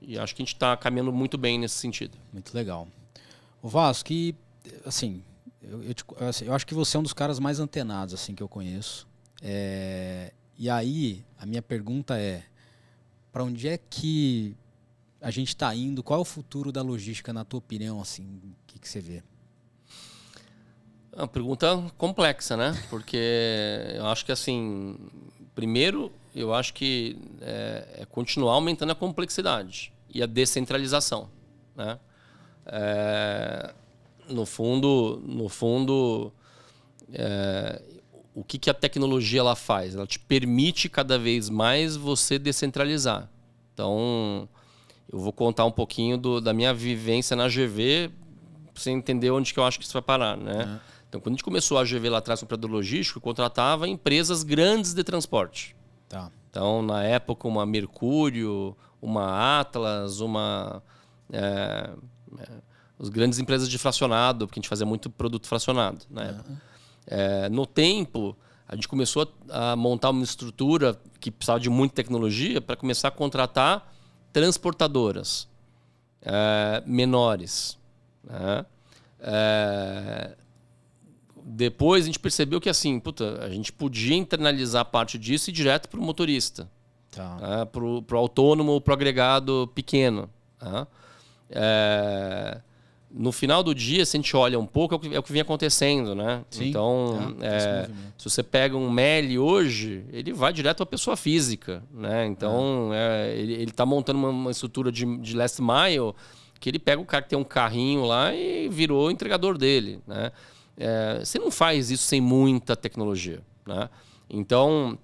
E 0.00 0.18
acho 0.18 0.34
que 0.34 0.42
a 0.42 0.44
gente 0.44 0.54
está 0.54 0.76
caminhando 0.76 1.12
muito 1.12 1.36
bem 1.36 1.58
nesse 1.58 1.76
sentido. 1.76 2.16
Muito 2.32 2.54
legal. 2.54 2.88
O 3.62 3.68
Vasco, 3.68 4.12
e, 4.12 4.34
assim, 4.84 5.22
eu, 5.62 5.82
eu, 5.82 6.28
assim, 6.28 6.46
eu, 6.46 6.54
acho 6.54 6.66
que 6.66 6.74
você 6.74 6.96
é 6.96 7.00
um 7.00 7.02
dos 7.02 7.12
caras 7.12 7.38
mais 7.38 7.60
antenados 7.60 8.14
assim 8.14 8.34
que 8.34 8.42
eu 8.42 8.48
conheço. 8.48 9.06
É, 9.42 10.32
e 10.56 10.68
aí, 10.70 11.24
a 11.38 11.44
minha 11.44 11.62
pergunta 11.62 12.18
é: 12.18 12.42
para 13.30 13.44
onde 13.44 13.68
é 13.68 13.78
que 13.78 14.56
a 15.20 15.30
gente 15.30 15.48
está 15.48 15.74
indo? 15.74 16.02
Qual 16.02 16.18
é 16.18 16.22
o 16.22 16.24
futuro 16.24 16.72
da 16.72 16.82
logística, 16.82 17.32
na 17.32 17.44
tua 17.44 17.58
opinião? 17.58 18.00
Assim, 18.00 18.24
o 18.24 18.54
que, 18.66 18.78
que 18.78 18.88
você 18.88 19.00
vê? 19.00 19.22
É 21.12 21.18
uma 21.18 21.28
pergunta 21.28 21.66
complexa, 21.98 22.56
né? 22.56 22.72
Porque 22.88 23.18
eu 23.94 24.06
acho 24.06 24.24
que, 24.24 24.32
assim, 24.32 24.96
primeiro, 25.54 26.10
eu 26.34 26.54
acho 26.54 26.74
que 26.74 27.16
é, 27.40 28.00
é 28.00 28.04
continuar 28.06 28.54
aumentando 28.54 28.92
a 28.92 28.94
complexidade 28.94 29.92
e 30.12 30.22
a 30.22 30.26
descentralização, 30.26 31.28
né? 31.76 31.98
É, 32.66 33.74
no 34.28 34.46
fundo, 34.46 35.22
no 35.26 35.48
fundo, 35.48 36.32
é, 37.12 37.82
o 38.34 38.44
que, 38.44 38.58
que 38.58 38.70
a 38.70 38.74
tecnologia 38.74 39.40
ela 39.40 39.56
faz? 39.56 39.94
Ela 39.94 40.06
te 40.06 40.18
permite 40.18 40.88
cada 40.88 41.18
vez 41.18 41.48
mais 41.48 41.96
você 41.96 42.38
descentralizar. 42.38 43.28
Então, 43.74 44.48
eu 45.12 45.18
vou 45.18 45.32
contar 45.32 45.64
um 45.64 45.70
pouquinho 45.70 46.16
do, 46.16 46.40
da 46.40 46.52
minha 46.52 46.72
vivência 46.72 47.34
na 47.34 47.48
GV, 47.48 48.10
para 48.72 48.82
você 48.82 48.90
entender 48.90 49.30
onde 49.30 49.52
que 49.52 49.58
eu 49.58 49.64
acho 49.64 49.78
que 49.78 49.84
isso 49.84 49.92
vai 49.92 50.02
parar, 50.02 50.36
né? 50.36 50.80
É. 50.86 50.90
Então, 51.08 51.20
quando 51.20 51.34
a 51.34 51.36
gente 51.36 51.44
começou 51.44 51.76
a 51.76 51.84
GV 51.84 52.08
lá 52.08 52.18
atrás, 52.18 52.40
no 52.40 52.44
operador 52.44 52.70
logístico, 52.70 53.20
contratava 53.20 53.88
empresas 53.88 54.44
grandes 54.44 54.94
de 54.94 55.02
transporte. 55.02 55.74
Tá. 56.10 56.30
Então, 56.50 56.82
na 56.82 57.04
época, 57.04 57.46
uma 57.46 57.64
Mercúrio, 57.64 58.76
uma 59.00 59.60
Atlas, 59.60 60.20
uma... 60.20 60.82
É, 61.32 61.90
é, 62.38 62.48
as 62.98 63.08
grandes 63.08 63.38
empresas 63.38 63.68
de 63.68 63.78
fracionado, 63.78 64.46
porque 64.46 64.58
a 64.58 64.60
gente 64.60 64.68
fazia 64.68 64.84
muito 64.84 65.08
produto 65.08 65.46
fracionado 65.46 66.04
na 66.10 66.24
época. 66.24 66.50
Uhum. 66.50 66.56
É, 67.06 67.48
no 67.48 67.64
tempo, 67.64 68.36
a 68.68 68.74
gente 68.74 68.88
começou 68.88 69.32
a, 69.48 69.72
a, 69.72 69.76
montar 69.76 70.10
uma 70.10 70.24
estrutura 70.24 71.00
que 71.18 71.30
precisava 71.30 71.60
de 71.60 71.70
muita 71.70 71.94
tecnologia 71.94 72.60
para 72.60 72.76
começar 72.76 73.08
a 73.08 73.10
contratar 73.10 73.90
transportadoras 74.32 75.48
é, 76.20 76.82
menores. 76.84 77.78
Né? 78.22 78.66
É, 79.20 80.36
depois 81.44 82.04
a 82.04 82.06
gente 82.06 82.18
percebeu 82.18 82.60
que 82.60 82.68
assim, 82.68 82.98
puta, 82.98 83.44
a 83.44 83.48
gente 83.48 83.72
podia 83.72 84.16
internalizar 84.16 84.84
parte 84.84 85.18
disso 85.18 85.50
e 85.50 85.52
ir 85.52 85.54
direto 85.54 85.88
para 85.88 85.98
o 85.98 86.02
motorista. 86.02 86.68
Tá. 87.10 87.36
Né? 87.36 87.64
Para 87.64 87.84
o 87.84 88.18
autônomo, 88.18 88.80
para 88.80 88.92
o 88.92 88.94
agregado 88.94 89.70
pequeno. 89.74 90.28
Tá? 90.58 90.86
É, 91.50 92.60
no 93.10 93.32
final 93.32 93.62
do 93.62 93.74
dia, 93.74 94.06
se 94.06 94.16
a 94.16 94.18
gente 94.18 94.36
olha 94.36 94.58
um 94.58 94.66
pouco, 94.66 94.94
é 94.94 94.96
o 94.96 95.00
que, 95.00 95.14
é 95.16 95.18
o 95.18 95.22
que 95.22 95.32
vem 95.32 95.42
acontecendo, 95.42 96.14
né? 96.14 96.44
Sim, 96.48 96.68
então, 96.68 97.34
é, 97.40 97.46
é, 97.46 97.90
se 98.16 98.30
você 98.30 98.42
pega 98.42 98.76
um 98.76 98.88
MELI 98.88 99.38
hoje, 99.38 100.04
ele 100.12 100.32
vai 100.32 100.52
direto 100.52 100.82
à 100.82 100.86
pessoa 100.86 101.16
física, 101.16 101.82
né? 101.92 102.26
Então, 102.26 102.90
é. 102.94 103.34
ele 103.36 103.64
está 103.64 103.84
montando 103.84 104.18
uma, 104.20 104.28
uma, 104.28 104.50
estrutura 104.52 104.92
de, 104.92 105.04
de 105.18 105.36
last 105.36 105.60
mile 105.60 106.14
que 106.60 106.68
ele 106.68 106.78
pega 106.78 107.02
o 107.02 107.04
cara 107.04 107.22
que 107.22 107.30
tem 107.30 107.38
um 107.38 107.44
carrinho 107.44 108.04
lá 108.04 108.32
e 108.32 108.68
virou 108.68 109.10
entregador 109.10 109.58
dele, 109.58 109.98
né? 110.06 110.30
É, 110.76 111.20
você 111.20 111.38
não 111.38 111.50
faz 111.50 111.90
isso 111.90 112.04
sem 112.04 112.20
muita 112.20 112.76
tecnologia, 112.76 113.40
né? 113.66 113.88
Então, 114.28 114.98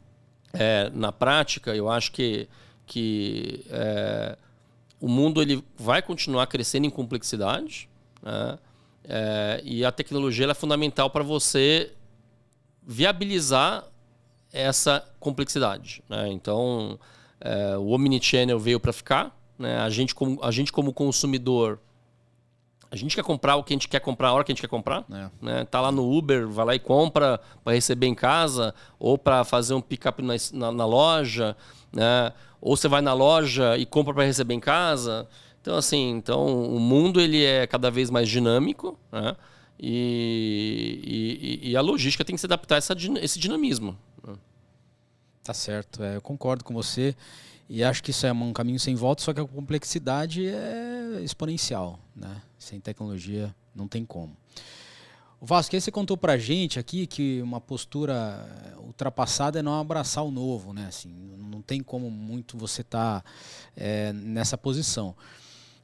é, 0.53 0.91
na 0.95 1.13
prática, 1.13 1.75
eu 1.75 1.91
acho 1.91 2.13
que, 2.13 2.49
que 2.87 3.65
o 5.01 5.09
mundo 5.09 5.43
ele 5.43 5.63
vai 5.77 6.01
continuar 6.01 6.47
crescendo 6.47 6.87
em 6.87 6.91
complexidade, 6.91 7.89
né? 8.23 8.59
É, 9.09 9.61
e 9.65 9.85
a 9.85 9.93
tecnologia 9.93 10.51
é 10.51 10.55
fundamental 10.55 11.09
para 11.09 11.23
você 11.23 11.93
viabilizar 12.85 13.85
essa 14.53 15.05
complexidade. 15.21 16.03
Né? 16.09 16.29
Então, 16.33 16.99
é, 17.41 17.77
o 17.77 17.89
Omnichannel 17.91 18.59
veio 18.59 18.81
para 18.81 18.93
ficar. 18.93 19.37
Né? 19.59 19.79
A, 19.79 19.89
gente 19.91 20.15
como, 20.15 20.43
a 20.43 20.51
gente, 20.51 20.73
como 20.73 20.93
consumidor, 20.93 21.79
a 22.91 22.97
gente 22.97 23.17
quer 23.17 23.23
comprar 23.23 23.57
o 23.57 23.65
que 23.65 23.73
a 23.73 23.77
gente 23.77 23.89
quer 23.89 24.01
comprar 24.01 24.29
a 24.29 24.33
hora 24.33 24.45
que 24.45 24.53
a 24.53 24.55
gente 24.55 24.61
quer 24.61 24.69
comprar. 24.69 25.05
É. 25.11 25.31
Né? 25.41 25.65
Tá 25.65 25.81
lá 25.81 25.91
no 25.91 26.11
Uber, 26.17 26.49
vai 26.49 26.67
lá 26.67 26.75
e 26.75 26.79
compra 26.79 27.41
para 27.65 27.73
receber 27.73 28.07
em 28.07 28.15
casa 28.15 28.75
ou 28.99 29.19
para 29.19 29.45
fazer 29.45 29.75
um 29.75 29.81
pick-up 29.81 30.23
na, 30.23 30.35
na, 30.53 30.73
na, 30.73 30.87
loja. 30.87 31.57
Né? 31.93 32.33
Ou 32.61 32.77
você 32.77 32.89
vai 32.89 33.01
na 33.01 33.13
loja 33.13 33.77
e 33.77 33.85
compra 33.85 34.15
para 34.15 34.25
receber 34.25 34.55
em 34.55 34.61
casa. 34.61 35.29
Então, 35.61 35.77
assim, 35.77 36.11
então, 36.11 36.47
o 36.47 36.79
mundo 36.79 37.21
ele 37.21 37.45
é 37.45 37.67
cada 37.67 37.91
vez 37.91 38.09
mais 38.09 38.29
dinâmico, 38.29 38.97
né? 39.11 39.35
E, 39.79 41.61
e, 41.63 41.71
e, 41.71 41.77
a 41.77 41.83
logística 41.83 42.25
tem 42.25 42.35
que 42.35 42.41
se 42.41 42.47
adaptar 42.47 42.77
a 42.77 42.79
essa, 42.79 42.97
esse 43.21 43.39
dinamismo. 43.39 43.99
Né? 44.27 44.35
Tá 45.45 45.53
certo, 45.53 46.03
é, 46.03 46.17
eu 46.17 46.23
concordo 46.23 46.65
com 46.65 46.73
você. 46.73 47.15
E 47.69 47.83
acho 47.83 48.03
que 48.03 48.11
isso 48.11 48.25
é 48.27 48.33
um 48.33 48.53
caminho 48.53 48.79
sem 48.79 48.95
volta, 48.95 49.23
só 49.23 49.35
que 49.35 49.41
a 49.41 49.45
complexidade 49.45 50.47
é 50.47 50.96
exponencial. 51.23 51.99
Né? 52.15 52.43
Sem 52.59 52.81
tecnologia 52.81 53.55
não 53.75 53.87
tem 53.87 54.05
como. 54.05 54.37
O 55.41 55.45
Vasco, 55.45 55.77
aí 55.77 55.81
você 55.81 55.91
contou 55.91 56.17
pra 56.17 56.39
gente 56.39 56.79
aqui 56.79 57.07
que 57.07 57.43
uma 57.43 57.61
postura 57.61 58.75
ultrapassada 58.79 59.59
é 59.59 59.63
não 59.63 59.79
abraçar 59.79 60.25
o 60.25 60.31
novo, 60.31 60.73
né? 60.73 60.87
Assim, 60.89 61.11
não 61.39 61.61
tem 61.61 61.83
como 61.83 62.11
muito 62.11 62.57
você 62.57 62.81
estar 62.81 63.21
tá, 63.21 63.31
é, 63.77 64.15
nessa 64.15 64.57
posição. 64.57 65.15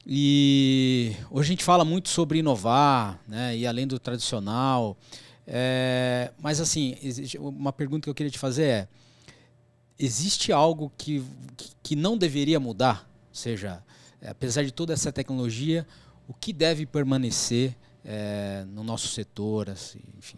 E 0.05 1.15
hoje 1.29 1.49
a 1.49 1.53
gente 1.53 1.63
fala 1.63 1.85
muito 1.85 2.09
sobre 2.09 2.39
inovar, 2.39 3.19
né? 3.27 3.55
E 3.55 3.67
além 3.67 3.85
do 3.85 3.99
tradicional. 3.99 4.97
É, 5.45 6.31
mas 6.41 6.59
assim, 6.59 6.95
uma 7.39 7.71
pergunta 7.71 8.05
que 8.05 8.09
eu 8.09 8.15
queria 8.15 8.31
te 8.31 8.39
fazer 8.39 8.63
é: 8.63 8.87
existe 9.99 10.51
algo 10.51 10.91
que, 10.97 11.23
que 11.83 11.95
não 11.95 12.17
deveria 12.17 12.59
mudar? 12.59 13.07
Ou 13.29 13.35
seja, 13.35 13.83
apesar 14.29 14.63
de 14.63 14.71
toda 14.71 14.93
essa 14.93 15.11
tecnologia, 15.11 15.87
o 16.27 16.33
que 16.33 16.53
deve 16.53 16.85
permanecer 16.85 17.75
é, 18.03 18.65
no 18.67 18.83
nosso 18.83 19.07
setor, 19.07 19.69
assim, 19.69 20.01
enfim? 20.17 20.37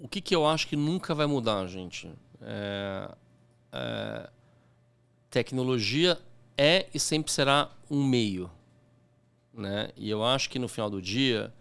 O 0.00 0.08
que, 0.08 0.20
que 0.20 0.34
eu 0.34 0.46
acho 0.46 0.66
que 0.68 0.76
nunca 0.76 1.14
vai 1.14 1.26
mudar, 1.26 1.66
gente? 1.66 2.10
É, 2.42 3.10
é, 3.72 4.30
tecnologia 5.30 6.18
é 6.56 6.86
e 6.92 7.00
sempre 7.00 7.32
será 7.32 7.70
um 7.90 8.04
meio. 8.04 8.50
Né? 9.52 9.90
E 9.96 10.10
eu 10.10 10.24
acho 10.24 10.50
que 10.50 10.58
no 10.58 10.68
final 10.68 10.90
do 10.90 11.00
dia, 11.00 11.52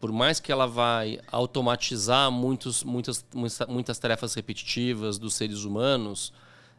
por 0.00 0.12
mais 0.12 0.38
que 0.40 0.52
ela 0.52 0.66
vai 0.66 1.20
automatizar 1.30 2.30
muitos, 2.30 2.84
muitas, 2.84 3.24
muitas 3.68 3.98
tarefas 3.98 4.34
repetitivas 4.34 5.18
dos 5.18 5.34
seres 5.34 5.64
humanos, 5.64 6.32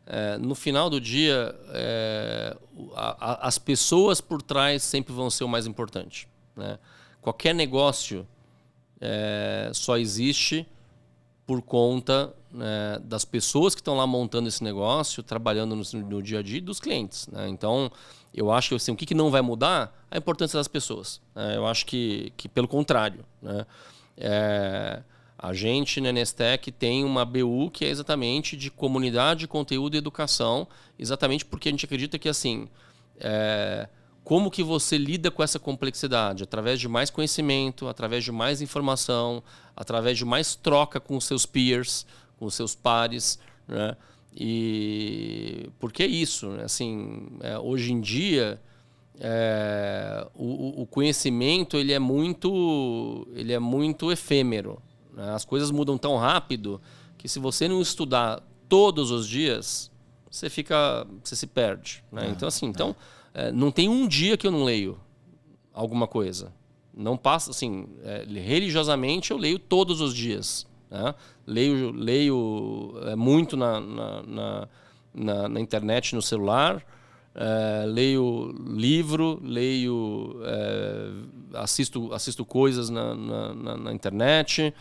é, 0.06 0.38
no 0.38 0.54
final 0.54 0.90
do 0.90 1.02
dia, 1.02 1.56
é, 1.70 2.56
a, 2.96 3.32
a, 3.32 3.48
as 3.48 3.58
pessoas 3.58 4.22
por 4.22 4.42
trás 4.42 4.84
sempre 4.84 5.14
vão 5.14 5.30
ser 5.30 5.44
o 5.44 5.48
mais 5.48 5.66
importante. 5.66 6.28
Né? 6.56 6.78
Qualquer 7.22 7.56
negócio 7.56 8.28
é, 9.02 9.72
só 9.74 9.98
existe 9.98 10.68
por 11.46 11.62
conta 11.62 12.34
né, 12.52 13.00
das 13.04 13.26
pessoas 13.26 13.74
que 13.74 13.82
estão 13.82 13.96
lá 13.96 14.06
montando 14.06 14.48
esse 14.48 14.64
negócio, 14.64 15.24
trabalhando 15.24 15.76
no, 15.76 16.02
no 16.02 16.22
dia 16.22 16.40
a 16.40 16.44
dia 16.44 16.62
dos 16.62 16.80
clientes. 16.80 17.28
Né? 17.28 17.50
Então, 17.50 17.92
eu 18.34 18.52
acho 18.52 18.70
que 18.70 18.76
assim, 18.76 18.92
o 18.92 18.96
que, 18.96 19.06
que 19.06 19.16
não 19.16 19.32
vai 19.32 19.42
mudar 19.42 20.06
a 20.10 20.18
importância 20.18 20.58
das 20.58 20.68
pessoas. 20.68 21.20
Né? 21.34 21.58
Eu 21.58 21.66
acho 21.66 21.86
que, 21.86 22.32
que 22.38 22.48
pelo 22.48 22.68
contrário. 22.68 23.26
Né? 23.42 23.66
É, 24.18 25.04
a 25.48 25.54
gente 25.54 26.02
na 26.02 26.12
Nestec 26.12 26.72
tem 26.72 27.04
uma 27.04 27.24
BU 27.24 27.70
que 27.72 27.86
é 27.86 27.90
exatamente 27.90 28.58
de 28.58 28.72
comunidade, 28.72 29.48
conteúdo 29.48 29.96
e 29.96 29.98
educação, 29.98 30.68
exatamente 30.98 31.46
porque 31.46 31.70
a 31.70 31.72
gente 31.72 31.86
acredita 31.86 32.18
que 32.18 32.28
assim, 32.28 32.68
é, 33.20 33.88
como 34.24 34.50
que 34.50 34.64
você 34.64 34.98
lida 34.98 35.30
com 35.30 35.44
essa 35.44 35.60
complexidade? 35.60 36.44
Através 36.44 36.80
de 36.80 36.88
mais 36.88 37.12
conhecimento, 37.12 37.88
através 37.88 38.24
de 38.24 38.32
mais 38.32 38.60
informação, 38.60 39.44
através 39.76 40.18
de 40.18 40.26
mais 40.26 40.56
troca 40.56 41.00
com 41.00 41.16
os 41.16 41.26
seus 41.26 41.46
peers, 41.46 42.08
com 42.38 42.46
os 42.46 42.56
seus 42.56 42.74
pares, 42.74 43.38
né? 43.68 43.96
E 44.36 45.70
por 45.80 45.94
que 45.94 46.06
isso? 46.06 46.50
Assim, 46.64 47.38
é, 47.42 47.58
hoje 47.58 47.94
em 47.94 48.02
dia 48.02 48.60
é, 49.20 50.28
o, 50.36 50.82
o, 50.82 50.86
conhecimento 50.86 51.78
ele 51.78 51.94
é 51.94 52.00
muito 52.00 53.28
ele 53.34 53.54
é 53.54 53.60
muito 53.60 54.12
efêmero. 54.12 54.82
Né? 55.16 55.34
As 55.34 55.46
coisas 55.46 55.72
mudam 55.72 55.98
tão 55.98 56.18
rápido 56.18 56.82
que 57.18 57.28
se 57.28 57.40
você 57.40 57.68
não 57.68 57.82
estudar 57.82 58.44
todos 58.68 59.12
os 59.12 59.28
dias 59.28 59.92
você 60.30 60.50
fica 60.50 61.08
você 61.24 61.36
se 61.36 61.48
perde. 61.48 62.04
Né? 62.12 62.28
É, 62.28 62.30
então 62.30 62.48
assim, 62.48 62.66
então 62.66 62.96
é, 63.34 63.52
não 63.52 63.72
tem 63.72 63.88
um 63.88 64.08
dia 64.08 64.36
que 64.36 64.46
eu 64.46 64.52
não 64.52 64.64
leio 64.64 65.00
alguma 65.74 66.08
coisa. 66.08 66.52
Não 66.94 67.18
passa 67.18 67.52
assim 67.52 67.88
é, 68.04 68.26
religiosamente 68.28 69.32
eu 69.32 69.38
leio 69.38 69.58
todos 69.58 70.02
os 70.02 70.14
dias. 70.14 70.68
Né? 70.90 71.16
Leio, 71.48 71.92
leio 71.92 72.94
é, 73.04 73.16
muito 73.16 73.56
na, 73.56 73.80
na, 73.80 74.24
na, 74.24 74.68
na, 75.14 75.50
na 75.50 75.60
internet, 75.60 76.16
no 76.16 76.22
celular. 76.22 76.86
É, 77.34 77.86
leio 77.86 78.56
livro, 78.66 79.42
leio, 79.44 80.40
é, 80.44 81.12
assisto, 81.56 82.14
assisto 82.14 82.46
coisas 82.46 82.90
na, 82.90 83.14
na, 83.14 83.78
na, 83.78 83.94
internet, 83.94 84.74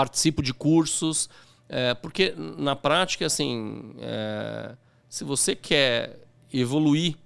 participo 0.00 0.42
de 0.42 0.54
cursos, 0.54 1.28
é, 1.68 1.92
porque 1.92 2.34
na 2.36 2.74
prática, 2.74 3.26
assim, 3.26 3.94
é, 3.98 4.74
se 5.10 5.24
você 5.24 5.54
quer 5.54 6.26
evoluir 6.50 7.16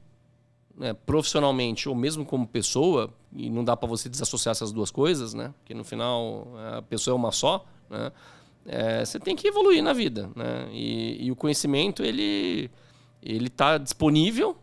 né, 0.77 0.93
profissionalmente 0.93 1.89
ou 1.89 1.95
mesmo 1.95 2.25
como 2.25 2.45
pessoa, 2.49 3.14
e 3.33 3.49
não 3.49 3.62
dá 3.62 3.77
para 3.77 3.89
você 3.89 4.09
desassociar 4.09 4.51
essas 4.51 4.72
duas 4.72 4.91
coisas, 4.91 5.35
né? 5.35 5.55
Porque 5.59 5.72
no 5.72 5.85
final 5.85 6.49
a 6.77 6.83
pessoa 6.83 7.14
é 7.14 7.16
uma 7.16 7.31
só 7.31 7.64
né? 7.89 8.12
É, 8.66 9.05
você 9.05 9.20
tem 9.20 9.37
que 9.37 9.47
evoluir 9.47 9.83
na 9.83 9.93
vida, 9.93 10.31
né? 10.35 10.68
E, 10.72 11.27
e 11.27 11.31
o 11.31 11.37
conhecimento 11.37 12.03
ele 12.03 12.70
ele 13.22 13.47
está 13.47 13.79
disponível, 13.79 14.57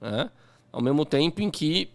né? 0.00 0.30
Ao 0.72 0.80
mesmo 0.80 1.04
tempo 1.04 1.42
em 1.42 1.50
que 1.50 1.90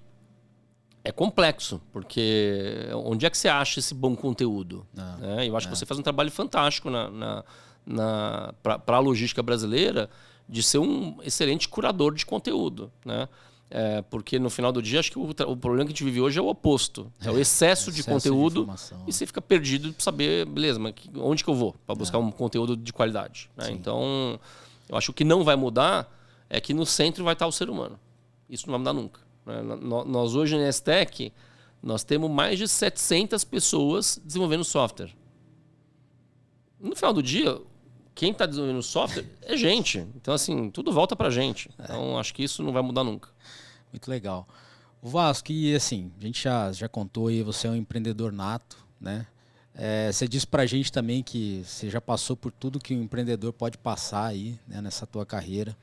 é 1.06 1.12
complexo, 1.12 1.80
porque 1.94 2.90
onde 3.06 3.28
é 3.28 3.30
que 3.30 3.38
você 3.38 3.48
acha 3.48 3.80
esse 3.80 3.94
bom 3.94 4.16
conteúdo? 4.16 4.88
Não, 4.92 5.18
né? 5.18 5.48
Eu 5.48 5.56
acho 5.56 5.68
é. 5.68 5.70
que 5.70 5.78
você 5.78 5.86
faz 5.86 6.00
um 6.00 6.04
trabalho 6.04 6.32
fantástico 6.32 6.90
na, 6.90 7.12
na, 7.12 7.44
na 7.86 8.54
para 8.64 8.98
a 8.98 9.00
logística 9.00 9.44
brasileira 9.44 10.10
de 10.50 10.64
ser 10.64 10.80
um 10.80 11.18
excelente 11.22 11.70
curador 11.70 12.16
de 12.16 12.26
conteúdo, 12.26 12.92
né? 13.06 13.30
É, 13.70 14.02
porque 14.04 14.40
no 14.40 14.50
final 14.50 14.72
do 14.72 14.82
dia, 14.82 15.00
acho 15.00 15.12
que 15.12 15.20
o, 15.20 15.30
o, 15.30 15.58
problema 15.58 15.86
que 15.86 15.90
a 15.90 15.96
gente 15.96 16.04
vive 16.04 16.22
hoje 16.22 16.40
é 16.40 16.42
o 16.42 16.48
oposto. 16.48 17.12
É, 17.22 17.28
é 17.28 17.32
o 17.32 17.40
excesso, 17.40 17.92
de 17.92 18.04
conteúdo 18.04 18.66
de 18.66 18.96
e 19.08 19.14
você 19.14 19.26
fica 19.26 19.42
perdido 19.42 19.92
de 19.92 20.04
saber, 20.04 20.46
beleza, 20.46 20.80
mas 20.80 20.94
onde 21.18 21.44
que 21.44 21.50
eu 21.50 21.56
vou 21.56 21.76
para 21.86 21.96
buscar 21.96 22.18
é. 22.18 22.22
um 22.22 22.32
conteúdo 22.32 22.76
de 22.76 22.94
qualidade. 22.94 23.50
Né? 23.56 23.72
Então, 23.72 24.40
eu 24.90 24.98
acho 24.98 25.08
que 25.08 25.12
o 25.12 25.14
que 25.14 25.24
não 25.24 25.44
vai 25.44 25.56
mudar 25.56 26.12
é 26.50 26.60
que 26.60 26.74
no 26.74 26.86
centro 26.86 27.24
vai 27.24 27.34
estar 27.34 27.46
o 27.46 27.52
ser 27.52 27.70
humano. 27.70 28.00
Isso 28.50 28.66
não 28.68 28.72
vai 28.72 28.80
mudar 28.80 28.94
nunca. 28.94 29.25
Né? 29.46 29.62
Nós 29.62 30.36
hoje 30.36 30.58
na 30.58 30.68
Estec, 30.68 31.32
nós 31.82 32.04
temos 32.04 32.30
mais 32.30 32.58
de 32.58 32.68
700 32.68 33.44
pessoas 33.44 34.20
desenvolvendo 34.24 34.64
software. 34.64 35.12
No 36.80 36.96
final 36.96 37.14
do 37.14 37.22
dia, 37.22 37.62
quem 38.14 38.32
está 38.32 38.46
desenvolvendo 38.46 38.82
software 38.82 39.26
é 39.42 39.56
gente. 39.56 40.00
Então, 40.16 40.34
assim, 40.34 40.70
tudo 40.70 40.92
volta 40.92 41.16
para 41.16 41.30
gente. 41.30 41.70
Então, 41.80 42.18
acho 42.18 42.34
que 42.34 42.44
isso 42.44 42.64
não 42.64 42.72
vai 42.72 42.82
mudar 42.82 43.04
nunca. 43.04 43.30
Muito 43.92 44.10
legal. 44.10 44.48
O 45.02 45.10
Vasco, 45.10 45.52
e 45.52 45.76
assim, 45.76 46.12
a 46.20 46.24
gente 46.24 46.42
já, 46.42 46.72
já 46.72 46.90
contou 46.90 47.28
aí, 47.28 47.44
você 47.44 47.68
é 47.68 47.70
um 47.70 47.76
empreendedor 47.76 48.32
nato, 48.32 48.78
né? 49.00 49.28
É, 49.78 50.10
você 50.12 50.28
disse 50.28 50.48
pra 50.48 50.66
gente 50.66 50.92
também 50.92 51.22
que 51.22 51.62
você 51.66 51.90
já 51.90 52.00
passou 52.00 52.36
por 52.36 52.52
tudo 52.52 52.80
que 52.80 52.96
um 52.96 53.04
empreendedor 53.04 53.52
pode 53.52 53.78
passar 53.78 54.26
aí, 54.26 54.58
né, 54.66 54.82
nessa 54.82 55.06
tua 55.06 55.26
carreira. 55.26 55.78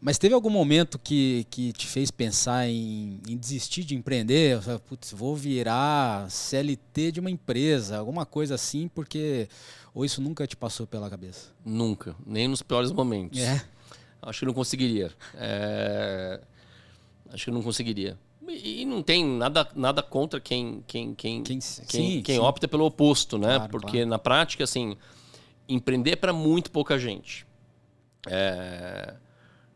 Mas 0.00 0.16
teve 0.16 0.34
algum 0.34 0.48
momento 0.48 0.98
que, 0.98 1.46
que 1.50 1.72
te 1.72 1.86
fez 1.86 2.10
pensar 2.10 2.66
em, 2.66 3.20
em 3.28 3.36
desistir 3.36 3.84
de 3.84 3.94
empreender? 3.94 4.58
Putz, 4.88 5.12
vou 5.12 5.36
virar 5.36 6.30
CLT 6.30 7.12
de 7.12 7.20
uma 7.20 7.30
empresa, 7.30 7.98
alguma 7.98 8.24
coisa 8.24 8.54
assim, 8.54 8.88
porque. 8.88 9.46
Ou 9.92 10.04
isso 10.04 10.22
nunca 10.22 10.46
te 10.46 10.56
passou 10.56 10.86
pela 10.86 11.10
cabeça? 11.10 11.50
Nunca, 11.64 12.14
nem 12.24 12.48
nos 12.48 12.62
piores 12.62 12.92
momentos. 12.92 13.40
É. 13.40 13.62
Acho 14.22 14.40
que 14.40 14.46
não 14.46 14.54
conseguiria. 14.54 15.10
É... 15.34 16.40
Acho 17.32 17.46
que 17.46 17.50
não 17.50 17.62
conseguiria. 17.62 18.18
E 18.48 18.84
não 18.84 19.02
tem 19.02 19.24
nada, 19.24 19.68
nada 19.76 20.02
contra 20.02 20.40
quem, 20.40 20.82
quem, 20.86 21.14
quem, 21.14 21.42
quem, 21.42 21.60
sim, 21.60 21.82
quem, 21.86 22.22
quem 22.22 22.38
opta 22.38 22.66
pelo 22.66 22.84
oposto, 22.84 23.38
né? 23.38 23.56
Claro, 23.56 23.70
Porque 23.70 23.98
claro. 23.98 24.08
na 24.08 24.18
prática, 24.18 24.64
assim, 24.64 24.96
empreender 25.68 26.12
é 26.12 26.16
para 26.16 26.32
muito 26.32 26.70
pouca 26.70 26.98
gente. 26.98 27.46
É, 28.26 29.14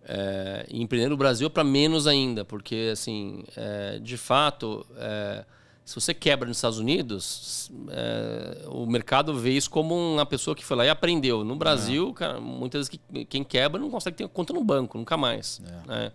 é, 0.06 0.66
empreender 0.70 1.08
no 1.08 1.16
Brasil 1.16 1.46
é 1.46 1.50
para 1.50 1.64
menos 1.64 2.06
ainda, 2.06 2.44
porque, 2.44 2.90
assim, 2.92 3.44
é, 3.56 3.98
de 3.98 4.16
fato, 4.16 4.86
é, 4.96 5.44
se 5.84 5.94
você 5.94 6.14
quebra 6.14 6.48
nos 6.48 6.58
Estados 6.58 6.78
Unidos, 6.78 7.70
é, 7.90 8.68
o 8.68 8.86
mercado 8.86 9.34
vê 9.34 9.50
isso 9.52 9.70
como 9.70 9.94
uma 9.94 10.26
pessoa 10.26 10.54
que 10.56 10.64
foi 10.64 10.76
lá 10.76 10.86
e 10.86 10.88
aprendeu. 10.88 11.44
No 11.44 11.56
Brasil, 11.56 12.12
cara, 12.14 12.40
muitas 12.40 12.88
vezes 12.88 13.00
quem 13.28 13.44
quebra 13.44 13.80
não 13.80 13.90
consegue 13.90 14.16
ter 14.16 14.28
conta 14.28 14.52
no 14.52 14.64
banco, 14.64 14.96
nunca 14.96 15.16
mais. 15.16 15.60
É, 15.66 15.88
né? 15.88 16.12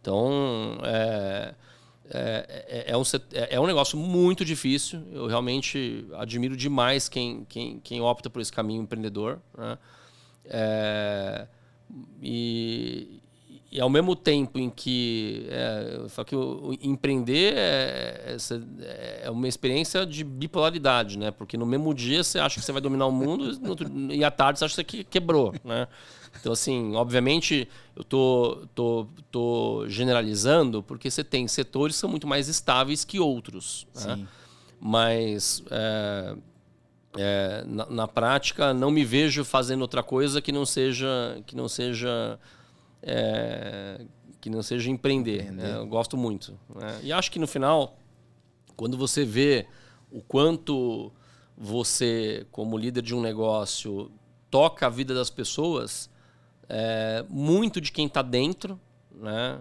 Então, 0.00 0.78
é, 0.84 1.54
é, 2.10 2.64
é, 2.68 2.92
é, 2.92 2.96
um, 2.96 3.02
é, 3.32 3.60
um 3.60 3.66
negócio 3.66 3.96
muito 3.96 4.44
difícil. 4.44 5.02
Eu 5.12 5.26
realmente 5.26 6.04
admiro 6.14 6.56
demais 6.56 7.08
quem, 7.08 7.44
quem, 7.48 7.80
quem 7.80 8.00
opta 8.00 8.28
por 8.28 8.42
esse 8.42 8.52
caminho 8.52 8.82
empreendedor. 8.82 9.40
Né? 9.56 9.78
É, 10.46 11.46
e, 12.20 13.21
e 13.72 13.80
ao 13.80 13.88
mesmo 13.88 14.14
tempo 14.14 14.58
em 14.58 14.68
que, 14.68 15.46
é, 15.48 16.04
falo 16.10 16.26
que 16.26 16.36
o, 16.36 16.68
o 16.68 16.74
empreender 16.82 17.54
é, 17.56 18.36
é, 18.36 19.22
é, 19.24 19.30
uma 19.30 19.48
experiência 19.48 20.04
de 20.04 20.22
bipolaridade, 20.22 21.18
né? 21.18 21.30
Porque 21.30 21.56
no 21.56 21.64
mesmo 21.64 21.94
dia 21.94 22.22
você 22.22 22.38
acha 22.38 22.60
que 22.60 22.66
você 22.66 22.70
vai 22.70 22.82
dominar 22.82 23.06
o 23.06 23.12
mundo 23.12 23.50
e 24.12 24.22
à 24.22 24.30
tarde 24.30 24.58
você 24.58 24.66
acha 24.66 24.84
que 24.84 24.98
você 24.98 25.04
quebrou, 25.04 25.54
né? 25.64 25.88
Então, 26.38 26.52
assim, 26.52 26.94
obviamente, 26.94 27.66
eu 27.96 28.04
tô, 28.04 28.66
tô, 28.74 29.06
tô 29.30 29.84
generalizando 29.88 30.82
porque 30.82 31.10
você 31.10 31.24
tem 31.24 31.48
setores 31.48 31.96
que 31.96 32.00
são 32.00 32.10
muito 32.10 32.26
mais 32.26 32.48
estáveis 32.48 33.06
que 33.06 33.18
outros. 33.18 33.86
Né? 34.04 34.26
mas 34.84 35.62
é, 35.70 36.34
é, 37.16 37.64
na, 37.64 37.86
na, 37.86 38.08
prática 38.08 38.74
não 38.74 38.90
me 38.90 39.04
vejo 39.04 39.44
fazendo 39.44 39.82
outra 39.82 40.02
coisa 40.02 40.42
que 40.42 40.50
não 40.50 40.66
seja 40.66 41.40
que 41.46 41.54
não 41.54 41.68
seja 41.68 42.36
é, 43.02 44.00
que 44.40 44.48
não 44.48 44.62
seja 44.62 44.90
empreender. 44.90 45.50
Né? 45.52 45.76
Eu 45.76 45.86
gosto 45.86 46.16
muito. 46.16 46.58
Né? 46.74 47.00
E 47.02 47.12
acho 47.12 47.30
que 47.30 47.38
no 47.38 47.46
final, 47.46 47.98
quando 48.76 48.96
você 48.96 49.24
vê 49.24 49.66
o 50.10 50.20
quanto 50.20 51.12
você, 51.56 52.46
como 52.50 52.78
líder 52.78 53.02
de 53.02 53.14
um 53.14 53.20
negócio, 53.20 54.10
toca 54.50 54.86
a 54.86 54.88
vida 54.88 55.14
das 55.14 55.30
pessoas, 55.30 56.10
é, 56.68 57.24
muito 57.28 57.80
de 57.80 57.90
quem 57.90 58.06
está 58.06 58.22
dentro. 58.22 58.78
Né? 59.14 59.60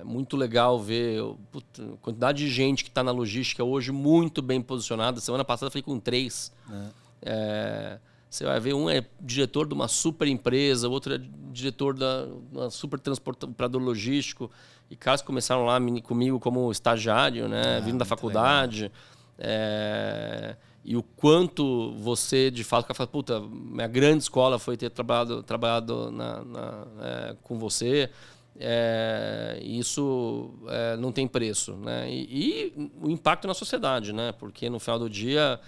É 0.00 0.04
muito 0.04 0.36
legal 0.36 0.78
ver 0.80 1.20
puta, 1.50 1.82
a 1.82 1.96
quantidade 1.98 2.38
de 2.38 2.50
gente 2.50 2.84
que 2.84 2.88
está 2.88 3.02
na 3.02 3.10
logística 3.10 3.62
hoje 3.62 3.92
muito 3.92 4.40
bem 4.40 4.62
posicionada. 4.62 5.20
Semana 5.20 5.44
passada 5.44 5.68
eu 5.68 5.72
falei 5.72 5.82
com 5.82 5.98
três. 5.98 6.52
É. 6.70 7.04
É, 7.26 7.98
você 8.30 8.44
vai 8.44 8.58
ver, 8.60 8.74
um 8.74 8.90
é 8.90 9.04
diretor 9.20 9.66
de 9.66 9.74
uma 9.74 9.88
super 9.88 10.26
empresa, 10.26 10.88
o 10.88 10.92
outro 10.92 11.14
é 11.14 11.20
diretor 11.54 11.94
da 11.94 12.26
uma 12.52 12.70
super 12.70 12.98
transportador 12.98 13.80
logístico. 13.80 14.50
E 14.90 14.96
caras 14.96 15.22
começaram 15.22 15.64
lá 15.64 15.78
comigo 16.02 16.38
como 16.38 16.70
estagiário, 16.70 17.48
né? 17.48 17.78
Ah, 17.78 17.80
vindo 17.80 17.98
da 17.98 18.04
faculdade. 18.04 18.92
É, 19.38 20.56
e 20.84 20.96
o 20.96 21.02
quanto 21.02 21.92
você, 21.92 22.50
de 22.50 22.62
fato, 22.62 22.92
fala, 22.94 23.06
puta, 23.06 23.40
minha 23.40 23.88
grande 23.88 24.24
escola 24.24 24.58
foi 24.58 24.76
ter 24.76 24.90
trabalhado, 24.90 25.42
trabalhado 25.42 26.10
na, 26.10 26.44
na 26.44 26.86
é, 27.00 27.36
com 27.42 27.58
você. 27.58 28.10
É, 28.56 29.58
isso 29.62 30.50
é, 30.68 30.96
não 30.96 31.10
tem 31.10 31.26
preço. 31.26 31.72
Né? 31.76 32.10
E, 32.10 32.72
e, 32.76 32.90
o 33.00 33.08
impacto 33.08 33.48
na 33.48 33.54
sociedade, 33.54 34.12
né? 34.12 34.32
porque 34.32 34.68
no 34.68 34.78
final 34.78 34.98
do 34.98 35.08
dia 35.08 35.58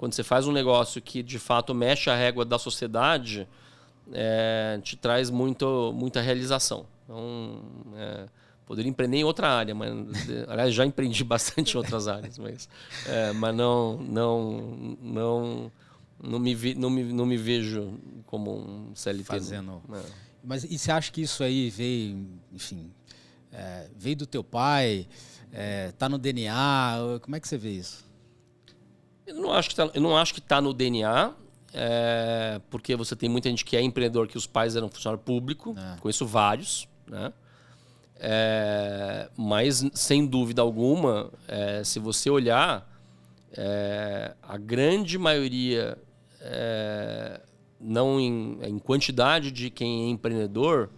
quando 0.00 0.14
você 0.14 0.24
faz 0.24 0.46
um 0.46 0.52
negócio 0.52 1.02
que 1.02 1.22
de 1.22 1.38
fato 1.38 1.74
mexe 1.74 2.08
a 2.08 2.16
régua 2.16 2.42
da 2.42 2.58
sociedade, 2.58 3.46
é, 4.12 4.80
te 4.82 4.96
traz 4.96 5.30
muito, 5.30 5.92
muita 5.94 6.20
realização. 6.20 6.86
Então, 7.04 7.62
é, 7.96 8.26
poderia 8.66 8.88
empreender 8.88 9.18
em 9.18 9.24
outra 9.24 9.48
área, 9.48 9.74
mas 9.74 9.90
aliás 10.48 10.74
já 10.74 10.86
empreendi 10.86 11.22
bastante 11.24 11.74
em 11.74 11.76
outras 11.76 12.06
áreas, 12.06 12.38
mas, 12.38 12.68
é, 13.06 13.32
mas 13.32 13.54
não, 13.54 13.96
não, 13.98 14.98
não, 15.00 15.72
não 16.22 16.38
me, 16.38 16.54
vi, 16.54 16.74
não, 16.74 16.90
me, 16.90 17.04
não 17.04 17.26
me 17.26 17.36
vejo 17.36 17.98
como 18.26 18.58
um 18.58 18.94
CLT. 18.94 19.24
Fazendo. 19.24 19.82
É. 19.92 20.02
Mas 20.42 20.64
e 20.64 20.78
você 20.78 20.90
acha 20.92 21.10
que 21.12 21.22
isso 21.22 21.42
aí 21.42 21.68
veio, 21.68 22.26
enfim, 22.52 22.90
é, 23.52 23.88
veio 23.96 24.16
do 24.16 24.26
teu 24.26 24.42
pai? 24.42 25.06
Está 25.88 26.06
é, 26.06 26.08
no 26.08 26.16
DNA? 26.16 27.18
Como 27.20 27.34
é 27.34 27.40
que 27.40 27.48
você 27.48 27.58
vê 27.58 27.70
isso? 27.70 28.08
Eu 29.26 29.34
não 29.34 29.52
acho 29.52 29.68
que 29.68 29.74
tá, 29.74 29.90
eu 29.92 30.00
não 30.00 30.16
acho 30.16 30.32
que 30.32 30.40
está 30.40 30.60
no 30.60 30.72
DNA, 30.72 31.32
é, 31.72 32.60
porque 32.68 32.96
você 32.96 33.14
tem 33.14 33.28
muita 33.28 33.48
gente 33.48 33.64
que 33.64 33.76
é 33.76 33.82
empreendedor 33.82 34.26
que 34.26 34.36
os 34.36 34.46
pais 34.46 34.76
eram 34.76 34.88
funcionário 34.88 35.22
público, 35.22 35.74
é. 35.78 36.00
conheço 36.00 36.26
vários, 36.26 36.88
né? 37.06 37.32
É, 38.22 39.30
mas 39.34 39.82
sem 39.94 40.26
dúvida 40.26 40.60
alguma, 40.60 41.30
é, 41.48 41.82
se 41.82 41.98
você 41.98 42.28
olhar, 42.28 42.86
é, 43.52 44.34
a 44.42 44.58
grande 44.58 45.16
maioria, 45.16 45.96
é, 46.40 47.40
não 47.80 48.20
em, 48.20 48.58
em, 48.62 48.78
quantidade 48.78 49.50
de 49.50 49.70
quem 49.70 50.06
é 50.06 50.10
empreendedor, 50.10 50.90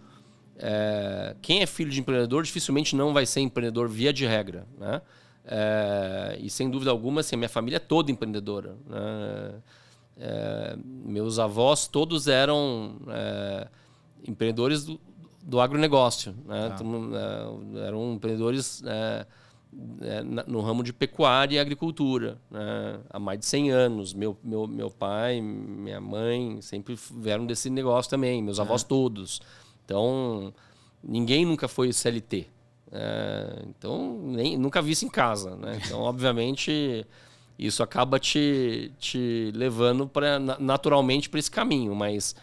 quem 1.41 1.61
é 1.61 1.65
filho 1.65 1.89
de 1.89 1.99
empreendedor 1.99 2.43
dificilmente 2.43 2.95
não 2.95 3.11
vai 3.11 3.25
ser 3.25 3.41
empreendedor 3.41 3.89
via 3.89 4.13
de 4.13 4.25
regra, 4.25 4.65
né? 4.77 5.01
E 6.39 6.49
sem 6.49 6.69
dúvida 6.69 6.91
alguma, 6.91 7.19
assim, 7.19 7.35
a 7.35 7.37
minha 7.37 7.49
família 7.49 7.77
é 7.77 7.79
toda 7.79 8.11
empreendedora. 8.11 8.77
Né? 8.87 9.55
É, 10.17 10.75
meus 10.77 11.39
avós 11.39 11.87
todos 11.87 12.27
eram 12.27 12.97
é, 13.07 13.67
empreendedores 14.27 14.85
do, 14.85 14.99
do 15.41 15.59
agronegócio. 15.59 16.33
Né? 16.45 16.69
Ah. 16.69 16.75
Então, 16.75 17.11
é, 17.15 17.87
eram 17.87 18.13
empreendedores 18.13 18.83
é, 18.85 19.25
é, 20.01 20.23
no 20.23 20.61
ramo 20.61 20.83
de 20.83 20.93
pecuária 20.93 21.55
e 21.55 21.59
agricultura. 21.59 22.37
Né? 22.49 22.99
Há 23.09 23.19
mais 23.19 23.39
de 23.39 23.45
100 23.45 23.71
anos. 23.71 24.13
Meu, 24.13 24.37
meu, 24.43 24.67
meu 24.67 24.89
pai, 24.89 25.41
minha 25.41 25.99
mãe 25.99 26.61
sempre 26.61 26.97
vieram 27.11 27.45
desse 27.45 27.69
negócio 27.69 28.09
também. 28.09 28.41
Meus 28.41 28.59
avós 28.59 28.83
todos. 28.83 29.41
Então, 29.85 30.53
ninguém 31.03 31.45
nunca 31.45 31.67
foi 31.67 31.91
CLT. 31.91 32.47
É, 32.91 33.63
então, 33.67 34.19
nem, 34.23 34.55
nunca 34.55 34.81
vi 34.81 34.91
isso 34.91 35.05
em 35.05 35.09
casa. 35.09 35.55
Né? 35.55 35.81
Então, 35.83 36.01
obviamente, 36.01 37.05
isso 37.65 37.81
acaba 37.81 38.19
te, 38.19 38.91
te 38.99 39.51
levando 39.55 40.05
pra, 40.07 40.37
naturalmente 40.37 41.29
para 41.29 41.39
esse 41.39 41.49
caminho. 41.49 41.95
Mas, 41.95 42.35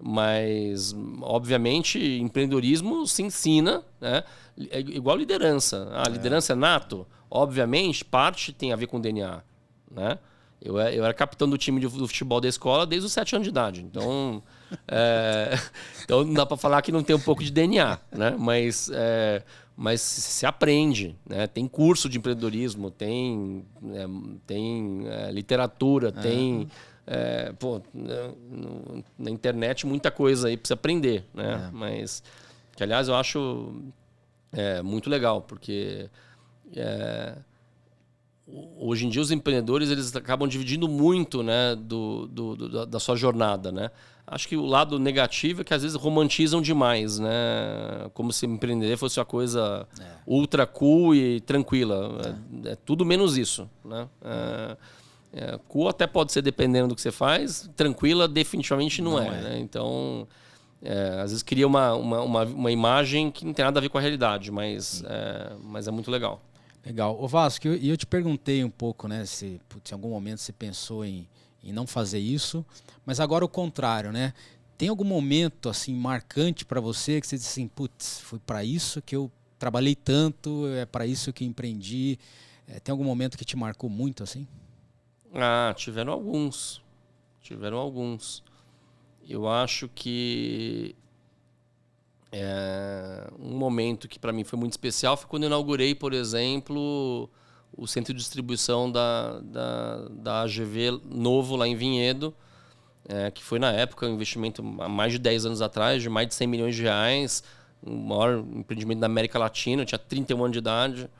mas, 0.00 0.94
obviamente, 1.20 1.98
empreendedorismo 2.20 3.06
se 3.06 3.22
ensina, 3.22 3.82
né? 4.00 4.22
é 4.70 4.78
igual 4.78 5.16
liderança. 5.16 5.88
A 5.92 6.08
é. 6.08 6.12
liderança 6.12 6.52
é 6.52 6.56
nato, 6.56 7.06
obviamente, 7.28 8.04
parte 8.04 8.52
tem 8.52 8.72
a 8.72 8.76
ver 8.76 8.86
com 8.86 9.00
DNA. 9.00 9.42
Né? 9.90 10.18
Eu, 10.62 10.78
eu 10.78 11.04
era 11.04 11.12
capitão 11.12 11.48
do 11.48 11.58
time 11.58 11.80
de, 11.80 11.88
do 11.88 12.06
futebol 12.06 12.40
da 12.40 12.48
escola 12.48 12.86
desde 12.86 13.06
os 13.06 13.12
sete 13.12 13.34
anos 13.34 13.46
de 13.46 13.50
idade. 13.50 13.82
Então, 13.82 14.40
é, 14.86 15.58
então 16.04 16.24
não 16.24 16.34
dá 16.34 16.46
para 16.46 16.56
falar 16.56 16.82
que 16.82 16.92
não 16.92 17.02
tem 17.02 17.16
um 17.16 17.20
pouco 17.20 17.42
de 17.42 17.50
DNA, 17.50 17.98
né? 18.12 18.36
Mas, 18.38 18.90
é, 18.94 19.42
mas 19.80 20.00
se 20.00 20.44
aprende, 20.44 21.14
né? 21.24 21.46
Tem 21.46 21.68
curso 21.68 22.08
de 22.08 22.18
empreendedorismo, 22.18 22.90
tem, 22.90 23.64
é, 23.94 24.06
tem 24.44 25.06
é, 25.06 25.30
literatura, 25.30 26.10
tem 26.10 26.66
é, 27.06 27.52
pô, 27.56 27.80
né, 27.94 28.34
no, 28.50 29.04
na 29.16 29.30
internet 29.30 29.86
muita 29.86 30.10
coisa 30.10 30.48
aí 30.48 30.56
para 30.56 30.66
você 30.66 30.72
aprender, 30.72 31.24
né? 31.32 31.68
É. 31.68 31.70
Mas 31.72 32.24
que 32.74 32.82
aliás 32.82 33.06
eu 33.06 33.14
acho 33.14 33.72
é, 34.50 34.82
muito 34.82 35.08
legal 35.08 35.42
porque 35.42 36.10
hoje 38.76 39.06
em 39.06 39.08
dia 39.08 39.22
os 39.22 39.30
empreendedores 39.30 39.90
eles 39.90 40.14
acabam 40.16 40.48
dividindo 40.48 40.88
muito 40.88 41.40
né, 41.40 41.76
do, 41.76 42.26
do, 42.26 42.56
do, 42.56 42.86
da 42.86 42.98
sua 42.98 43.14
jornada. 43.14 43.70
Né? 43.70 43.92
Acho 44.30 44.46
que 44.46 44.56
o 44.56 44.66
lado 44.66 44.98
negativo 44.98 45.62
é 45.62 45.64
que 45.64 45.72
às 45.72 45.82
vezes 45.82 45.96
romantizam 45.96 46.60
demais, 46.60 47.18
né? 47.18 47.30
Como 48.12 48.30
se 48.30 48.44
empreender 48.44 48.96
fosse 48.98 49.18
uma 49.18 49.24
coisa 49.24 49.86
é. 49.98 50.04
ultra 50.26 50.66
cool 50.66 51.14
e 51.14 51.40
tranquila. 51.40 52.20
É. 52.64 52.72
é, 52.72 52.76
tudo 52.76 53.06
menos 53.06 53.38
isso. 53.38 53.68
Né? 53.82 54.06
É, 54.22 54.76
é, 55.32 55.60
cool 55.66 55.88
até 55.88 56.06
pode 56.06 56.32
ser 56.32 56.42
dependendo 56.42 56.88
do 56.88 56.94
que 56.94 57.00
você 57.00 57.10
faz, 57.10 57.70
tranquila 57.74 58.28
definitivamente 58.28 59.00
não, 59.00 59.12
não 59.12 59.22
é. 59.22 59.28
é. 59.28 59.30
Né? 59.30 59.58
Então, 59.60 60.28
é, 60.82 61.20
às 61.22 61.30
vezes 61.30 61.42
cria 61.42 61.66
uma, 61.66 61.94
uma, 61.94 62.20
uma, 62.20 62.44
uma, 62.44 62.72
imagem 62.72 63.30
que 63.30 63.46
não 63.46 63.54
tem 63.54 63.64
nada 63.64 63.80
a 63.80 63.82
ver 63.82 63.88
com 63.88 63.96
a 63.96 64.00
realidade, 64.00 64.50
mas, 64.50 65.02
é, 65.06 65.52
mas 65.62 65.88
é 65.88 65.90
muito 65.90 66.10
legal. 66.10 66.42
Legal. 66.84 67.16
O 67.20 67.26
Vasco, 67.26 67.66
e 67.66 67.88
eu, 67.88 67.92
eu, 67.92 67.96
te 67.96 68.06
perguntei 68.06 68.62
um 68.62 68.70
pouco, 68.70 69.08
né, 69.08 69.24
se 69.24 69.60
putz, 69.68 69.90
em 69.90 69.94
algum 69.94 70.10
momento 70.10 70.38
você 70.38 70.52
pensou 70.52 71.04
em, 71.04 71.26
em 71.68 71.72
não 71.72 71.86
fazer 71.86 72.18
isso, 72.18 72.64
mas 73.04 73.20
agora 73.20 73.44
o 73.44 73.48
contrário, 73.48 74.12
né? 74.12 74.32
Tem 74.76 74.88
algum 74.88 75.04
momento 75.04 75.68
assim 75.68 75.94
marcante 75.94 76.64
para 76.64 76.80
você 76.80 77.20
que 77.20 77.26
você 77.26 77.36
disse 77.36 77.50
assim, 77.50 77.68
putz, 77.68 78.20
foi 78.20 78.38
para 78.38 78.62
isso 78.64 79.02
que 79.02 79.16
eu 79.16 79.30
trabalhei 79.58 79.94
tanto, 79.94 80.68
é 80.68 80.86
para 80.86 81.06
isso 81.06 81.32
que 81.32 81.44
empreendi. 81.44 82.18
É, 82.66 82.78
tem 82.78 82.92
algum 82.92 83.04
momento 83.04 83.36
que 83.36 83.44
te 83.44 83.56
marcou 83.56 83.90
muito 83.90 84.22
assim? 84.22 84.46
Ah, 85.34 85.74
tiveram 85.76 86.12
alguns. 86.12 86.82
Tiveram 87.40 87.78
alguns. 87.78 88.42
Eu 89.28 89.48
acho 89.48 89.88
que 89.88 90.94
é, 92.30 93.28
um 93.38 93.56
momento 93.56 94.06
que 94.06 94.18
para 94.18 94.32
mim 94.32 94.44
foi 94.44 94.58
muito 94.58 94.72
especial 94.72 95.16
foi 95.16 95.26
quando 95.28 95.44
eu 95.44 95.48
inaugurei, 95.48 95.94
por 95.94 96.12
exemplo, 96.12 97.28
o 97.76 97.86
centro 97.86 98.12
de 98.12 98.18
distribuição 98.18 98.90
da, 98.90 99.40
da, 99.40 100.08
da 100.10 100.40
AGV 100.42 101.00
novo 101.04 101.56
lá 101.56 101.66
em 101.66 101.76
Vinhedo, 101.76 102.34
é, 103.08 103.30
que 103.30 103.42
foi 103.42 103.58
na 103.58 103.72
época 103.72 104.06
um 104.06 104.14
investimento 104.14 104.62
há 104.80 104.88
mais 104.88 105.12
de 105.12 105.18
10 105.18 105.46
anos 105.46 105.62
atrás, 105.62 106.02
de 106.02 106.08
mais 106.08 106.28
de 106.28 106.34
100 106.34 106.46
milhões 106.46 106.76
de 106.76 106.82
reais, 106.82 107.42
o 107.82 107.90
maior 107.90 108.38
empreendimento 108.38 109.00
da 109.00 109.06
América 109.06 109.38
Latina, 109.38 109.84
tinha 109.84 109.98
31 109.98 110.44
anos 110.44 110.52
de 110.52 110.58
idade. 110.58 111.10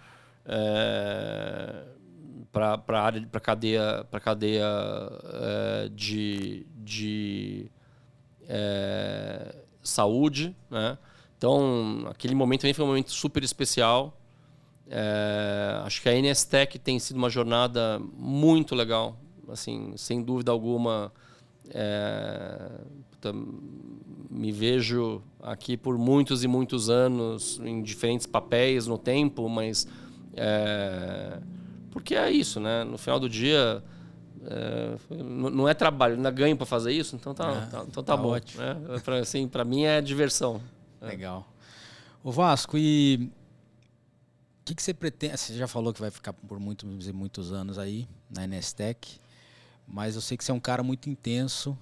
É, 0.44 1.84
para 2.50 2.82
a 2.88 3.02
área 3.02 3.26
para 3.30 3.40
cadeia 3.40 4.06
para 4.10 4.18
cadeia 4.18 4.64
é, 4.64 5.88
de, 5.94 6.66
de 6.76 7.70
é, 8.48 9.54
saúde, 9.82 10.56
né? 10.70 10.98
Então, 11.36 12.04
aquele 12.10 12.34
momento 12.34 12.62
também 12.62 12.74
foi 12.74 12.84
um 12.84 12.88
momento 12.88 13.12
super 13.12 13.44
especial. 13.44 14.17
É, 14.90 15.80
acho 15.84 16.00
que 16.00 16.08
a 16.08 16.12
NSTEC 16.12 16.78
tem 16.78 16.98
sido 16.98 17.16
uma 17.16 17.28
jornada 17.28 18.00
muito 18.16 18.74
legal, 18.74 19.16
assim, 19.48 19.92
sem 19.96 20.22
dúvida 20.22 20.50
alguma. 20.50 21.12
É, 21.70 22.70
me 24.30 24.52
vejo 24.52 25.20
aqui 25.42 25.76
por 25.76 25.98
muitos 25.98 26.44
e 26.44 26.48
muitos 26.48 26.88
anos 26.88 27.60
em 27.64 27.82
diferentes 27.82 28.26
papéis 28.26 28.86
no 28.86 28.96
tempo, 28.96 29.48
mas 29.48 29.86
é, 30.34 31.38
Porque 31.90 32.14
é 32.14 32.30
isso, 32.30 32.60
né? 32.60 32.84
No 32.84 32.96
final 32.96 33.18
do 33.18 33.28
dia, 33.28 33.82
é, 34.44 34.94
não 35.10 35.68
é 35.68 35.74
trabalho, 35.74 36.14
ainda 36.14 36.30
ganho 36.30 36.56
para 36.56 36.66
fazer 36.66 36.92
isso, 36.92 37.16
então 37.16 37.34
tá, 37.34 37.50
é, 37.50 37.66
tá 37.66 37.84
então 37.88 38.04
tá, 38.04 38.14
tá 38.14 38.16
bom. 38.16 38.30
Ótimo. 38.30 38.62
Né? 38.62 38.76
Pra, 39.04 39.18
assim, 39.18 39.48
para 39.48 39.64
mim 39.64 39.84
é 39.84 40.00
diversão. 40.00 40.60
É. 41.00 41.06
Legal. 41.06 41.46
O 42.22 42.30
Vasco, 42.30 42.76
e 42.78 43.30
que, 44.68 44.74
que 44.74 44.82
você 44.82 44.92
pretende? 44.92 45.36
Você 45.36 45.56
já 45.56 45.66
falou 45.66 45.94
que 45.94 46.00
vai 46.00 46.10
ficar 46.10 46.32
por 46.32 46.60
muitos, 46.60 47.10
muitos 47.10 47.52
anos 47.52 47.78
aí 47.78 48.06
na 48.30 48.46
Nestec, 48.46 49.18
mas 49.86 50.14
eu 50.14 50.20
sei 50.20 50.36
que 50.36 50.44
você 50.44 50.50
é 50.50 50.54
um 50.54 50.60
cara 50.60 50.82
muito 50.82 51.08
intenso. 51.08 51.76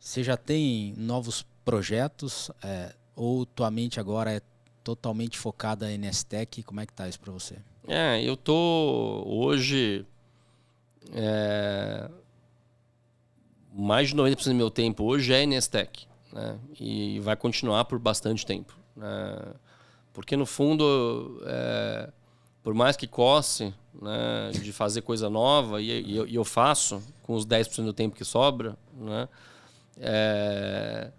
Você 0.00 0.22
já 0.24 0.36
tem 0.36 0.94
novos 0.96 1.44
projetos? 1.64 2.50
É, 2.62 2.94
ou 3.14 3.44
tua 3.44 3.70
mente 3.70 4.00
agora 4.00 4.32
é 4.32 4.40
totalmente 4.82 5.38
focada 5.38 5.92
em 5.92 5.98
Nestec? 5.98 6.62
Como 6.62 6.80
é 6.80 6.86
que 6.86 6.92
tá 6.92 7.06
isso 7.06 7.20
para 7.20 7.32
você? 7.32 7.56
É, 7.86 8.22
eu 8.22 8.36
tô 8.36 9.24
hoje 9.26 10.06
é, 11.12 12.08
mais 13.74 14.08
de 14.08 14.16
90% 14.16 14.44
do 14.44 14.54
meu 14.54 14.70
tempo 14.70 15.04
hoje 15.04 15.32
é 15.32 15.44
Nestec, 15.44 16.06
né? 16.32 16.58
E 16.80 17.20
vai 17.20 17.36
continuar 17.36 17.84
por 17.84 17.98
bastante 17.98 18.46
tempo, 18.46 18.74
né? 18.96 19.54
Porque 20.18 20.36
no 20.36 20.44
fundo, 20.44 21.40
é, 21.46 22.10
por 22.60 22.74
mais 22.74 22.96
que 22.96 23.06
coce, 23.06 23.72
né, 24.02 24.50
de 24.50 24.72
fazer 24.72 25.02
coisa 25.02 25.30
nova 25.30 25.80
e, 25.80 26.02
e, 26.02 26.16
eu, 26.16 26.26
e 26.26 26.34
eu, 26.34 26.44
faço 26.44 27.00
com 27.22 27.34
os 27.34 27.46
10% 27.46 27.84
do 27.84 27.92
tempo 27.92 28.16
que 28.16 28.24
sobra, 28.24 28.76
né? 28.96 29.28
É, 29.96 31.12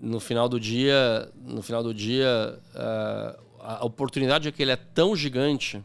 no 0.00 0.18
final 0.18 0.48
do 0.48 0.58
dia, 0.58 1.30
no 1.44 1.62
final 1.62 1.80
do 1.80 1.94
dia, 1.94 2.58
uh, 2.74 3.40
a 3.60 3.84
oportunidade 3.84 4.48
é 4.48 4.52
que 4.52 4.60
ele 4.60 4.72
é 4.72 4.76
tão 4.76 5.14
gigante 5.14 5.80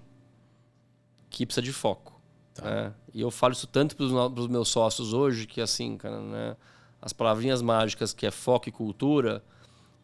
que 1.30 1.46
precisa 1.46 1.62
de 1.62 1.72
foco. 1.72 2.20
Tá. 2.56 2.66
Né? 2.66 2.94
E 3.14 3.22
eu 3.22 3.30
falo 3.30 3.54
isso 3.54 3.68
tanto 3.68 3.96
para 3.96 4.06
os 4.06 4.48
meus 4.48 4.70
sócios 4.70 5.14
hoje 5.14 5.46
que 5.46 5.62
assim, 5.62 5.98
cara, 5.98 6.20
né? 6.20 6.58
as 7.00 7.14
palavrinhas 7.14 7.62
mágicas 7.62 8.12
que 8.12 8.26
é 8.26 8.32
foco 8.32 8.70
e 8.70 8.72
cultura, 8.72 9.44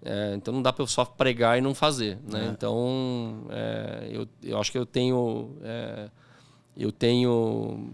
é, 0.05 0.33
então 0.35 0.53
não 0.53 0.61
dá 0.61 0.73
para 0.73 0.83
eu 0.83 0.87
só 0.87 1.05
pregar 1.05 1.57
e 1.57 1.61
não 1.61 1.73
fazer, 1.73 2.19
né? 2.29 2.45
É. 2.45 2.49
Então 2.49 3.45
é, 3.49 4.09
eu, 4.11 4.27
eu 4.43 4.59
acho 4.59 4.71
que 4.71 4.77
eu 4.77 4.85
tenho 4.85 5.55
é, 5.63 6.09
eu 6.75 6.91
tenho 6.91 7.89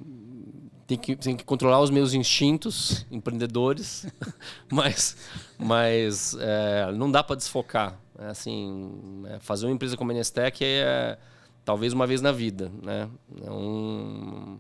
tenho 0.88 1.00
que, 1.00 1.16
tenho 1.16 1.38
que 1.38 1.44
controlar 1.44 1.80
os 1.82 1.92
meus 1.92 2.14
instintos 2.14 3.06
empreendedores, 3.12 4.08
mas, 4.72 5.16
mas 5.58 6.36
é, 6.40 6.92
não 6.94 7.12
dá 7.12 7.24
para 7.24 7.36
desfocar. 7.36 8.00
É 8.18 8.26
assim, 8.26 9.24
é, 9.28 9.40
fazer 9.40 9.68
uma 9.68 9.72
empresa 9.72 9.96
como 9.96 10.12
a 10.12 10.14
Nestec 10.14 10.64
é 10.64 11.18
talvez 11.64 11.94
uma 11.94 12.08
vez 12.08 12.22
na 12.22 12.32
vida, 12.32 12.72
né? 12.82 13.08
É 13.46 13.52
um, 13.52 14.60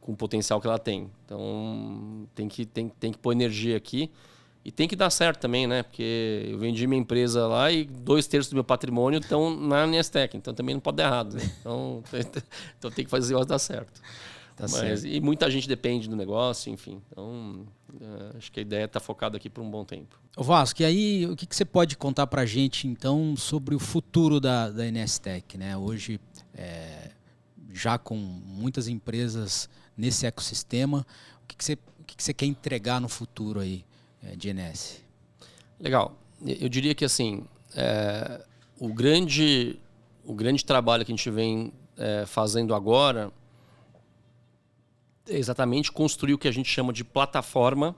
com 0.00 0.12
o 0.12 0.16
potencial 0.16 0.60
que 0.60 0.66
ela 0.66 0.78
tem. 0.78 1.10
Então 1.24 2.28
tem 2.34 2.46
que, 2.46 2.66
tem, 2.66 2.88
tem 2.88 3.10
que 3.10 3.18
pôr 3.18 3.32
energia 3.32 3.76
aqui. 3.76 4.10
E 4.64 4.70
tem 4.70 4.86
que 4.86 4.96
dar 4.96 5.08
certo 5.10 5.40
também, 5.40 5.66
né? 5.66 5.82
Porque 5.82 6.46
eu 6.50 6.58
vendi 6.58 6.86
minha 6.86 7.00
empresa 7.00 7.46
lá 7.46 7.72
e 7.72 7.84
dois 7.84 8.26
terços 8.26 8.50
do 8.50 8.54
meu 8.54 8.64
patrimônio 8.64 9.18
estão 9.18 9.54
na 9.56 9.86
Nestec. 9.86 10.36
Então 10.36 10.52
também 10.52 10.74
não 10.74 10.80
pode 10.80 10.98
dar 10.98 11.04
errado. 11.04 11.36
Né? 11.36 11.50
Então, 11.60 12.02
então 12.78 12.90
tem 12.90 13.04
que 13.04 13.10
fazer 13.10 13.34
o 13.34 13.44
dar 13.44 13.58
certo. 13.58 14.00
Tá 14.58 14.66
Mas, 14.68 15.04
e 15.04 15.20
muita 15.20 15.48
gente 15.48 15.68
depende 15.68 16.08
do 16.08 16.16
negócio, 16.16 16.72
enfim. 16.72 17.00
Então, 17.12 17.64
uh, 17.94 18.36
acho 18.36 18.50
que 18.50 18.58
a 18.58 18.62
ideia 18.62 18.86
está 18.86 18.98
focada 18.98 19.36
aqui 19.36 19.48
por 19.48 19.62
um 19.62 19.70
bom 19.70 19.84
tempo. 19.84 20.20
Vasco, 20.36 20.82
e 20.82 20.84
aí 20.84 21.26
o 21.26 21.36
que, 21.36 21.46
que 21.46 21.54
você 21.54 21.64
pode 21.64 21.96
contar 21.96 22.26
para 22.26 22.42
a 22.42 22.46
gente, 22.46 22.88
então, 22.88 23.36
sobre 23.36 23.76
o 23.76 23.78
futuro 23.78 24.40
da, 24.40 24.68
da 24.68 24.82
NSTEC? 24.90 25.56
Né? 25.56 25.76
Hoje, 25.76 26.20
é, 26.52 27.12
já 27.72 27.98
com 27.98 28.16
muitas 28.16 28.88
empresas 28.88 29.70
nesse 29.96 30.26
ecossistema, 30.26 31.06
o 31.44 31.46
que, 31.46 31.56
que, 31.56 31.64
você, 31.64 31.74
o 32.00 32.04
que, 32.04 32.16
que 32.16 32.22
você 32.22 32.34
quer 32.34 32.46
entregar 32.46 33.00
no 33.00 33.08
futuro 33.08 33.60
aí 33.60 33.84
é, 33.84 33.84
de 34.36 34.52
NS? 34.52 35.02
Legal. 35.78 36.16
Eu 36.44 36.68
diria 36.68 36.94
que, 36.94 37.04
assim, 37.04 37.44
é, 37.74 38.44
o, 38.78 38.88
grande, 38.92 39.78
o 40.24 40.34
grande 40.34 40.64
trabalho 40.64 41.04
que 41.04 41.12
a 41.12 41.16
gente 41.16 41.30
vem 41.30 41.72
é, 41.96 42.24
fazendo 42.26 42.74
agora 42.74 43.32
exatamente 45.28 45.92
construir 45.92 46.34
o 46.34 46.38
que 46.38 46.48
a 46.48 46.52
gente 46.52 46.68
chama 46.70 46.92
de 46.92 47.04
plataforma, 47.04 47.94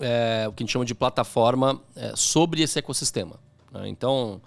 é, 0.00 0.46
o 0.48 0.52
que 0.52 0.62
a 0.62 0.64
gente 0.64 0.72
chama 0.72 0.84
de 0.84 0.94
plataforma 0.94 1.80
é, 1.96 2.12
sobre 2.14 2.62
esse 2.62 2.78
ecossistema. 2.78 3.38
Né? 3.72 3.88
Então, 3.88 4.40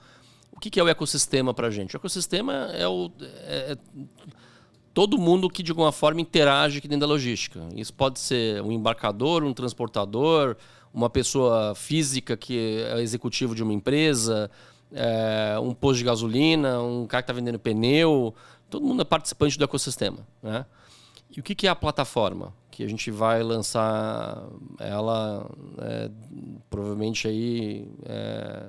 o 0.52 0.60
que, 0.60 0.80
é 0.80 0.84
o 0.84 0.88
ecossistema 0.88 1.54
para 1.54 1.68
a 1.68 1.72
gente? 1.72 1.96
O 1.96 1.98
ecossistema 1.98 2.54
é, 2.74 2.88
o, 2.88 3.12
é, 3.22 3.74
é 3.74 3.78
todo 4.98 5.16
mundo 5.16 5.48
que 5.48 5.62
de 5.62 5.72
alguma 5.72 5.92
forma 5.92 6.20
interage 6.22 6.80
aqui 6.80 6.88
dentro 6.88 7.02
da 7.02 7.14
logística. 7.14 7.60
Isso 7.76 7.94
pode 7.94 8.20
ser 8.20 8.64
um 8.64 8.72
embarcador, 8.72 9.44
um 9.44 9.54
transportador, 9.54 10.58
uma 10.92 11.08
pessoa 11.08 11.76
física 11.76 12.36
que 12.36 12.80
é 12.80 13.00
executivo 13.00 13.54
de 13.54 13.62
uma 13.62 13.72
empresa, 13.72 14.50
é, 14.92 15.56
um 15.62 15.72
posto 15.72 16.00
de 16.00 16.04
gasolina, 16.04 16.82
um 16.82 17.06
cara 17.06 17.22
que 17.22 17.30
está 17.30 17.34
vendendo 17.40 17.60
pneu. 17.60 18.34
Todo 18.72 18.84
mundo 18.88 19.04
é 19.04 19.06
participante 19.06 19.56
do 19.56 19.64
ecossistema. 19.64 20.18
Né? 20.42 20.66
E 21.30 21.40
o 21.42 21.44
que, 21.44 21.68
é 21.68 21.70
a 21.70 21.76
plataforma? 21.76 22.52
Que 22.72 22.84
a 22.84 22.90
gente 22.90 23.12
vai 23.12 23.44
lançar 23.44 24.48
ela 24.80 25.48
é, 25.78 26.10
provavelmente 26.72 27.28
aí 27.28 27.88
é, 28.04 28.66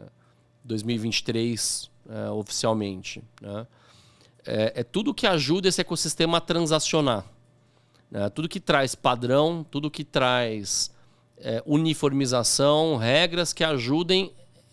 2023 0.63 1.91
é, 2.07 2.31
oficialmente. 2.33 3.25
Né? 3.41 3.67
É, 4.47 4.81
é, 4.81 4.85
tudo 4.85 5.15
que 5.15 5.27
ajuda 5.27 5.69
esse 5.69 5.81
ecossistema 5.81 6.39
a 6.39 6.41
transacionar. 6.41 7.25
Né? 8.11 8.29
Tudo 8.31 8.49
que 8.49 8.61
traz 8.61 8.95
padrão, 8.95 9.65
tudo 9.71 9.91
que 9.91 10.05
traz 10.05 10.91
é, 11.37 11.63
uniformização, 11.67 12.97
regras 12.97 13.53
que 13.53 13.63
ajudem 13.63 14.33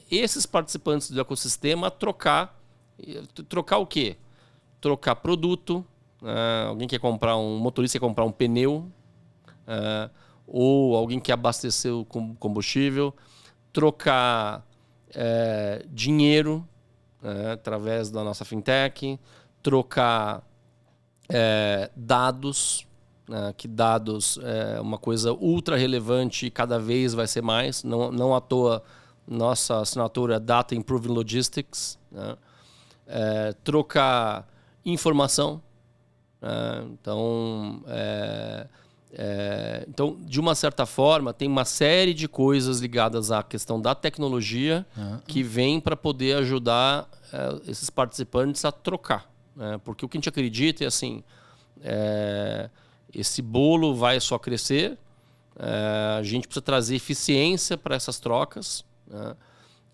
esses 0.10 0.46
participantes 0.46 1.12
do 1.12 1.20
ecossistema 1.20 1.88
a 1.88 1.92
trocar. 1.92 2.60
Trocar 3.50 3.78
o 3.80 3.86
quê? 3.86 4.16
Trocar 4.80 5.16
produto, 5.16 5.86
Uh, 6.26 6.70
alguém 6.70 6.88
quer 6.88 7.00
comprar 7.00 7.38
um 7.38 7.60
motorista 7.60 8.00
quer 8.00 8.06
comprar 8.06 8.26
um 8.26 8.32
pneu, 8.32 8.92
uh, 9.68 10.10
ou 10.48 10.96
alguém 10.96 11.20
quer 11.20 11.34
abastecer 11.34 11.94
o 11.94 12.04
combustível, 12.04 13.14
trocar 13.72 14.66
uh, 15.12 15.88
dinheiro 15.90 16.68
né, 17.22 17.52
através 17.52 18.10
da 18.10 18.24
nossa 18.24 18.44
fintech, 18.44 19.20
trocar 19.66 20.48
eh, 21.28 21.90
dados, 21.96 22.86
né, 23.28 23.52
que 23.58 23.68
dados 23.68 24.38
é 24.44 24.80
uma 24.80 25.00
coisa 25.00 25.34
ultra 25.34 25.76
relevante 25.76 26.46
e 26.46 26.52
cada 26.52 26.78
vez 26.78 27.16
vai 27.16 27.26
ser 27.26 27.42
mais. 27.42 27.84
Não, 27.84 28.12
não 28.12 28.36
à 28.36 28.40
toa 28.40 28.84
nossa 29.28 29.80
assinatura 29.80 30.36
é 30.36 30.40
Data 30.40 30.76
Improving 30.76 31.10
Logistics. 31.10 31.98
Né? 32.12 32.38
trocar 33.64 34.48
informação, 34.84 35.62
né? 36.46 36.86
Então, 36.92 37.82
é, 37.88 38.68
é, 39.14 39.86
então, 39.88 40.18
de 40.22 40.40
uma 40.40 40.54
certa 40.54 40.86
forma, 40.86 41.34
tem 41.34 41.48
uma 41.48 41.66
série 41.66 42.14
de 42.14 42.28
coisas 42.28 42.80
ligadas 42.80 43.32
à 43.32 43.42
questão 43.42 43.82
da 43.82 43.96
tecnologia 43.96 44.86
uhum. 44.96 45.20
que 45.28 45.42
vem 45.42 45.80
para 45.80 45.96
poder 45.96 46.38
ajudar 46.38 47.10
é, 47.34 47.72
esses 47.72 47.90
participantes 47.90 48.64
a 48.64 48.72
trocar. 48.72 49.34
Né? 49.56 49.80
Porque 49.84 50.06
o 50.06 50.10
que 50.10 50.18
a 50.18 50.20
gente 50.20 50.30
acredita 50.30 50.84
é 50.84 50.88
assim: 50.88 51.24
é, 51.82 52.70
esse 53.14 53.42
bolo 53.42 53.96
vai 53.96 54.20
só 54.20 54.38
crescer, 54.38 54.98
é, 55.58 56.18
a 56.20 56.24
gente 56.24 56.48
precisa 56.48 56.62
trazer 56.62 56.96
eficiência 56.96 57.78
para 57.78 57.96
essas 57.96 58.20
trocas. 58.20 58.84
Né? 59.08 59.36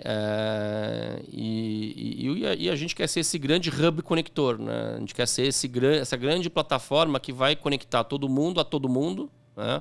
É, 0.04 1.22
e, 1.28 2.26
e, 2.26 2.64
e, 2.64 2.70
a 2.70 2.76
gente 2.76 2.96
quer 2.96 3.08
ser 3.08 3.20
esse 3.20 3.38
grande 3.38 3.70
hub 3.70 4.02
conector, 4.02 4.58
né? 4.58 4.96
A 4.96 5.00
gente 5.00 5.14
quer 5.14 5.28
ser 5.28 5.44
esse, 5.44 5.72
essa 6.00 6.18
grande 6.18 6.50
plataforma 6.50 7.20
que 7.20 7.32
vai 7.32 7.56
conectar 7.56 8.04
todo 8.04 8.28
mundo 8.28 8.60
a 8.60 8.64
todo 8.64 8.90
mundo, 8.90 9.30
né? 9.56 9.80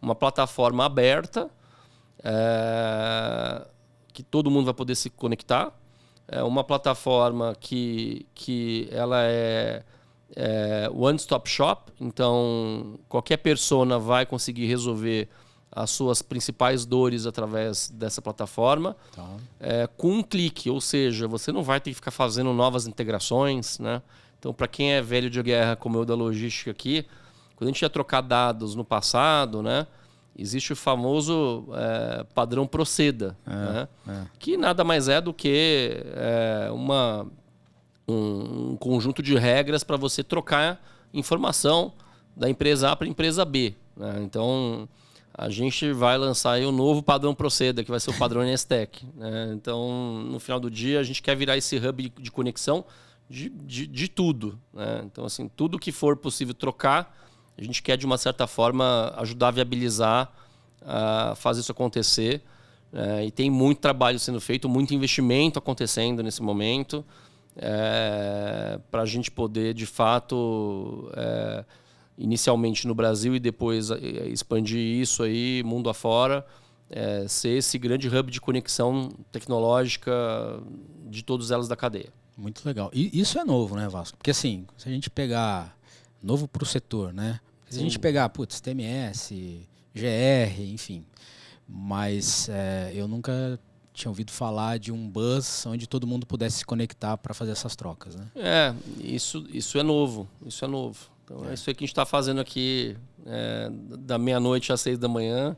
Uma 0.00 0.14
plataforma 0.14 0.86
aberta, 0.86 1.50
é, 2.24 3.66
que 4.10 4.22
todo 4.22 4.50
mundo 4.50 4.64
vai 4.64 4.74
poder 4.74 4.94
se 4.94 5.10
conectar. 5.10 5.77
É 6.28 6.42
uma 6.42 6.62
plataforma 6.62 7.56
que, 7.58 8.26
que 8.34 8.88
ela 8.92 9.22
é, 9.22 9.82
é 10.36 10.90
one-stop 10.92 11.48
shop, 11.48 11.92
então 12.00 12.98
qualquer 13.08 13.38
persona 13.38 13.98
vai 13.98 14.26
conseguir 14.26 14.66
resolver 14.66 15.28
as 15.70 15.90
suas 15.90 16.22
principais 16.22 16.84
dores 16.84 17.26
através 17.26 17.90
dessa 17.90 18.20
plataforma 18.20 18.96
tá. 19.14 19.26
é, 19.60 19.86
com 19.86 20.12
um 20.12 20.22
clique, 20.22 20.70
ou 20.70 20.80
seja, 20.80 21.28
você 21.28 21.52
não 21.52 21.62
vai 21.62 21.80
ter 21.80 21.90
que 21.90 21.94
ficar 21.94 22.10
fazendo 22.10 22.52
novas 22.52 22.86
integrações, 22.86 23.78
né? 23.78 24.02
Então, 24.38 24.52
para 24.52 24.68
quem 24.68 24.92
é 24.92 25.02
velho 25.02 25.28
de 25.28 25.42
guerra 25.42 25.76
como 25.76 25.98
eu 25.98 26.04
da 26.04 26.14
logística 26.14 26.70
aqui, 26.70 27.04
quando 27.56 27.68
a 27.68 27.72
gente 27.72 27.82
ia 27.82 27.90
trocar 27.90 28.20
dados 28.20 28.74
no 28.74 28.84
passado, 28.84 29.62
né? 29.62 29.86
Existe 30.38 30.72
o 30.72 30.76
famoso 30.76 31.68
é, 31.74 32.24
padrão 32.32 32.66
Proceda, 32.66 33.36
é, 33.44 33.50
né? 33.50 33.88
É. 34.08 34.26
que 34.38 34.56
nada 34.56 34.84
mais 34.84 35.08
é 35.08 35.20
do 35.20 35.34
que 35.34 35.96
é, 36.14 36.70
uma 36.70 37.26
um, 38.08 38.70
um 38.70 38.76
conjunto 38.76 39.22
de 39.22 39.36
regras 39.36 39.84
para 39.84 39.96
você 39.96 40.22
trocar 40.22 40.80
informação 41.12 41.92
da 42.36 42.48
empresa 42.48 42.90
A 42.90 42.96
para 42.96 43.06
a 43.06 43.10
empresa 43.10 43.44
B. 43.44 43.74
Né? 43.96 44.20
Então, 44.22 44.88
a 45.34 45.50
gente 45.50 45.92
vai 45.92 46.16
lançar 46.16 46.52
aí 46.52 46.64
o 46.64 46.70
um 46.70 46.72
novo 46.72 47.02
padrão 47.02 47.34
Proceda, 47.34 47.84
que 47.84 47.90
vai 47.90 48.00
ser 48.00 48.10
o 48.10 48.18
padrão 48.18 48.42
NSTEC. 48.42 49.06
Né? 49.14 49.50
Então, 49.52 50.22
no 50.24 50.38
final 50.38 50.58
do 50.58 50.70
dia, 50.70 51.00
a 51.00 51.02
gente 51.02 51.20
quer 51.20 51.36
virar 51.36 51.56
esse 51.56 51.76
hub 51.76 52.12
de 52.18 52.30
conexão 52.30 52.84
de, 53.28 53.48
de, 53.50 53.86
de 53.86 54.08
tudo. 54.08 54.58
Né? 54.72 55.02
Então, 55.04 55.24
assim, 55.24 55.48
tudo 55.48 55.78
que 55.78 55.92
for 55.92 56.16
possível 56.16 56.54
trocar, 56.54 57.14
a 57.58 57.64
gente 57.64 57.82
quer, 57.82 57.96
de 57.96 58.06
uma 58.06 58.16
certa 58.16 58.46
forma, 58.46 59.12
ajudar 59.16 59.48
a 59.48 59.50
viabilizar, 59.50 60.32
a 60.80 61.34
fazer 61.36 61.60
isso 61.60 61.72
acontecer. 61.72 62.42
É, 62.92 63.26
e 63.26 63.30
tem 63.30 63.50
muito 63.50 63.80
trabalho 63.80 64.18
sendo 64.18 64.40
feito, 64.40 64.68
muito 64.68 64.94
investimento 64.94 65.58
acontecendo 65.58 66.22
nesse 66.22 66.42
momento, 66.42 67.04
é, 67.56 68.78
para 68.90 69.02
a 69.02 69.06
gente 69.06 69.30
poder, 69.30 69.74
de 69.74 69.84
fato, 69.84 71.10
é, 71.14 71.64
inicialmente 72.16 72.86
no 72.86 72.94
Brasil 72.94 73.34
e 73.34 73.40
depois 73.40 73.90
expandir 73.90 74.78
isso 74.78 75.22
aí 75.22 75.62
mundo 75.64 75.90
afora, 75.90 76.46
é, 76.88 77.26
ser 77.28 77.58
esse 77.58 77.76
grande 77.78 78.08
hub 78.08 78.30
de 78.30 78.40
conexão 78.40 79.10
tecnológica 79.30 80.12
de 81.10 81.22
todas 81.22 81.50
elas 81.50 81.68
da 81.68 81.76
cadeia. 81.76 82.10
Muito 82.36 82.64
legal. 82.64 82.90
E 82.94 83.20
isso 83.20 83.38
é 83.38 83.44
novo, 83.44 83.74
né, 83.74 83.88
Vasco? 83.88 84.16
Porque 84.16 84.30
assim, 84.30 84.64
se 84.76 84.88
a 84.88 84.92
gente 84.92 85.10
pegar 85.10 85.76
novo 86.22 86.46
para 86.46 86.62
o 86.62 86.66
setor, 86.66 87.12
né? 87.12 87.40
Se 87.68 87.76
Sim. 87.76 87.80
a 87.80 87.82
gente 87.84 87.98
pegar, 87.98 88.28
putz, 88.30 88.60
TMS, 88.60 89.66
GR, 89.94 90.62
enfim, 90.72 91.04
mas 91.68 92.48
é, 92.48 92.92
eu 92.94 93.06
nunca 93.06 93.60
tinha 93.92 94.10
ouvido 94.10 94.30
falar 94.30 94.78
de 94.78 94.92
um 94.92 95.08
bus 95.08 95.66
onde 95.66 95.86
todo 95.86 96.06
mundo 96.06 96.24
pudesse 96.24 96.58
se 96.58 96.66
conectar 96.66 97.16
para 97.16 97.34
fazer 97.34 97.50
essas 97.50 97.74
trocas, 97.74 98.14
né? 98.14 98.26
É, 98.36 98.74
isso, 99.00 99.44
isso 99.52 99.76
é 99.76 99.82
novo, 99.82 100.28
isso 100.46 100.64
é 100.64 100.68
novo. 100.68 100.98
Então 101.24 101.44
é, 101.44 101.50
é 101.50 101.54
isso 101.54 101.68
aí 101.68 101.74
que 101.74 101.82
a 101.82 101.86
gente 101.86 101.92
está 101.92 102.06
fazendo 102.06 102.40
aqui 102.40 102.96
é, 103.26 103.70
da 103.98 104.16
meia-noite 104.16 104.72
às 104.72 104.80
seis 104.80 104.98
da 104.98 105.08
manhã, 105.08 105.56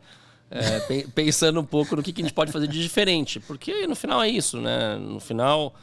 é, 0.51 0.81
pensando 1.15 1.61
um 1.61 1.65
pouco 1.65 1.95
no 1.95 2.03
que, 2.03 2.13
que 2.13 2.23
a 2.23 2.25
gente 2.25 2.35
pode 2.35 2.51
fazer 2.51 2.67
de 2.67 2.83
diferente, 2.83 3.39
porque 3.41 3.87
no 3.87 3.95
final 3.95 4.23
é 4.23 4.29
isso, 4.29 4.61
né? 4.61 4.97
No 4.97 5.21
final, 5.21 5.75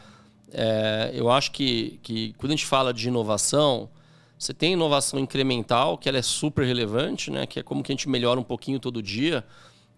é, 0.51 1.11
eu 1.13 1.29
acho 1.29 1.51
que, 1.51 1.99
que 2.01 2.33
quando 2.33 2.51
a 2.51 2.55
gente 2.55 2.65
fala 2.65 2.93
de 2.93 3.07
inovação, 3.07 3.89
você 4.37 4.53
tem 4.53 4.73
inovação 4.73 5.19
incremental, 5.19 5.97
que 5.97 6.07
ela 6.07 6.17
é 6.17 6.21
super 6.21 6.65
relevante, 6.65 7.31
né? 7.31 7.45
Que 7.45 7.59
é 7.59 7.63
como 7.63 7.81
que 7.81 7.91
a 7.91 7.95
gente 7.95 8.07
melhora 8.07 8.39
um 8.39 8.43
pouquinho 8.43 8.79
todo 8.79 9.01
dia. 9.01 9.43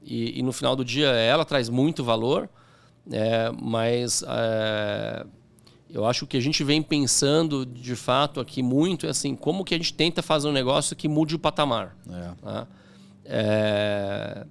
E, 0.01 0.39
e 0.39 0.43
no 0.43 0.53
final 0.53 0.75
do 0.75 0.85
dia 0.85 1.07
ela 1.09 1.43
traz 1.43 1.67
muito 1.67 2.03
valor, 2.03 2.49
é, 3.11 3.51
mas 3.61 4.23
é, 4.25 5.25
eu 5.89 6.05
acho 6.05 6.25
que 6.25 6.37
a 6.37 6.39
gente 6.39 6.63
vem 6.63 6.81
pensando 6.81 7.65
de 7.65 7.95
fato 7.95 8.39
aqui 8.39 8.63
muito 8.63 9.05
é 9.05 9.09
assim 9.09 9.35
como 9.35 9.65
que 9.65 9.73
a 9.73 9.77
gente 9.77 9.93
tenta 9.93 10.21
fazer 10.21 10.47
um 10.47 10.53
negócio 10.53 10.95
que 10.95 11.07
mude 11.07 11.35
o 11.35 11.39
patamar. 11.39 11.97
É. 12.09 12.31
Tá? 12.41 12.67
É, 13.25 14.45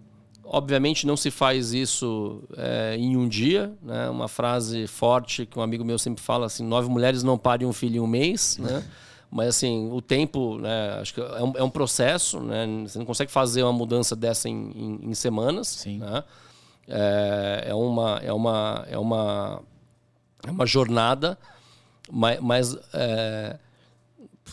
obviamente 0.45 1.07
não 1.07 1.17
se 1.17 1.31
faz 1.31 1.73
isso 1.73 2.43
é, 2.57 2.97
em 2.99 3.17
um 3.17 3.27
dia, 3.27 3.73
né? 3.83 4.11
Uma 4.11 4.29
frase 4.29 4.87
forte 4.87 5.47
que 5.47 5.59
um 5.59 5.63
amigo 5.63 5.83
meu 5.83 5.99
sempre 5.99 6.23
fala 6.23 6.45
assim: 6.45 6.63
nove 6.63 6.91
mulheres 6.91 7.23
não 7.23 7.39
parem 7.39 7.67
um 7.67 7.73
filho 7.73 7.97
em 7.97 8.01
um 8.01 8.07
mês, 8.07 8.59
né? 8.59 8.85
Mas, 9.31 9.49
assim, 9.49 9.91
o 9.93 10.01
tempo, 10.01 10.59
né, 10.59 10.99
acho 11.01 11.13
que 11.13 11.21
é 11.21 11.43
um, 11.43 11.53
é 11.57 11.63
um, 11.63 11.69
processo, 11.71 12.41
né? 12.41 12.67
Você 12.87 12.99
não 12.99 13.05
consegue 13.05 13.31
fazer 13.31 13.63
uma 13.63 13.73
mudança 13.73 14.17
dessa 14.17 14.49
em, 14.49 14.71
em, 14.75 15.11
em 15.11 15.15
semanas. 15.15 15.69
Sim. 15.69 15.99
Né? 15.99 16.25
É, 16.89 17.65
é, 17.69 17.75
uma, 17.75 18.19
é, 18.23 18.33
uma, 18.33 18.87
é, 18.89 18.99
uma, 18.99 19.63
é 20.47 20.51
uma 20.51 20.65
jornada, 20.65 21.39
mas, 22.11 22.41
mas 22.41 22.79
é, 22.95 23.59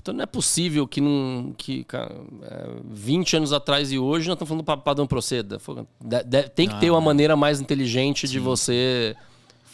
não 0.08 0.22
é 0.22 0.26
possível 0.26 0.86
que, 0.86 1.00
num, 1.00 1.54
que 1.58 1.86
cara, 1.86 2.14
é, 2.44 2.68
20 2.84 3.38
anos 3.38 3.54
atrás 3.54 3.94
e 3.94 3.98
hoje 3.98 4.28
nós 4.28 4.36
estamos 4.36 4.50
falando 4.50 4.64
para 4.66 4.76
padrão 4.76 5.08
proceda. 5.08 5.58
Tem 6.54 6.68
que 6.68 6.78
ter 6.82 6.90
uma 6.90 6.98
ah, 6.98 7.02
maneira 7.02 7.38
mais 7.38 7.62
inteligente 7.62 8.28
Sim. 8.28 8.34
de 8.34 8.40
você 8.40 9.16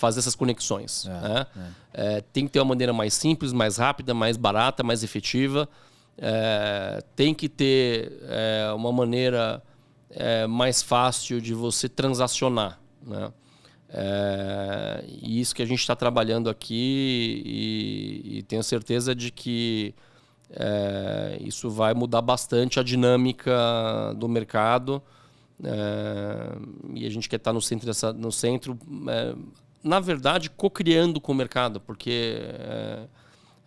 fazer 0.01 0.19
essas 0.19 0.33
conexões. 0.33 1.05
É, 1.05 1.09
né? 1.09 1.47
é. 1.93 2.17
É, 2.17 2.21
tem 2.33 2.47
que 2.47 2.53
ter 2.53 2.59
uma 2.59 2.65
maneira 2.65 2.91
mais 2.91 3.13
simples, 3.13 3.53
mais 3.53 3.77
rápida, 3.77 4.13
mais 4.15 4.35
barata, 4.35 4.83
mais 4.83 5.03
efetiva. 5.03 5.69
É, 6.17 7.03
tem 7.15 7.33
que 7.33 7.47
ter 7.47 8.11
é, 8.23 8.71
uma 8.75 8.91
maneira 8.91 9.61
é, 10.09 10.47
mais 10.47 10.81
fácil 10.81 11.39
de 11.39 11.53
você 11.53 11.87
transacionar. 11.87 12.79
Né? 13.05 13.31
e 15.21 15.41
isso 15.41 15.53
que 15.53 15.61
a 15.61 15.65
gente 15.65 15.79
está 15.79 15.93
trabalhando 15.93 16.49
aqui 16.49 17.43
e, 17.45 18.37
e, 18.37 18.43
tenho 18.43 18.63
certeza 18.63 19.13
de 19.13 19.29
que 19.29 19.93
isso 21.41 21.69
vai 21.69 21.93
mudar 21.93 22.21
bastante 22.21 22.79
a 22.79 22.83
dinâmica 22.83 23.51
do 24.15 24.29
mercado. 24.29 25.03
e 26.93 27.05
a 27.05 27.09
gente 27.09 27.27
quer 27.27 27.35
estar 27.35 27.51
no 27.51 27.61
centro, 27.61 27.85
dessa, 27.85 28.13
no 28.13 28.31
centro 28.31 28.79
na 29.83 29.99
verdade, 29.99 30.49
co-criando 30.49 31.19
com 31.19 31.31
o 31.31 31.35
mercado, 31.35 31.79
porque 31.79 32.39
é, 32.41 33.07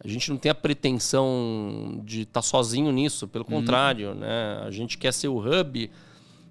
a 0.02 0.08
gente 0.08 0.30
não 0.30 0.36
tem 0.36 0.50
a 0.50 0.54
pretensão 0.54 2.00
de 2.04 2.22
estar 2.22 2.34
tá 2.34 2.42
sozinho 2.42 2.92
nisso, 2.92 3.26
pelo 3.26 3.44
uhum. 3.44 3.60
contrário, 3.60 4.14
né? 4.14 4.62
a 4.64 4.70
gente 4.70 4.98
quer 4.98 5.12
ser 5.12 5.28
o 5.28 5.38
hub, 5.38 5.90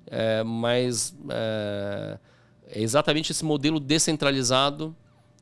é, 0.07 0.43
mas 0.43 1.15
é, 1.29 2.19
é, 2.67 2.81
exatamente 2.81 3.31
esse 3.31 3.45
modelo 3.45 3.79
descentralizado 3.79 4.95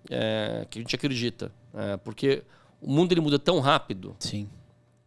é, 0.09 0.65
que 0.69 0.79
a 0.79 0.81
gente 0.81 0.95
acredita, 0.95 1.51
é, 1.73 1.97
porque 1.97 2.43
o 2.81 2.91
mundo 2.91 3.11
ele 3.11 3.21
muda 3.21 3.39
tão 3.39 3.59
rápido. 3.59 4.15
Sim 4.19 4.47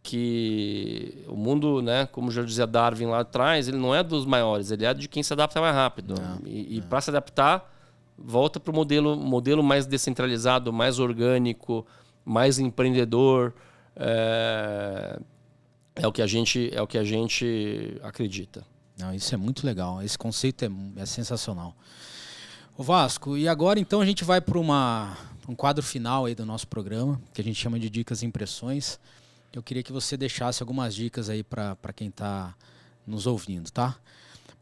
que 0.05 1.25
o 1.27 1.35
mundo, 1.35 1.81
né, 1.81 2.05
como 2.05 2.29
já 2.29 2.43
dizia 2.43 2.67
Darwin 2.67 3.07
lá 3.07 3.21
atrás, 3.21 3.67
ele 3.67 3.77
não 3.77 3.93
é 3.93 4.03
dos 4.03 4.23
maiores, 4.23 4.69
ele 4.69 4.85
é 4.85 4.93
de 4.93 5.07
quem 5.07 5.23
se 5.23 5.33
adapta 5.33 5.59
mais 5.59 5.73
rápido. 5.73 6.13
Não, 6.13 6.41
e, 6.45 6.77
e 6.77 6.81
para 6.83 7.01
se 7.01 7.09
adaptar, 7.09 7.74
volta 8.17 8.59
para 8.59 8.71
o 8.71 8.75
modelo, 8.75 9.15
modelo 9.15 9.63
mais 9.63 9.85
descentralizado, 9.85 10.71
mais 10.71 10.99
orgânico, 10.99 11.85
mais 12.23 12.59
empreendedor. 12.59 13.53
É, 13.95 15.19
é, 15.95 16.07
o 16.07 16.11
que 16.11 16.21
a 16.21 16.27
gente 16.27 16.69
é 16.73 16.81
o 16.81 16.87
que 16.87 16.97
a 16.97 17.03
gente 17.03 17.97
acredita. 18.03 18.65
Não, 18.97 19.13
isso 19.13 19.33
é 19.33 19.37
muito 19.37 19.65
legal. 19.65 20.01
Esse 20.01 20.17
conceito 20.17 20.65
é, 20.65 20.69
é 20.97 21.05
sensacional. 21.05 21.75
O 22.77 22.83
Vasco, 22.83 23.37
e 23.37 23.47
agora 23.47 23.79
então 23.79 24.01
a 24.01 24.05
gente 24.05 24.23
vai 24.23 24.41
para 24.41 24.59
uma 24.59 25.17
um 25.47 25.55
quadro 25.55 25.83
final 25.83 26.25
aí 26.25 26.33
do 26.33 26.45
nosso 26.45 26.67
programa, 26.67 27.21
que 27.33 27.39
a 27.39 27.43
gente 27.43 27.59
chama 27.59 27.79
de 27.79 27.89
dicas 27.89 28.21
e 28.21 28.25
impressões. 28.25 28.99
Eu 29.53 29.61
queria 29.61 29.83
que 29.83 29.91
você 29.91 30.17
deixasse 30.17 30.61
algumas 30.61 30.93
dicas 30.93 31.29
aí 31.29 31.43
para 31.43 31.93
quem 31.95 32.07
está 32.09 32.53
nos 33.05 33.27
ouvindo, 33.27 33.71
tá? 33.71 33.95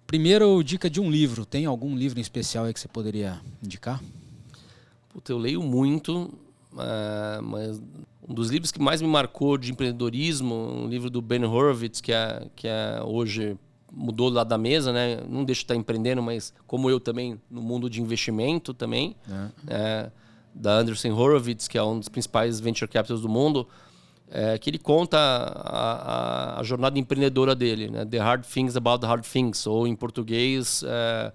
Primeiro, 0.07 0.63
dica 0.63 0.89
de 0.89 1.01
um 1.01 1.09
livro. 1.09 1.45
Tem 1.45 1.65
algum 1.65 1.95
livro 1.95 2.19
em 2.19 2.21
especial 2.21 2.65
aí 2.65 2.73
que 2.73 2.79
você 2.79 2.87
poderia 2.87 3.41
indicar? 3.63 4.01
Puta, 5.09 5.31
eu 5.31 5.37
leio 5.37 5.61
muito, 5.61 6.33
uh, 6.73 7.41
mas 7.41 7.81
um 8.27 8.33
dos 8.33 8.49
livros 8.49 8.71
que 8.71 8.81
mais 8.81 9.01
me 9.01 9.07
marcou 9.07 9.57
de 9.57 9.71
empreendedorismo, 9.71 10.55
um 10.55 10.87
livro 10.87 11.09
do 11.09 11.21
Ben 11.21 11.43
Horowitz, 11.43 12.01
que 12.01 12.11
é, 12.11 12.47
que 12.55 12.67
é 12.67 13.01
hoje 13.03 13.57
mudou 13.91 14.29
lá 14.29 14.43
da 14.43 14.57
mesa, 14.57 14.91
né? 14.91 15.21
Não 15.29 15.43
deixa 15.45 15.59
de 15.59 15.65
estar 15.65 15.75
empreendendo, 15.75 16.21
mas 16.21 16.53
como 16.65 16.89
eu 16.89 16.99
também 16.99 17.39
no 17.49 17.61
mundo 17.61 17.89
de 17.89 18.01
investimento 18.01 18.73
também, 18.73 19.15
é. 19.29 19.49
É, 19.67 20.11
da 20.53 20.73
Anderson 20.77 21.11
Horowitz, 21.11 21.67
que 21.67 21.77
é 21.77 21.83
um 21.83 21.99
dos 21.99 22.09
principais 22.09 22.59
venture 22.59 22.89
capitals 22.89 23.21
do 23.21 23.29
mundo 23.29 23.67
é, 24.35 24.57
que 24.57 24.67
ele 24.67 24.79
conta 24.79 25.15
a, 25.15 26.55
a, 26.55 26.59
a, 26.59 26.63
jornada 26.63 26.97
empreendedora 26.97 27.53
dele, 27.53 27.87
né? 27.87 28.03
The 28.03 28.17
Hard 28.17 28.43
Things 28.43 28.75
About 28.75 29.01
the 29.01 29.07
Hard 29.07 29.23
Things, 29.23 29.67
ou 29.67 29.87
em 29.87 29.95
português, 29.95 30.83
é, 30.87 31.31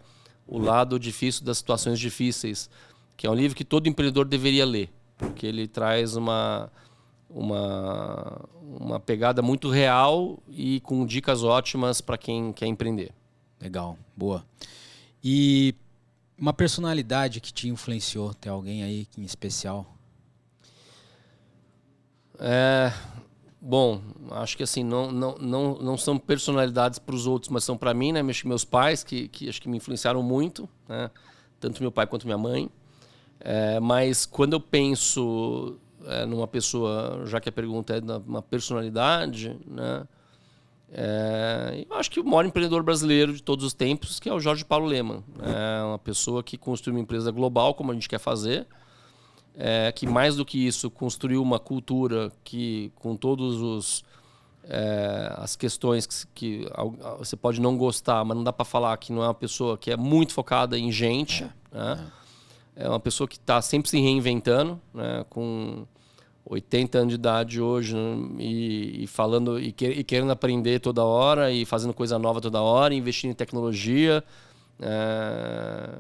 O 0.49 0.59
Lado 0.59 0.99
Difícil 0.99 1.45
das 1.45 1.59
Situações 1.59 2.01
Difíceis, 2.01 2.69
que 3.17 3.25
é 3.25 3.31
um 3.31 3.35
livro 3.35 3.57
que 3.57 3.65
todo 3.65 3.89
empreendedor 3.89 4.25
deveria 4.25 4.67
ler, 4.67 4.91
porque 5.17 5.47
ele 5.47 5.69
traz 5.69 6.17
uma, 6.17 6.73
uma, 7.31 8.45
uma 8.81 8.99
pegada 8.99 9.41
muito 9.43 9.71
real 9.71 10.43
e 10.49 10.81
com 10.81 11.07
dicas 11.07 11.45
ótimas 11.45 12.01
para 12.01 12.19
quem 12.19 12.53
quer 12.53 12.67
empreender. 12.67 13.13
Legal, 13.61 13.97
boa. 14.17 14.45
E 15.23 15.73
uma 16.37 16.53
personalidade 16.53 17.41
que 17.41 17.53
te 17.53 17.69
influenciou, 17.69 18.35
tem 18.35 18.51
alguém 18.51 18.83
aí 18.83 19.07
em 19.17 19.23
especial? 19.23 19.98
É, 22.39 22.93
bom, 23.61 24.01
acho 24.31 24.57
que 24.57 24.63
assim, 24.63 24.85
não, 24.85 25.11
não, 25.11 25.35
não, 25.37 25.75
não 25.79 25.97
são 25.97 26.19
personalidades 26.19 26.99
para 26.99 27.15
os 27.15 27.27
outros, 27.27 27.51
mas 27.51 27.65
são 27.65 27.77
para 27.77 27.93
mim, 27.93 28.13
né? 28.13 28.23
Meus 28.23 28.65
pais, 28.65 29.03
que, 29.03 29.29
que 29.29 29.49
acho 29.49 29.61
que 29.61 29.69
me 29.69 29.77
influenciaram 29.77 30.23
muito, 30.23 30.69
né? 30.89 31.11
tanto 31.61 31.83
meu 31.83 31.91
pai 31.91 32.07
quanto 32.07 32.27
minha 32.27 32.39
mãe. 32.39 32.71
É, 33.41 33.79
mas 33.81 34.27
quando 34.27 34.55
eu 34.55 34.61
penso 34.61 35.79
é, 36.07 36.25
numa 36.27 36.47
pessoa, 36.47 37.23
já 37.27 37.41
que 37.41 37.49
a 37.49 37.53
pergunta 37.53 37.97
é 37.97 38.01
uma 38.27 38.43
personalidade, 38.43 39.57
né? 39.67 40.07
É, 40.91 41.85
eu 41.89 41.97
acho 41.97 42.11
que 42.11 42.19
o 42.19 42.25
maior 42.25 42.47
empreendedor 42.47 42.83
brasileiro 42.83 43.35
de 43.35 43.43
todos 43.43 43.63
os 43.65 43.75
tempos, 43.75 44.19
que 44.19 44.29
é 44.29 44.33
o 44.33 44.41
Jorge 44.41 44.65
Paulo 44.65 44.87
Leman. 44.87 45.23
É 45.43 45.85
uma 45.85 45.99
pessoa 45.99 46.43
que 46.43 46.57
construiu 46.57 46.97
uma 46.97 47.03
empresa 47.03 47.31
global, 47.31 47.75
como 47.75 47.91
a 47.91 47.95
gente 47.95 48.09
quer 48.09 48.19
fazer, 48.19 48.67
é, 49.59 49.91
que 49.91 50.07
mais 50.07 50.37
do 50.37 50.45
que 50.45 50.65
isso 50.65 50.89
construiu 50.89 51.43
uma 51.43 51.59
cultura 51.59 52.31
que 52.45 52.93
com 52.95 53.17
todos 53.17 53.61
os 53.61 54.05
é, 54.69 55.33
as 55.37 55.57
questões 55.57 56.07
que, 56.07 56.27
que, 56.35 56.69
você 57.19 57.37
pode 57.37 57.61
não 57.61 57.77
gostar, 57.77 58.25
mas 58.25 58.37
não 58.37 58.45
dá 58.45 58.53
para 58.53 58.65
falar 58.65 58.97
que 58.99 59.13
não 59.13 59.23
é 59.23 59.27
uma 59.27 59.35
pessoa 59.35 59.77
que 59.77 59.91
é 59.91 59.97
muito 59.97 60.33
focada 60.33 60.79
em 60.79 60.93
gente, 60.93 61.43
é, 61.73 61.77
né? 61.77 62.11
é. 62.77 62.85
é 62.85 62.89
uma 62.89 63.01
pessoa 63.01 63.27
que 63.27 63.37
está 63.37 63.61
sempre 63.63 63.91
se 63.91 63.99
reinventando, 63.99 64.81
né? 64.93 65.25
com 65.29 65.87
80 66.45 66.99
anos 66.99 67.09
de 67.09 67.15
idade 67.15 67.61
hoje 67.61 67.97
né? 67.97 68.37
e, 68.39 69.05
e, 69.05 69.07
falando 69.07 69.59
e, 69.59 69.73
que, 69.73 69.87
e, 69.87 70.05
querendo 70.05 70.31
aprender 70.31 70.81
toda 70.81 71.03
hora 71.03 71.51
e 71.51 71.65
fazendo 71.65 71.93
coisa 71.93 72.19
nova 72.19 72.41
toda 72.41 72.61
hora, 72.61 72.95
investindo 72.95 73.31
em 73.31 73.35
tecnologia. 73.35 74.23
É, 74.81 75.91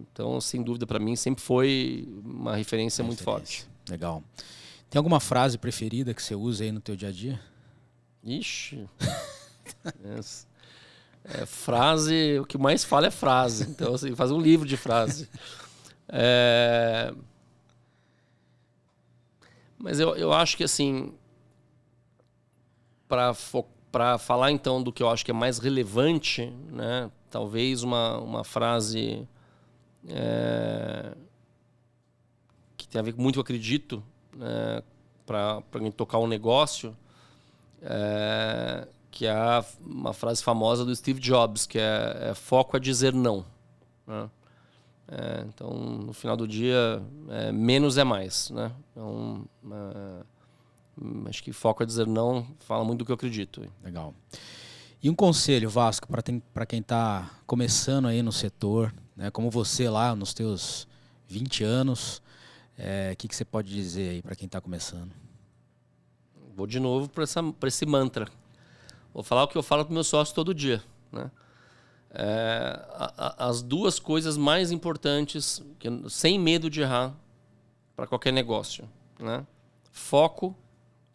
então, 0.00 0.40
sem 0.40 0.62
dúvida, 0.62 0.86
para 0.86 0.98
mim 0.98 1.16
sempre 1.16 1.42
foi 1.42 2.08
uma 2.24 2.56
referência 2.56 3.02
muito 3.02 3.22
forte. 3.22 3.66
Legal. 3.88 4.22
Tem 4.90 4.98
alguma 4.98 5.20
frase 5.20 5.58
preferida 5.58 6.14
que 6.14 6.22
você 6.22 6.34
usa 6.34 6.64
aí 6.64 6.72
no 6.72 6.80
teu 6.80 6.96
dia 6.96 7.08
a 7.08 7.12
dia? 7.12 7.40
Ixi. 8.22 8.88
é, 11.24 11.46
frase, 11.46 12.38
o 12.38 12.44
que 12.44 12.58
mais 12.58 12.84
fala 12.84 13.06
é 13.06 13.10
frase. 13.10 13.64
Então, 13.64 13.94
assim, 13.94 14.14
faz 14.14 14.30
um 14.30 14.40
livro 14.40 14.66
de 14.66 14.76
frase. 14.76 15.28
É... 16.08 17.12
Mas 19.78 20.00
eu, 20.00 20.16
eu 20.16 20.32
acho 20.32 20.56
que, 20.56 20.64
assim, 20.64 21.14
para 23.06 23.32
falar, 24.18 24.50
então, 24.52 24.82
do 24.82 24.92
que 24.92 25.02
eu 25.02 25.08
acho 25.08 25.24
que 25.24 25.30
é 25.30 25.34
mais 25.34 25.58
relevante, 25.58 26.46
né? 26.70 27.10
Talvez 27.30 27.82
uma, 27.82 28.18
uma 28.18 28.44
frase 28.44 29.26
é... 30.08 31.16
que 32.76 32.88
tem 32.88 33.00
a 33.00 33.02
ver 33.02 33.14
muito 33.16 33.36
com 33.36 33.40
acredito, 33.40 34.02
né? 34.34 34.82
para 35.26 35.62
tocar 35.94 36.18
um 36.18 36.26
negócio, 36.26 36.96
é, 37.82 38.88
que 39.10 39.26
é 39.26 39.34
uma 39.84 40.14
frase 40.14 40.42
famosa 40.42 40.86
do 40.86 40.96
Steve 40.96 41.20
Jobs, 41.20 41.66
que 41.66 41.78
é, 41.78 42.30
é 42.30 42.34
foco 42.34 42.76
a 42.76 42.80
dizer 42.80 43.12
não. 43.12 43.44
Né? 44.06 44.30
É, 45.10 45.44
então, 45.48 45.70
no 45.70 46.12
final 46.12 46.36
do 46.36 46.48
dia, 46.48 47.02
é, 47.28 47.52
menos 47.52 47.98
é 47.98 48.04
mais. 48.04 48.50
Né? 48.50 48.72
Então, 48.90 49.44
é, 49.70 50.24
acho 51.28 51.42
que 51.42 51.52
foco 51.52 51.82
a 51.82 51.86
dizer 51.86 52.06
não 52.06 52.46
fala 52.60 52.84
muito 52.84 53.00
do 53.00 53.04
que 53.04 53.12
eu 53.12 53.14
acredito. 53.14 53.62
Legal. 53.82 54.14
E 55.02 55.08
um 55.08 55.14
conselho, 55.14 55.70
Vasco, 55.70 56.08
para 56.08 56.66
quem 56.66 56.80
está 56.80 57.30
começando 57.46 58.08
aí 58.08 58.20
no 58.20 58.32
setor, 58.32 58.92
né, 59.16 59.30
como 59.30 59.50
você 59.50 59.88
lá 59.88 60.14
nos 60.16 60.34
teus 60.34 60.88
20 61.28 61.62
anos, 61.62 62.18
o 62.18 62.22
é, 62.78 63.14
que, 63.14 63.28
que 63.28 63.36
você 63.36 63.44
pode 63.44 63.72
dizer 63.72 64.10
aí 64.10 64.22
para 64.22 64.34
quem 64.34 64.46
está 64.46 64.60
começando? 64.60 65.12
Vou 66.56 66.66
de 66.66 66.80
novo 66.80 67.08
para 67.08 67.68
esse 67.68 67.86
mantra. 67.86 68.28
Vou 69.14 69.22
falar 69.22 69.44
o 69.44 69.48
que 69.48 69.56
eu 69.56 69.62
falo 69.62 69.84
para 69.84 69.94
meus 69.94 70.08
sócios 70.08 70.34
todo 70.34 70.52
dia. 70.52 70.82
Né? 71.12 71.30
É, 72.10 72.86
a, 72.90 73.44
a, 73.44 73.48
as 73.48 73.62
duas 73.62 74.00
coisas 74.00 74.36
mais 74.36 74.72
importantes, 74.72 75.62
que, 75.78 75.88
sem 76.08 76.38
medo 76.38 76.68
de 76.68 76.80
errar, 76.80 77.14
para 77.94 78.06
qualquer 78.06 78.32
negócio: 78.32 78.88
né? 79.18 79.46
foco 79.92 80.56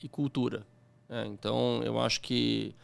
e 0.04 0.10
cultura. 0.10 0.66
É, 1.10 1.26
então, 1.26 1.82
eu 1.84 2.00
acho 2.00 2.22
que, 2.22 2.76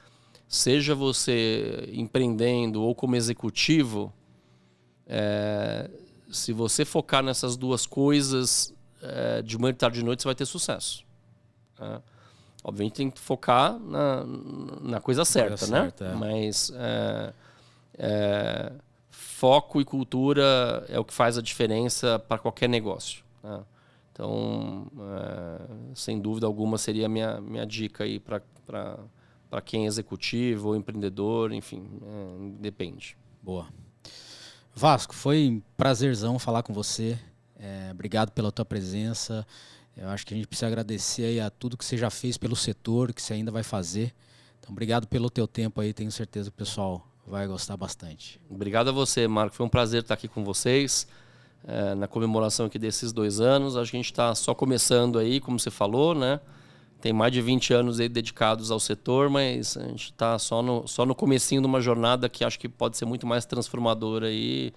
seja 0.48 0.96
você 0.96 1.90
empreendendo 1.94 2.82
ou 2.82 2.96
como 2.96 3.16
executivo, 3.16 4.14
é, 5.08 5.90
se 6.32 6.54
você 6.54 6.86
focar 6.86 7.24
nessas 7.24 7.58
duas 7.58 7.86
coisas 7.86 8.74
é, 9.02 9.42
de 9.42 9.58
manhã, 9.58 9.74
de 9.74 9.80
tarde 9.80 10.00
e 10.00 10.04
noite, 10.04 10.22
você 10.22 10.28
vai 10.28 10.36
ter 10.36 10.46
sucesso. 10.46 11.04
Né? 11.80 12.02
Obviamente 12.64 12.94
tem 12.94 13.10
que 13.10 13.20
focar 13.20 13.80
na, 13.80 14.24
na 14.82 15.00
coisa 15.00 15.24
certa, 15.24 15.58
coisa 15.58 15.72
né? 15.72 15.82
Certa, 15.84 16.06
é. 16.06 16.14
Mas 16.14 16.72
é, 16.76 17.34
é, 17.98 18.72
foco 19.10 19.80
e 19.80 19.86
cultura 19.86 20.86
é 20.90 21.00
o 21.00 21.06
que 21.06 21.14
faz 21.14 21.38
a 21.38 21.42
diferença 21.42 22.20
para 22.20 22.38
qualquer 22.38 22.68
negócio. 22.68 23.24
Né? 23.42 23.60
Então, 24.20 24.86
é, 25.00 25.96
sem 25.96 26.20
dúvida 26.20 26.46
alguma, 26.46 26.78
seria 26.78 27.06
a 27.06 27.10
minha, 27.10 27.40
minha 27.40 27.66
dica 27.66 28.04
aí 28.04 28.20
para 28.20 29.62
quem 29.64 29.86
é 29.86 29.88
executivo 29.88 30.68
ou 30.68 30.76
empreendedor, 30.76 31.54
enfim, 31.54 31.88
é, 32.04 32.60
depende. 32.60 33.16
Boa. 33.42 33.68
Vasco, 34.76 35.16
foi 35.16 35.48
um 35.48 35.62
prazerzão 35.78 36.38
falar 36.38 36.64
com 36.64 36.74
você. 36.74 37.18
É, 37.58 37.92
obrigado 37.94 38.32
pela 38.32 38.52
tua 38.52 38.66
presença. 38.66 39.48
Eu 39.96 40.10
acho 40.10 40.26
que 40.26 40.34
a 40.34 40.38
gente 40.38 40.48
precisa 40.48 40.68
agradecer 40.68 41.24
aí 41.24 41.40
a 41.40 41.50
tudo 41.50 41.78
que 41.78 41.86
você 41.86 41.96
já 41.96 42.10
fez 42.10 42.38
pelo 42.38 42.58
setor, 42.58 43.14
que 43.14 43.22
você 43.22 43.36
ainda 43.36 43.54
vai 43.54 43.64
fazer. 43.64 44.14
Então, 44.60 44.74
obrigado 44.74 45.08
pelo 45.08 45.30
teu 45.30 45.48
tempo 45.48 45.80
aí. 45.80 45.94
Tenho 45.94 46.12
certeza 46.12 46.50
que 46.52 46.56
o 46.56 46.58
pessoal 46.58 47.08
vai 47.26 47.48
gostar 47.48 47.78
bastante. 47.78 48.38
Obrigado 48.50 48.90
a 48.90 48.92
você, 48.92 49.30
Marco. 49.30 49.56
Foi 49.56 49.66
um 49.66 49.70
prazer 49.70 50.02
estar 50.02 50.16
aqui 50.16 50.28
com 50.28 50.44
vocês 50.44 51.08
é, 51.68 51.96
na 51.96 52.08
comemoração 52.08 52.66
aqui 52.66 52.80
desses 52.80 53.12
dois 53.12 53.40
anos. 53.40 53.76
Acho 53.76 53.92
que 53.92 53.98
a 53.98 54.00
gente 54.00 54.12
está 54.12 54.34
só 54.36 54.54
começando 54.54 55.20
aí, 55.20 55.40
como 55.40 55.60
você 55.60 55.72
falou, 55.72 56.16
né? 56.16 56.40
Tem 57.02 57.14
mais 57.14 57.32
de 57.32 57.42
20 57.42 57.74
anos 57.74 58.00
aí 58.00 58.10
dedicados 58.10 58.72
ao 58.72 58.80
setor, 58.80 59.30
mas 59.30 59.78
a 59.78 59.88
gente 59.88 60.06
está 60.06 60.38
só 60.38 60.62
no, 60.62 60.86
só 60.86 61.06
no 61.06 61.16
comecinho 61.16 61.62
de 61.62 61.68
uma 61.68 61.80
jornada 61.80 62.28
que 62.28 62.44
acho 62.44 62.60
que 62.60 62.68
pode 62.68 62.98
ser 62.98 63.06
muito 63.06 63.26
mais 63.26 63.46
transformadora 63.46 64.28
aí. 64.28 64.74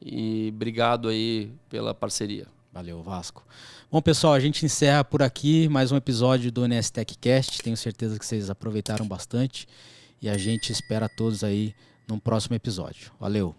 E 0.00 0.50
obrigado 0.54 1.08
aí 1.08 1.50
pela 1.68 1.92
parceria. 1.92 2.46
Valeu, 2.72 3.02
Vasco. 3.02 3.44
Bom, 3.90 4.00
pessoal, 4.00 4.34
a 4.34 4.40
gente 4.40 4.64
encerra 4.64 5.02
por 5.02 5.22
aqui 5.22 5.68
mais 5.68 5.90
um 5.90 5.96
episódio 5.96 6.52
do 6.52 6.66
NS 6.66 6.92
Cast. 7.20 7.62
Tenho 7.62 7.76
certeza 7.76 8.18
que 8.18 8.24
vocês 8.24 8.48
aproveitaram 8.48 9.06
bastante 9.06 9.66
e 10.22 10.28
a 10.28 10.38
gente 10.38 10.70
espera 10.70 11.08
todos 11.08 11.42
aí 11.42 11.74
num 12.08 12.18
próximo 12.18 12.54
episódio. 12.54 13.10
Valeu! 13.18 13.54